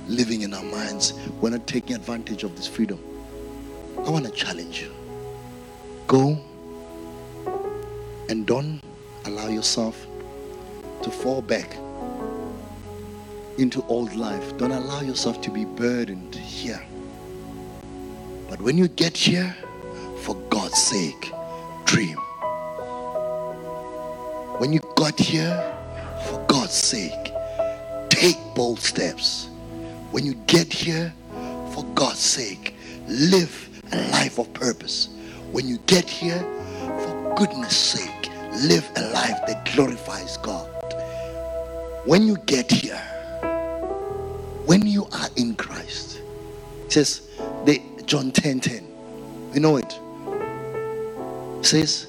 Living 0.08 0.42
in 0.42 0.54
our 0.54 0.64
minds. 0.64 1.14
We're 1.42 1.52
not 1.52 1.68
taking 1.68 1.96
advantage 1.96 2.44
of 2.44 2.56
this 2.56 2.68
freedom. 2.68 3.00
I 4.06 4.10
want 4.10 4.26
to 4.26 4.32
challenge 4.32 4.82
you. 4.82 4.92
Go 6.08 6.38
and 8.30 8.46
don't 8.46 8.82
allow 9.26 9.48
yourself 9.48 10.08
to 11.04 11.12
fall 11.12 11.42
back 11.42 11.78
into 13.58 13.84
old 13.88 14.16
life. 14.16 14.58
Don't 14.58 14.72
allow 14.72 15.02
yourself 15.02 15.42
to 15.42 15.52
be 15.52 15.66
burdened 15.66 16.36
here. 16.36 16.82
But 18.50 18.62
when 18.62 18.78
you 18.78 18.88
get 18.88 19.18
here, 19.18 19.56
for 20.22 20.36
God's 20.50 20.78
sake, 20.78 21.32
dream. 21.86 22.18
When 24.60 24.74
you 24.74 24.80
got 24.96 25.20
here, 25.20 25.56
for 26.28 26.44
God's 26.48 26.74
sake, 26.74 27.34
take 28.10 28.38
bold 28.56 28.80
steps. 28.80 29.50
When 30.18 30.26
you 30.26 30.34
get 30.48 30.74
here, 30.74 31.14
for 31.76 31.86
God's 31.94 32.18
sake, 32.18 32.74
live 33.08 33.70
a 33.92 33.98
life 34.10 34.40
of 34.40 34.52
purpose. 34.52 35.10
When 35.52 35.68
you 35.68 35.78
get 35.86 36.10
here, 36.10 36.40
for 37.04 37.36
goodness 37.38 37.78
sake, 37.78 38.32
live 38.64 38.90
a 38.96 39.12
life 39.12 39.38
that 39.46 39.72
glorifies 39.76 40.38
God. 40.38 40.68
When 42.06 42.26
you 42.26 42.36
get 42.48 42.72
here, 42.72 42.98
when 44.66 44.88
you 44.88 45.06
are 45.12 45.30
in 45.36 45.54
Christ, 45.54 46.20
it 46.86 46.94
says 46.94 47.30
the 47.66 47.80
John 48.08 48.32
10 48.32 48.60
10. 48.60 48.88
You 49.54 49.60
know 49.60 49.78
it. 49.78 50.00
it 51.60 51.64
says 51.64 52.08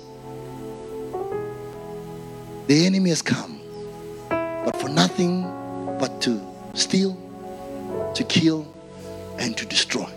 the 2.69 2.87
enemy 2.87 3.11
has 3.11 3.21
come, 3.21 3.61
but 4.31 4.75
for 4.81 4.89
nothing 4.89 5.43
but 6.01 6.23
to 6.23 6.41
steal, 6.73 7.15
to 8.19 8.25
kill, 8.25 8.67
and 9.39 9.57
to 9.57 9.65
destroy. 9.65 10.09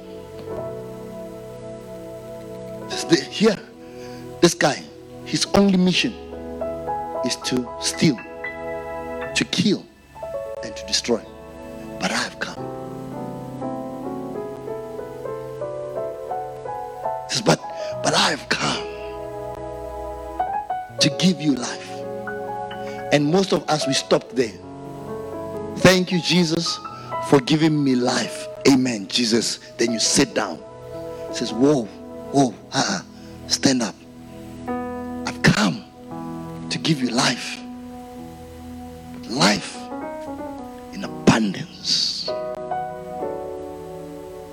This, 2.90 3.04
The, 3.04 3.18
here, 3.22 3.60
this 4.42 4.56
guy, 4.56 4.82
his 5.24 5.46
only 5.54 5.78
mission 5.78 6.12
is 7.24 7.36
to 7.46 7.70
steal, 7.80 8.18
to 9.36 9.46
kill, 9.52 9.86
and 10.64 10.76
to 10.76 10.84
destroy. 10.88 11.22
But 12.00 12.12
I 12.12 12.18
have 12.18 12.40
come. 12.40 12.66
Says, 17.30 17.44
but 17.44 17.60
but 18.02 18.16
I 18.16 18.32
have 18.32 18.50
come 18.50 18.84
to 21.02 21.10
give 21.20 21.40
you 21.40 21.54
life. 21.54 21.92
And 23.14 23.32
most 23.32 23.54
of 23.54 23.64
us 23.70 23.86
we 23.86 23.94
stopped 23.94 24.36
there. 24.36 24.58
Thank 25.86 26.12
you, 26.12 26.20
Jesus, 26.20 26.80
for 27.28 27.40
giving 27.40 27.84
me 27.84 27.96
life. 27.96 28.48
Amen, 28.68 29.08
Jesus. 29.08 29.58
Then 29.78 29.92
you 29.92 30.00
sit 30.00 30.34
down. 30.34 30.60
He 31.30 31.36
says, 31.36 31.54
Whoa, 31.54 31.86
whoa, 31.86 32.54
uh-uh. 32.74 33.02
stand 33.48 33.82
up. 33.82 33.96
I've 34.68 35.42
come 35.42 35.86
to 36.70 36.78
give 36.78 37.02
you 37.02 37.10
life. 37.10 37.60
Life 39.30 39.78
in 40.94 41.04
abundance. 41.04 42.30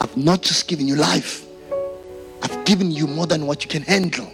I've 0.01 0.17
not 0.17 0.43
just 0.43 0.69
given 0.69 0.87
you 0.87 0.95
life, 0.95 1.45
I've 2.43 2.65
given 2.65 2.91
you 2.91 3.07
more 3.07 3.27
than 3.27 3.47
what 3.47 3.65
you 3.65 3.69
can 3.69 3.83
handle. 3.83 4.31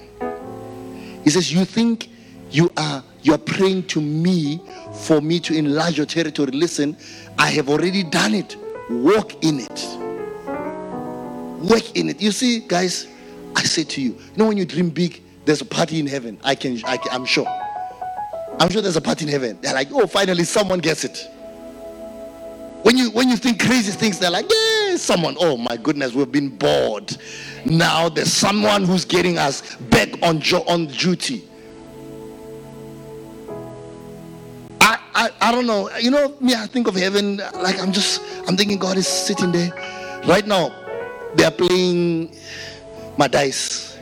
He 1.24 1.30
says, 1.30 1.52
You 1.52 1.64
think 1.64 2.08
you 2.50 2.70
are 2.76 3.02
you 3.22 3.32
are 3.32 3.38
praying 3.38 3.84
to 3.84 4.02
me 4.02 4.60
for 4.92 5.22
me 5.22 5.40
to 5.40 5.54
enlarge 5.54 5.96
your 5.96 6.06
territory. 6.06 6.52
Listen, 6.52 6.94
I 7.38 7.50
have 7.50 7.68
already 7.68 8.02
done 8.02 8.34
it. 8.34 8.56
Walk 8.90 9.42
in 9.44 9.60
it. 9.60 9.88
Work 11.64 11.96
in 11.96 12.10
it. 12.10 12.20
You 12.20 12.30
see, 12.30 12.60
guys, 12.60 13.06
I 13.56 13.62
say 13.62 13.84
to 13.84 14.00
you, 14.02 14.10
you 14.10 14.36
know 14.36 14.46
when 14.48 14.56
you 14.58 14.64
dream 14.66 14.90
big, 14.90 15.22
there's 15.44 15.60
a 15.60 15.64
party 15.64 15.98
in 15.98 16.06
heaven. 16.06 16.38
I 16.44 16.54
can, 16.54 16.80
I 16.84 16.96
can 16.96 17.12
I'm 17.12 17.24
sure. 17.24 17.46
I'm 18.60 18.68
sure 18.70 18.82
there's 18.82 18.96
a 18.96 19.00
party 19.00 19.24
in 19.24 19.30
heaven. 19.30 19.58
They're 19.60 19.74
like, 19.74 19.88
oh, 19.92 20.06
finally 20.06 20.44
someone 20.44 20.78
gets 20.78 21.04
it. 21.04 21.28
When 22.82 22.98
you 22.98 23.10
when 23.12 23.30
you 23.30 23.36
think 23.36 23.60
crazy 23.60 23.92
things, 23.92 24.18
they're 24.18 24.30
like, 24.30 24.44
yeah, 24.50 24.96
someone. 24.96 25.36
Oh 25.40 25.56
my 25.56 25.76
goodness, 25.78 26.12
we've 26.12 26.30
been 26.30 26.50
bored. 26.50 27.16
Now 27.64 28.10
there's 28.10 28.32
someone 28.32 28.84
who's 28.84 29.06
getting 29.06 29.38
us 29.38 29.76
back 29.76 30.10
on 30.22 30.40
jo- 30.40 30.64
on 30.68 30.86
duty. 30.88 31.48
I, 35.24 35.48
I 35.48 35.52
don't 35.52 35.66
know. 35.66 35.88
You 35.96 36.10
know, 36.10 36.34
me, 36.40 36.54
I 36.54 36.66
think 36.66 36.86
of 36.86 36.94
heaven 36.94 37.38
like 37.54 37.80
I'm 37.80 37.92
just 37.92 38.20
I'm 38.46 38.56
thinking 38.56 38.78
God 38.78 38.98
is 38.98 39.08
sitting 39.08 39.52
there. 39.52 39.72
Right 40.26 40.46
now, 40.46 40.70
they 41.34 41.44
are 41.44 41.50
playing 41.50 42.36
my 43.16 43.26
dice. 43.28 43.96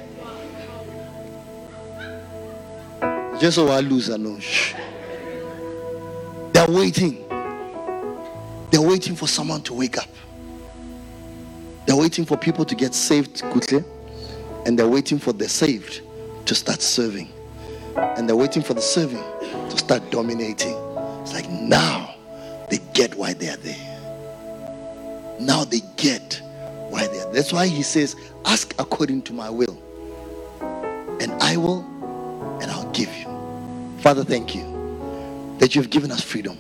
Just 3.39 3.57
so 3.57 3.69
I 3.69 3.81
lose, 3.81 4.11
I 4.11 4.17
know. 4.17 4.39
They're 6.53 6.69
waiting. 6.69 7.25
They're 8.71 8.83
waiting 8.83 9.15
for 9.15 9.29
someone 9.29 9.63
to 9.63 9.75
wake 9.75 9.99
up. 9.99 10.09
They're 11.87 11.97
waiting 11.97 12.25
for 12.25 12.37
people 12.37 12.65
to 12.65 12.75
get 12.75 12.95
saved 12.95 13.43
quickly. 13.51 13.85
And 14.67 14.79
they're 14.79 14.89
waiting 14.89 15.19
for 15.19 15.33
the 15.33 15.49
saved 15.49 16.03
to 16.47 16.55
start 16.55 16.83
serving. 16.83 17.31
And 17.97 18.29
they're 18.29 18.37
waiting 18.37 18.63
for 18.63 18.75
the 18.75 18.81
serving 18.81 19.23
to 19.71 19.79
start 19.79 20.09
dominating. 20.11 20.92
It's 21.33 21.49
like 21.49 21.51
now 21.63 22.15
they 22.69 22.79
get 22.93 23.15
why 23.15 23.33
they 23.33 23.49
are 23.49 23.57
there. 23.57 25.39
Now 25.41 25.65
they 25.65 25.81
get 25.97 26.43
why 26.91 27.07
they 27.07 27.21
are. 27.21 27.33
That's 27.33 27.55
why 27.55 27.69
he 27.69 27.83
says, 27.83 28.17
Ask 28.45 28.75
according 28.79 29.23
to 29.23 29.33
my 29.33 29.49
will. 29.49 29.83
And 31.23 31.33
I 31.41 31.57
will, 31.57 31.87
and 32.61 32.71
I'll 32.71 32.91
give 32.93 33.09
you. 33.17 33.25
Father, 34.01 34.25
thank 34.25 34.55
you 34.55 35.57
that 35.59 35.75
you've 35.75 35.89
given 35.89 36.11
us 36.13 36.21
freedom. 36.21 36.59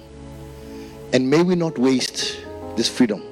And 1.12 1.28
may 1.28 1.42
we 1.42 1.54
not 1.54 1.76
waste 1.76 2.40
this 2.74 2.88
freedom. 2.88 3.22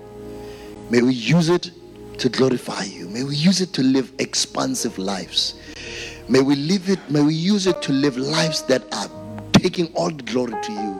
May 0.90 1.00
we 1.00 1.14
use 1.14 1.48
it 1.48 1.70
to 2.18 2.28
glorify 2.28 2.82
you. 2.82 3.08
May 3.08 3.24
we 3.24 3.34
use 3.34 3.62
it 3.62 3.72
to 3.74 3.82
live 3.82 4.12
expansive 4.18 4.98
lives. 4.98 5.54
May 6.28 6.42
we 6.42 6.54
live 6.54 6.90
it, 6.90 6.98
may 7.08 7.22
we 7.22 7.32
use 7.32 7.66
it 7.66 7.80
to 7.80 7.92
live 7.92 8.18
lives 8.18 8.60
that 8.64 8.82
are 8.92 9.08
taking 9.54 9.86
all 9.94 10.10
the 10.10 10.22
glory 10.24 10.52
to 10.64 10.72
you. 10.72 10.99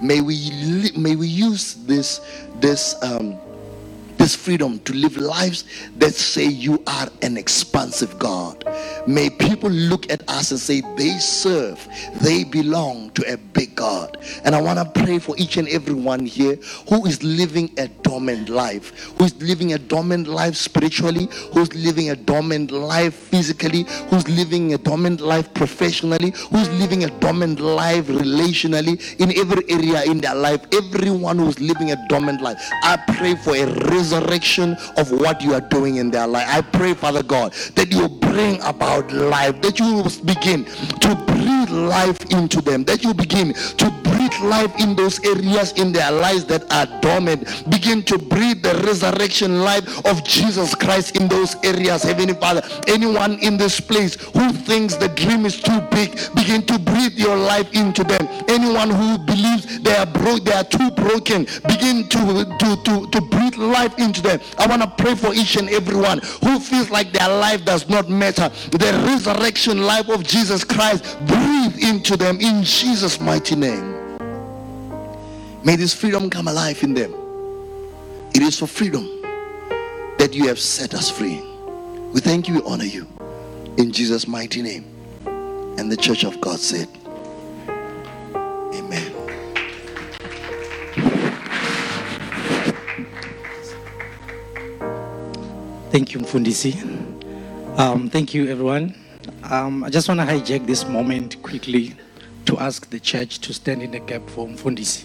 May 0.00 0.20
we 0.20 0.90
may 0.96 1.16
we 1.16 1.28
use 1.28 1.74
this 1.86 2.20
this 2.60 2.94
um 3.02 3.38
this 4.24 4.34
freedom 4.34 4.78
to 4.78 4.94
live 4.94 5.18
lives 5.18 5.64
that 5.98 6.14
say 6.14 6.46
you 6.46 6.82
are 6.86 7.08
an 7.20 7.36
expansive 7.36 8.18
God. 8.18 8.64
May 9.06 9.28
people 9.28 9.68
look 9.68 10.10
at 10.10 10.26
us 10.30 10.50
and 10.50 10.58
say 10.58 10.80
they 10.96 11.18
serve, 11.18 11.86
they 12.22 12.42
belong 12.42 13.10
to 13.10 13.22
a 13.30 13.36
big 13.36 13.76
God. 13.76 14.16
And 14.46 14.54
I 14.54 14.62
want 14.62 14.78
to 14.78 15.02
pray 15.02 15.18
for 15.18 15.36
each 15.36 15.58
and 15.58 15.68
every 15.68 15.92
one 15.92 16.24
here 16.24 16.56
who 16.88 17.04
is 17.04 17.22
living 17.22 17.70
a 17.76 17.88
dormant 17.88 18.48
life, 18.48 19.12
who 19.18 19.26
is 19.26 19.34
living 19.42 19.74
a 19.74 19.78
dormant 19.78 20.26
life 20.26 20.56
spiritually, 20.56 21.28
who's 21.52 21.74
living 21.74 22.08
a 22.08 22.16
dormant 22.16 22.70
life 22.70 23.12
physically, 23.12 23.84
who's 24.08 24.26
living 24.26 24.72
a 24.72 24.78
dormant 24.78 25.20
life 25.20 25.52
professionally, 25.52 26.32
who's 26.50 26.70
living 26.80 27.04
a 27.04 27.10
dormant 27.20 27.60
life 27.60 28.06
relationally 28.06 28.96
in 29.20 29.36
every 29.36 29.64
area 29.68 30.02
in 30.04 30.16
their 30.16 30.34
life. 30.34 30.62
Everyone 30.72 31.38
who's 31.38 31.60
living 31.60 31.90
a 31.90 32.08
dormant 32.08 32.40
life, 32.40 32.56
I 32.82 32.96
pray 33.18 33.34
for 33.34 33.54
a 33.54 33.66
resurrection 33.90 34.13
of 34.96 35.10
what 35.10 35.40
you 35.42 35.54
are 35.54 35.60
doing 35.60 35.96
in 35.96 36.10
their 36.10 36.26
life. 36.26 36.46
I 36.48 36.60
pray, 36.60 36.94
Father 36.94 37.22
God, 37.22 37.52
that 37.74 37.92
you 37.92 38.08
bring 38.08 38.60
about 38.62 39.12
life, 39.12 39.60
that 39.62 39.78
you 39.78 40.02
begin 40.24 40.64
to 40.64 41.14
breathe 41.26 41.70
life 41.70 42.20
into 42.30 42.60
them, 42.60 42.84
that 42.84 43.02
you 43.04 43.14
begin 43.14 43.54
to 43.54 44.03
breathe 44.38 44.50
life 44.50 44.78
in 44.78 44.94
those 44.94 45.22
areas 45.24 45.72
in 45.72 45.92
their 45.92 46.10
lives 46.10 46.44
that 46.46 46.70
are 46.72 46.86
dormant. 47.00 47.46
Begin 47.70 48.02
to 48.04 48.18
breathe 48.18 48.62
the 48.62 48.74
resurrection 48.84 49.62
life 49.62 50.04
of 50.06 50.24
Jesus 50.24 50.74
Christ 50.74 51.16
in 51.16 51.28
those 51.28 51.56
areas, 51.64 52.02
Heavenly 52.02 52.34
Father. 52.34 52.62
Anyone 52.86 53.38
in 53.40 53.56
this 53.56 53.80
place 53.80 54.14
who 54.14 54.52
thinks 54.52 54.96
the 54.96 55.08
dream 55.08 55.46
is 55.46 55.60
too 55.60 55.80
big, 55.90 56.18
begin 56.34 56.62
to 56.66 56.78
breathe 56.78 57.14
your 57.14 57.36
life 57.36 57.72
into 57.74 58.04
them. 58.04 58.26
Anyone 58.48 58.90
who 58.90 59.18
believes 59.18 59.80
they 59.80 59.94
are 59.96 60.06
broke, 60.06 60.44
they 60.44 60.52
are 60.52 60.64
too 60.64 60.90
broken, 60.92 61.46
begin 61.66 62.08
to, 62.08 62.44
to, 62.58 62.76
to, 62.84 63.10
to 63.10 63.20
breathe 63.20 63.56
life 63.56 63.98
into 63.98 64.22
them. 64.22 64.40
I 64.58 64.66
want 64.66 64.82
to 64.82 64.88
pray 65.02 65.14
for 65.14 65.34
each 65.34 65.56
and 65.56 65.68
everyone 65.68 66.18
who 66.42 66.58
feels 66.58 66.90
like 66.90 67.12
their 67.12 67.28
life 67.28 67.64
does 67.64 67.88
not 67.88 68.08
matter. 68.08 68.50
The 68.70 69.04
resurrection 69.06 69.82
life 69.82 70.08
of 70.08 70.24
Jesus 70.24 70.64
Christ, 70.64 71.04
breathe 71.26 71.78
into 71.78 72.16
them 72.16 72.40
in 72.40 72.62
Jesus' 72.62 73.20
mighty 73.20 73.56
name. 73.56 73.93
May 75.64 75.76
this 75.76 75.94
freedom 75.94 76.28
come 76.28 76.46
alive 76.48 76.82
in 76.82 76.92
them. 76.92 77.14
It 78.34 78.42
is 78.42 78.58
for 78.58 78.66
freedom 78.66 79.08
that 80.18 80.34
you 80.34 80.46
have 80.48 80.58
set 80.58 80.92
us 80.92 81.10
free. 81.10 81.40
We 82.12 82.20
thank 82.20 82.48
you, 82.48 82.56
we 82.56 82.62
honor 82.66 82.84
you. 82.84 83.08
In 83.78 83.90
Jesus' 83.90 84.28
mighty 84.28 84.60
name. 84.60 84.84
And 85.78 85.90
the 85.90 85.96
church 85.96 86.22
of 86.24 86.40
God 86.40 86.60
said, 86.60 86.86
Amen. 88.74 89.12
Thank 95.90 96.12
you, 96.12 96.20
Mfundisi. 96.20 96.74
Um, 97.78 98.10
thank 98.10 98.34
you, 98.34 98.48
everyone. 98.48 98.94
Um, 99.44 99.82
I 99.82 99.90
just 99.90 100.08
want 100.08 100.20
to 100.20 100.26
hijack 100.26 100.66
this 100.66 100.86
moment 100.86 101.42
quickly 101.42 101.94
to 102.46 102.58
ask 102.58 102.90
the 102.90 103.00
church 103.00 103.38
to 103.40 103.54
stand 103.54 103.82
in 103.82 103.92
the 103.92 104.00
gap 104.00 104.28
for 104.28 104.46
Mfundisi, 104.46 105.04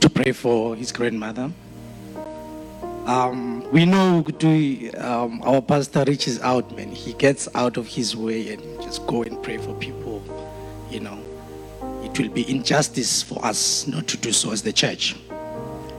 to 0.00 0.10
pray 0.10 0.32
for 0.32 0.74
his 0.74 0.92
grandmother. 0.92 1.50
Um, 3.06 3.68
we 3.72 3.86
know 3.86 4.24
um, 4.98 5.42
our 5.42 5.62
pastor 5.62 6.04
reaches 6.06 6.40
out, 6.40 6.74
man. 6.76 6.90
He 6.90 7.12
gets 7.14 7.48
out 7.54 7.76
of 7.76 7.86
his 7.86 8.16
way 8.16 8.52
and 8.52 8.82
just 8.82 9.06
go 9.06 9.22
and 9.22 9.42
pray 9.42 9.58
for 9.58 9.74
people. 9.74 10.22
You 10.90 11.00
know, 11.00 11.18
it 12.02 12.18
will 12.18 12.28
be 12.28 12.48
injustice 12.50 13.22
for 13.22 13.44
us 13.44 13.86
not 13.86 14.06
to 14.08 14.16
do 14.16 14.32
so 14.32 14.52
as 14.52 14.62
the 14.62 14.72
church. 14.72 15.16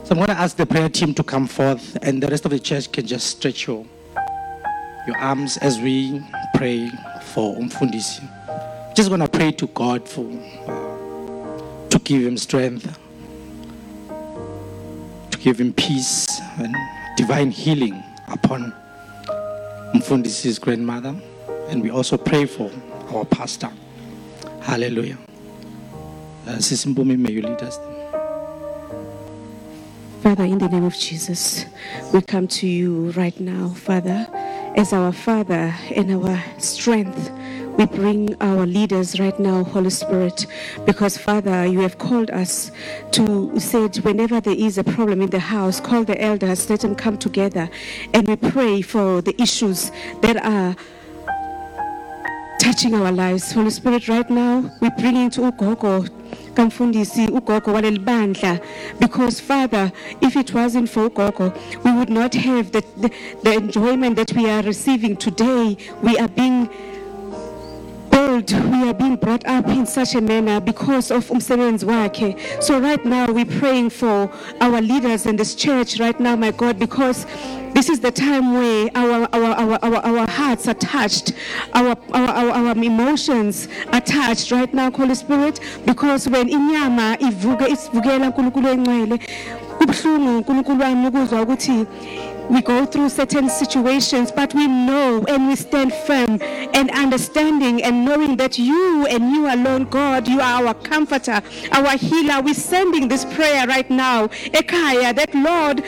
So 0.04 0.10
I'm 0.10 0.16
going 0.16 0.28
to 0.28 0.38
ask 0.38 0.56
the 0.56 0.66
prayer 0.66 0.88
team 0.88 1.14
to 1.14 1.22
come 1.22 1.46
forth, 1.46 1.96
and 2.02 2.22
the 2.22 2.28
rest 2.28 2.44
of 2.44 2.50
the 2.50 2.58
church 2.58 2.90
can 2.90 3.06
just 3.06 3.26
stretch 3.26 3.66
your 3.66 3.84
your 5.06 5.16
arms 5.16 5.56
as 5.58 5.80
we 5.80 6.22
pray 6.54 6.88
for 7.32 7.56
Umfundisi. 7.56 8.22
Just 8.94 9.08
going 9.08 9.20
to 9.20 9.28
pray 9.28 9.50
to 9.52 9.66
God 9.68 10.08
for 10.08 10.24
uh, 10.66 11.88
to 11.88 11.98
give 11.98 12.22
him 12.22 12.36
strength, 12.36 12.98
him 15.58 15.72
peace 15.72 16.40
and 16.58 16.72
divine 17.16 17.50
healing 17.50 18.00
upon 18.28 18.72
Mfundisi's 19.92 20.56
grandmother, 20.56 21.16
and 21.68 21.82
we 21.82 21.90
also 21.90 22.16
pray 22.16 22.46
for 22.46 22.70
our 23.12 23.24
pastor. 23.24 23.68
Hallelujah. 24.60 25.18
Uh, 26.46 26.60
may 26.96 27.32
you 27.32 27.42
lead 27.42 27.60
us. 27.60 27.76
Father, 30.22 30.44
in 30.44 30.58
the 30.58 30.68
name 30.68 30.84
of 30.84 30.94
Jesus, 30.96 31.64
we 32.14 32.22
come 32.22 32.46
to 32.46 32.68
you 32.68 33.10
right 33.10 33.38
now, 33.40 33.70
Father, 33.70 34.28
as 34.76 34.92
our 34.92 35.10
Father 35.10 35.74
and 35.96 36.12
our 36.12 36.40
strength. 36.58 37.32
We 37.82 37.86
bring 37.86 38.36
our 38.40 38.64
leaders 38.64 39.18
right 39.18 39.36
now, 39.40 39.64
Holy 39.64 39.90
Spirit, 39.90 40.46
because 40.86 41.18
Father, 41.18 41.66
you 41.66 41.80
have 41.80 41.98
called 41.98 42.30
us 42.30 42.70
to 43.10 43.58
say 43.58 43.88
whenever 44.02 44.40
there 44.40 44.54
is 44.54 44.78
a 44.78 44.84
problem 44.84 45.20
in 45.20 45.30
the 45.30 45.40
house, 45.40 45.80
call 45.80 46.04
the 46.04 46.22
elders, 46.22 46.70
let 46.70 46.82
them 46.82 46.94
come 46.94 47.18
together, 47.18 47.68
and 48.14 48.28
we 48.28 48.36
pray 48.36 48.82
for 48.82 49.20
the 49.20 49.34
issues 49.42 49.90
that 50.20 50.36
are 50.36 50.76
touching 52.60 52.94
our 52.94 53.10
lives. 53.10 53.50
Holy 53.50 53.70
Spirit, 53.70 54.06
right 54.06 54.30
now, 54.30 54.70
we 54.80 54.88
bring 54.90 55.16
into 55.16 55.40
Ugogo, 55.40 56.08
because 59.00 59.40
Father, 59.40 59.90
if 60.20 60.36
it 60.36 60.54
wasn't 60.54 60.88
for 60.88 61.10
Ugogo, 61.10 61.52
we 61.82 61.92
would 61.92 62.10
not 62.10 62.32
have 62.34 62.70
the, 62.70 62.84
the, 62.98 63.10
the 63.42 63.54
enjoyment 63.54 64.14
that 64.14 64.32
we 64.34 64.48
are 64.48 64.62
receiving 64.62 65.16
today. 65.16 65.76
We 66.00 66.16
are 66.18 66.28
being 66.28 66.70
we 68.40 68.88
are 68.88 68.94
being 68.94 69.16
brought 69.16 69.44
up 69.46 69.66
in 69.68 69.84
such 69.84 70.14
a 70.14 70.20
manner 70.20 70.58
because 70.60 71.10
of 71.10 71.26
umsebenzi 71.28 71.84
wakhe. 71.84 72.62
So 72.62 72.78
right 72.80 73.04
now 73.04 73.30
we're 73.30 73.44
praying 73.44 73.90
for 73.90 74.30
our 74.60 74.80
leaders 74.80 75.26
in 75.26 75.36
this 75.36 75.54
church 75.54 76.00
right 76.00 76.18
now, 76.18 76.34
my 76.36 76.50
God, 76.50 76.78
because 76.78 77.26
this 77.74 77.88
is 77.90 78.00
the 78.00 78.10
time 78.10 78.54
where 78.54 78.90
our, 78.94 79.28
our, 79.32 79.54
our, 79.54 79.78
our, 79.84 79.96
our 79.96 80.30
hearts 80.30 80.66
are 80.68 80.74
touched, 80.74 81.32
our, 81.74 81.96
our, 82.12 82.28
our, 82.28 82.50
our 82.50 82.70
emotions 82.72 83.68
are 83.92 84.00
touched 84.00 84.50
right 84.50 84.72
now, 84.72 84.90
Holy 84.90 85.14
Spirit, 85.14 85.60
because 85.84 86.28
when 86.28 86.48
inyama 86.48 87.18
ivuke 87.20 87.66
isivukela 87.68 88.26
uNkulunkulu 88.26 88.68
engcwele 88.68 89.18
we 92.50 92.60
go 92.60 92.84
through 92.84 93.08
certain 93.08 93.48
situations, 93.48 94.30
but 94.30 94.52
we 94.52 94.66
know 94.66 95.24
and 95.28 95.48
we 95.48 95.56
stand 95.56 95.92
firm 95.92 96.38
and 96.42 96.90
understanding 96.90 97.82
and 97.82 98.04
knowing 98.04 98.36
that 98.36 98.58
you 98.58 99.06
and 99.06 99.30
you 99.30 99.46
alone, 99.46 99.84
God, 99.84 100.28
you 100.28 100.40
are 100.40 100.66
our 100.66 100.74
comforter, 100.74 101.40
our 101.72 101.96
healer. 101.96 102.42
We're 102.42 102.52
sending 102.54 103.08
this 103.08 103.24
prayer 103.24 103.66
right 103.66 103.88
now, 103.88 104.26
Ekaya, 104.26 105.14
that 105.14 105.34
Lord, 105.34 105.80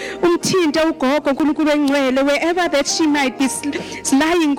wherever 2.24 2.68
that 2.68 2.86
she 2.86 3.06
might 3.06 3.38
be 3.38 3.48
lying, 4.16 4.54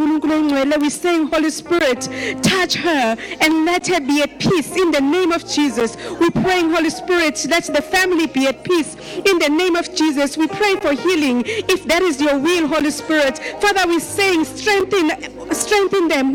we're 0.81 0.89
saying, 0.89 1.27
Holy 1.27 1.49
Spirit, 1.49 2.01
touch 2.43 2.75
her 2.75 3.17
and 3.41 3.65
let 3.65 3.87
her 3.87 3.99
be 3.99 4.21
at 4.21 4.39
peace 4.39 4.75
in 4.75 4.91
the 4.91 5.01
name 5.01 5.31
of 5.31 5.47
Jesus. 5.47 5.97
We're 6.19 6.29
praying, 6.29 6.71
Holy 6.71 6.89
Spirit, 6.91 7.45
let 7.49 7.63
the 7.65 7.81
family 7.81 8.27
be 8.27 8.47
at 8.47 8.63
peace 8.63 8.95
in 9.25 9.39
the 9.39 9.49
name 9.49 9.75
of 9.75 9.93
Jesus. 9.93 10.37
We 10.37 10.47
pray 10.47 10.75
for 10.75 10.93
healing 10.93 11.43
if 11.45 11.85
that 11.85 12.01
is 12.01 12.21
your 12.21 12.37
will, 12.39 12.67
Holy 12.67 12.91
Spirit. 12.91 13.39
Father, 13.61 13.87
we're 13.87 13.99
saying 13.99 14.45
strengthen, 14.45 15.09
strengthen 15.53 16.07
them, 16.07 16.33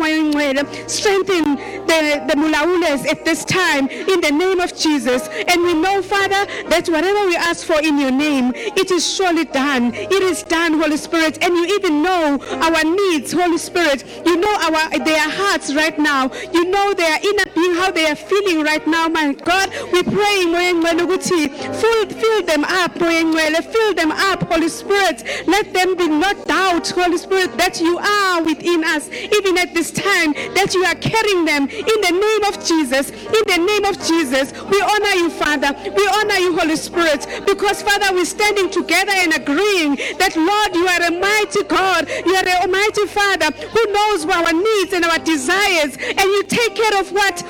strengthen 0.88 1.56
the, 1.86 2.24
the 2.28 2.34
mulaules 2.36 3.06
at 3.06 3.24
this 3.24 3.44
time 3.44 3.88
in 3.88 4.20
the 4.20 4.30
name 4.30 4.60
of 4.60 4.76
Jesus. 4.76 5.28
And 5.48 5.62
we 5.62 5.74
know, 5.74 6.02
Father, 6.02 6.46
that 6.68 6.88
whatever 6.88 7.26
we 7.26 7.36
ask 7.36 7.66
for 7.66 7.80
in 7.80 7.98
your 7.98 8.10
name, 8.10 8.52
it 8.54 8.90
is 8.90 9.02
surely 9.06 9.44
done. 9.44 9.94
It 9.94 10.22
is 10.22 10.42
done, 10.42 10.80
Holy 10.80 10.96
Spirit. 10.96 11.42
And 11.42 11.54
you 11.54 11.66
even 11.76 12.02
know 12.02 12.38
our 12.50 12.84
needs, 12.84 13.32
Holy 13.32 13.58
Spirit. 13.58 14.04
You 14.26 14.36
know 14.36 14.54
our 14.60 14.98
their 14.98 15.30
hearts 15.30 15.74
right 15.74 15.98
now. 15.98 16.30
You 16.52 16.64
know 16.64 16.94
their 16.94 17.18
inner 17.22 17.50
being, 17.54 17.74
how 17.74 17.90
they 17.90 18.10
are 18.10 18.16
feeling 18.16 18.62
right 18.62 18.86
now, 18.86 19.08
my 19.08 19.32
God. 19.32 19.70
We 19.92 20.02
pray, 20.02 20.46
fill 22.20 22.42
them 22.42 22.64
up, 22.64 22.79
Moyeng 22.88 23.32
Mwele, 23.32 23.62
fill 23.62 23.94
them 23.94 24.10
up, 24.10 24.42
Holy 24.44 24.68
Spirit. 24.68 25.22
Let 25.46 25.72
them 25.74 25.96
be 25.96 26.08
not 26.08 26.46
doubt, 26.46 26.88
Holy 26.88 27.18
Spirit, 27.18 27.56
that 27.58 27.80
you 27.80 27.98
are 27.98 28.42
within 28.42 28.84
us, 28.84 29.08
even 29.10 29.58
at 29.58 29.74
this 29.74 29.90
time, 29.90 30.32
that 30.54 30.72
you 30.74 30.84
are 30.84 30.94
carrying 30.96 31.44
them 31.44 31.68
in 31.68 31.98
the 32.00 32.14
name 32.16 32.44
of 32.48 32.64
Jesus. 32.64 33.10
In 33.10 33.44
the 33.46 33.58
name 33.60 33.84
of 33.84 33.96
Jesus, 34.06 34.52
we 34.70 34.80
honor 34.80 35.14
you, 35.20 35.30
Father. 35.30 35.76
We 35.84 36.08
honor 36.08 36.38
you, 36.40 36.56
Holy 36.58 36.76
Spirit, 36.76 37.26
because, 37.46 37.82
Father, 37.82 38.14
we're 38.14 38.24
standing 38.24 38.70
together 38.70 39.12
and 39.12 39.34
agreeing 39.34 39.96
that, 40.18 40.36
Lord, 40.36 40.74
you 40.74 40.86
are 40.88 41.02
a 41.02 41.12
mighty 41.12 41.64
God. 41.64 42.08
You 42.24 42.34
are 42.34 42.46
a 42.46 42.60
almighty 42.62 43.06
Father 43.06 43.50
who 43.50 43.92
knows 43.92 44.24
our 44.26 44.52
needs 44.52 44.92
and 44.92 45.04
our 45.04 45.18
desires, 45.18 45.96
and 45.96 46.20
you 46.20 46.42
take 46.44 46.74
care 46.74 47.00
of 47.00 47.12
what 47.12 47.42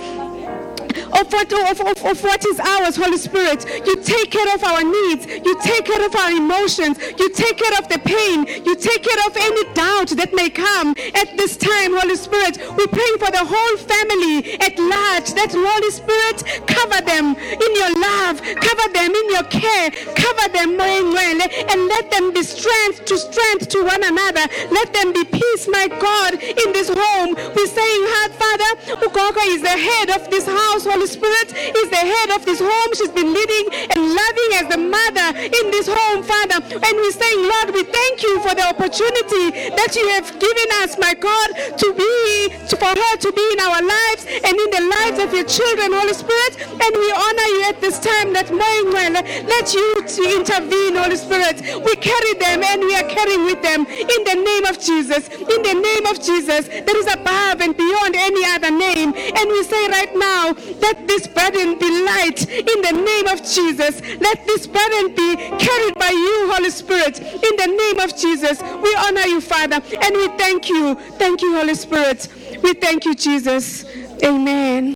of 1.12 1.32
what, 1.32 1.52
of, 1.52 1.80
of, 1.80 2.04
of 2.04 2.22
what 2.22 2.44
is 2.46 2.60
ours, 2.60 2.96
Holy 2.96 3.18
Spirit. 3.18 3.64
You 3.86 3.96
take 4.02 4.30
care 4.30 4.54
of 4.54 4.64
our 4.64 4.82
needs. 4.82 5.26
You 5.26 5.58
take 5.60 5.84
care 5.84 6.04
of 6.04 6.14
our 6.14 6.30
emotions. 6.32 6.98
You 7.18 7.28
take 7.30 7.56
care 7.58 7.76
of 7.78 7.88
the 7.88 7.98
pain. 8.04 8.46
You 8.64 8.74
take 8.76 9.02
care 9.02 9.20
of 9.26 9.36
any 9.36 9.64
doubt 9.74 10.10
that 10.16 10.32
may 10.34 10.50
come 10.50 10.94
at 11.14 11.36
this 11.36 11.56
time, 11.56 11.96
Holy 11.96 12.16
Spirit. 12.16 12.58
We're 12.76 12.90
praying 12.90 13.18
for 13.18 13.30
the 13.30 13.44
whole 13.44 13.76
family 13.78 14.60
at 14.60 14.78
large. 14.78 15.32
That 15.34 15.52
Holy 15.52 15.90
Spirit, 15.90 16.66
cover 16.66 17.00
them 17.04 17.36
in 17.36 17.70
your 17.76 17.92
love, 18.00 18.40
cover 18.42 18.86
them 18.92 19.12
in 19.14 19.26
your 19.30 19.46
care, 19.48 19.90
cover 20.14 20.48
them 20.52 20.76
well, 20.76 21.38
and 21.70 21.86
let 21.86 22.10
them 22.10 22.32
be 22.32 22.42
strength 22.42 23.04
to 23.06 23.16
strength 23.18 23.68
to 23.70 23.84
one 23.84 24.02
another. 24.04 24.44
Let 24.70 24.92
them 24.92 25.12
be 25.12 25.24
peace, 25.24 25.68
my 25.68 25.88
God, 25.88 26.34
in 26.42 26.72
this 26.72 26.88
home. 26.88 27.34
We're 27.34 27.66
saying, 27.66 28.02
Heart 28.12 28.32
Father, 28.40 28.70
Ugogo 29.06 29.42
is 29.54 29.62
the 29.62 29.76
head 29.76 30.10
of 30.10 30.30
this 30.30 30.46
house, 30.46 30.86
Holy 30.90 31.06
Spirit, 31.06 31.54
is 31.54 31.88
the 31.90 32.02
head 32.02 32.30
of 32.34 32.44
this 32.44 32.58
home. 32.58 32.90
She's 32.98 33.14
been 33.14 33.32
leading 33.32 33.66
and 33.94 34.00
loving 34.10 34.50
as 34.58 34.66
the 34.74 34.80
mother 34.82 35.28
in 35.38 35.70
this 35.70 35.86
home, 35.86 36.22
Father. 36.26 36.58
And 36.58 36.94
we're 36.98 37.14
saying, 37.14 37.40
Lord, 37.46 37.70
we 37.70 37.84
thank 37.86 38.22
you 38.26 38.42
for 38.42 38.54
the 38.58 38.66
opportunity 38.66 39.70
that 39.70 39.94
you 39.94 40.06
have 40.18 40.26
given 40.34 40.68
us, 40.82 40.98
my 40.98 41.14
God, 41.14 41.48
to 41.78 41.88
be, 41.94 42.50
to, 42.66 42.74
for 42.74 42.90
her 42.90 43.14
to 43.22 43.30
be 43.30 43.44
in 43.54 43.60
our 43.62 43.82
lives 43.82 44.26
and 44.26 44.54
in 44.58 44.70
the 44.74 44.84
lives 44.98 45.18
of 45.22 45.30
your 45.30 45.46
children, 45.46 45.94
Holy 45.94 46.14
Spirit. 46.14 46.58
And 46.66 46.92
we 46.98 47.08
honor 47.14 47.48
you 47.54 47.62
at 47.70 47.78
this 47.80 48.02
time 48.02 48.34
that 48.34 48.50
Moingwell, 48.50 49.14
let 49.46 49.70
you 49.70 49.86
to 50.02 50.22
intervene, 50.42 50.98
Holy 50.98 51.16
Spirit. 51.16 51.62
We 51.86 51.94
carry 52.02 52.34
them 52.34 52.66
and 52.66 52.82
we 52.82 52.94
are 52.98 53.06
carrying 53.06 53.44
with 53.46 53.62
them 53.62 53.86
in 53.86 54.20
the 54.26 54.36
name 54.42 54.64
of 54.66 54.82
Jesus. 54.82 55.28
In 55.28 55.60
the 55.62 55.76
name 55.78 56.06
of 56.10 56.18
Jesus, 56.18 56.66
that 56.66 56.96
is 56.98 57.06
above 57.06 57.60
and 57.60 57.76
beyond 57.76 58.16
any 58.16 58.44
other 58.44 58.70
name. 58.70 59.14
And 59.14 59.46
we 59.50 59.62
say 59.62 59.88
right 59.88 60.12
now, 60.16 60.54
let 60.80 61.06
this 61.08 61.26
burden 61.26 61.78
be 61.78 62.04
light 62.04 62.48
in 62.48 62.82
the 62.82 62.92
name 62.92 63.26
of 63.26 63.42
Jesus. 63.42 64.00
Let 64.20 64.46
this 64.46 64.66
burden 64.66 65.14
be 65.14 65.36
carried 65.58 65.94
by 65.98 66.10
you, 66.10 66.52
Holy 66.52 66.70
Spirit, 66.70 67.18
in 67.20 67.56
the 67.56 67.66
name 67.66 68.00
of 68.00 68.16
Jesus. 68.16 68.60
We 68.82 68.94
honor 68.96 69.26
you, 69.26 69.40
Father, 69.40 69.76
and 69.76 70.16
we 70.16 70.28
thank 70.38 70.68
you. 70.68 70.94
Thank 71.18 71.42
you, 71.42 71.56
Holy 71.56 71.74
Spirit. 71.74 72.28
We 72.62 72.74
thank 72.74 73.04
you, 73.04 73.14
Jesus. 73.14 73.84
Amen. 74.22 74.94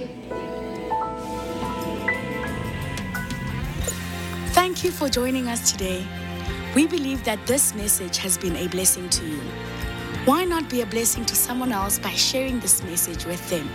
Thank 4.53 4.85
you 4.85 4.91
for 4.91 5.09
joining 5.09 5.49
us 5.49 5.72
today. 5.72 6.07
We 6.75 6.87
believe 6.87 7.25
that 7.25 7.45
this 7.47 7.75
message 7.75 8.18
has 8.18 8.37
been 8.37 8.57
a 8.57 8.68
blessing 8.68 9.09
to 9.11 9.27
you. 9.27 9.41
Why 10.25 10.45
not 10.45 10.70
be 10.70 10.81
a 10.81 10.87
blessing 10.87 11.25
to 11.27 11.37
someone 11.37 11.70
else 11.70 11.99
by 11.99 12.11
sharing 12.11 12.59
this 12.61 12.83
message 12.83 13.27
with 13.27 13.49
them? 13.51 13.68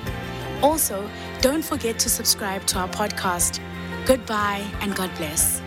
Also, 0.61 1.09
don't 1.41 1.63
forget 1.63 1.97
to 1.99 2.09
subscribe 2.09 2.65
to 2.67 2.79
our 2.79 2.89
podcast. 2.89 3.59
Goodbye 4.05 4.65
and 4.81 4.95
God 4.95 5.09
bless. 5.17 5.61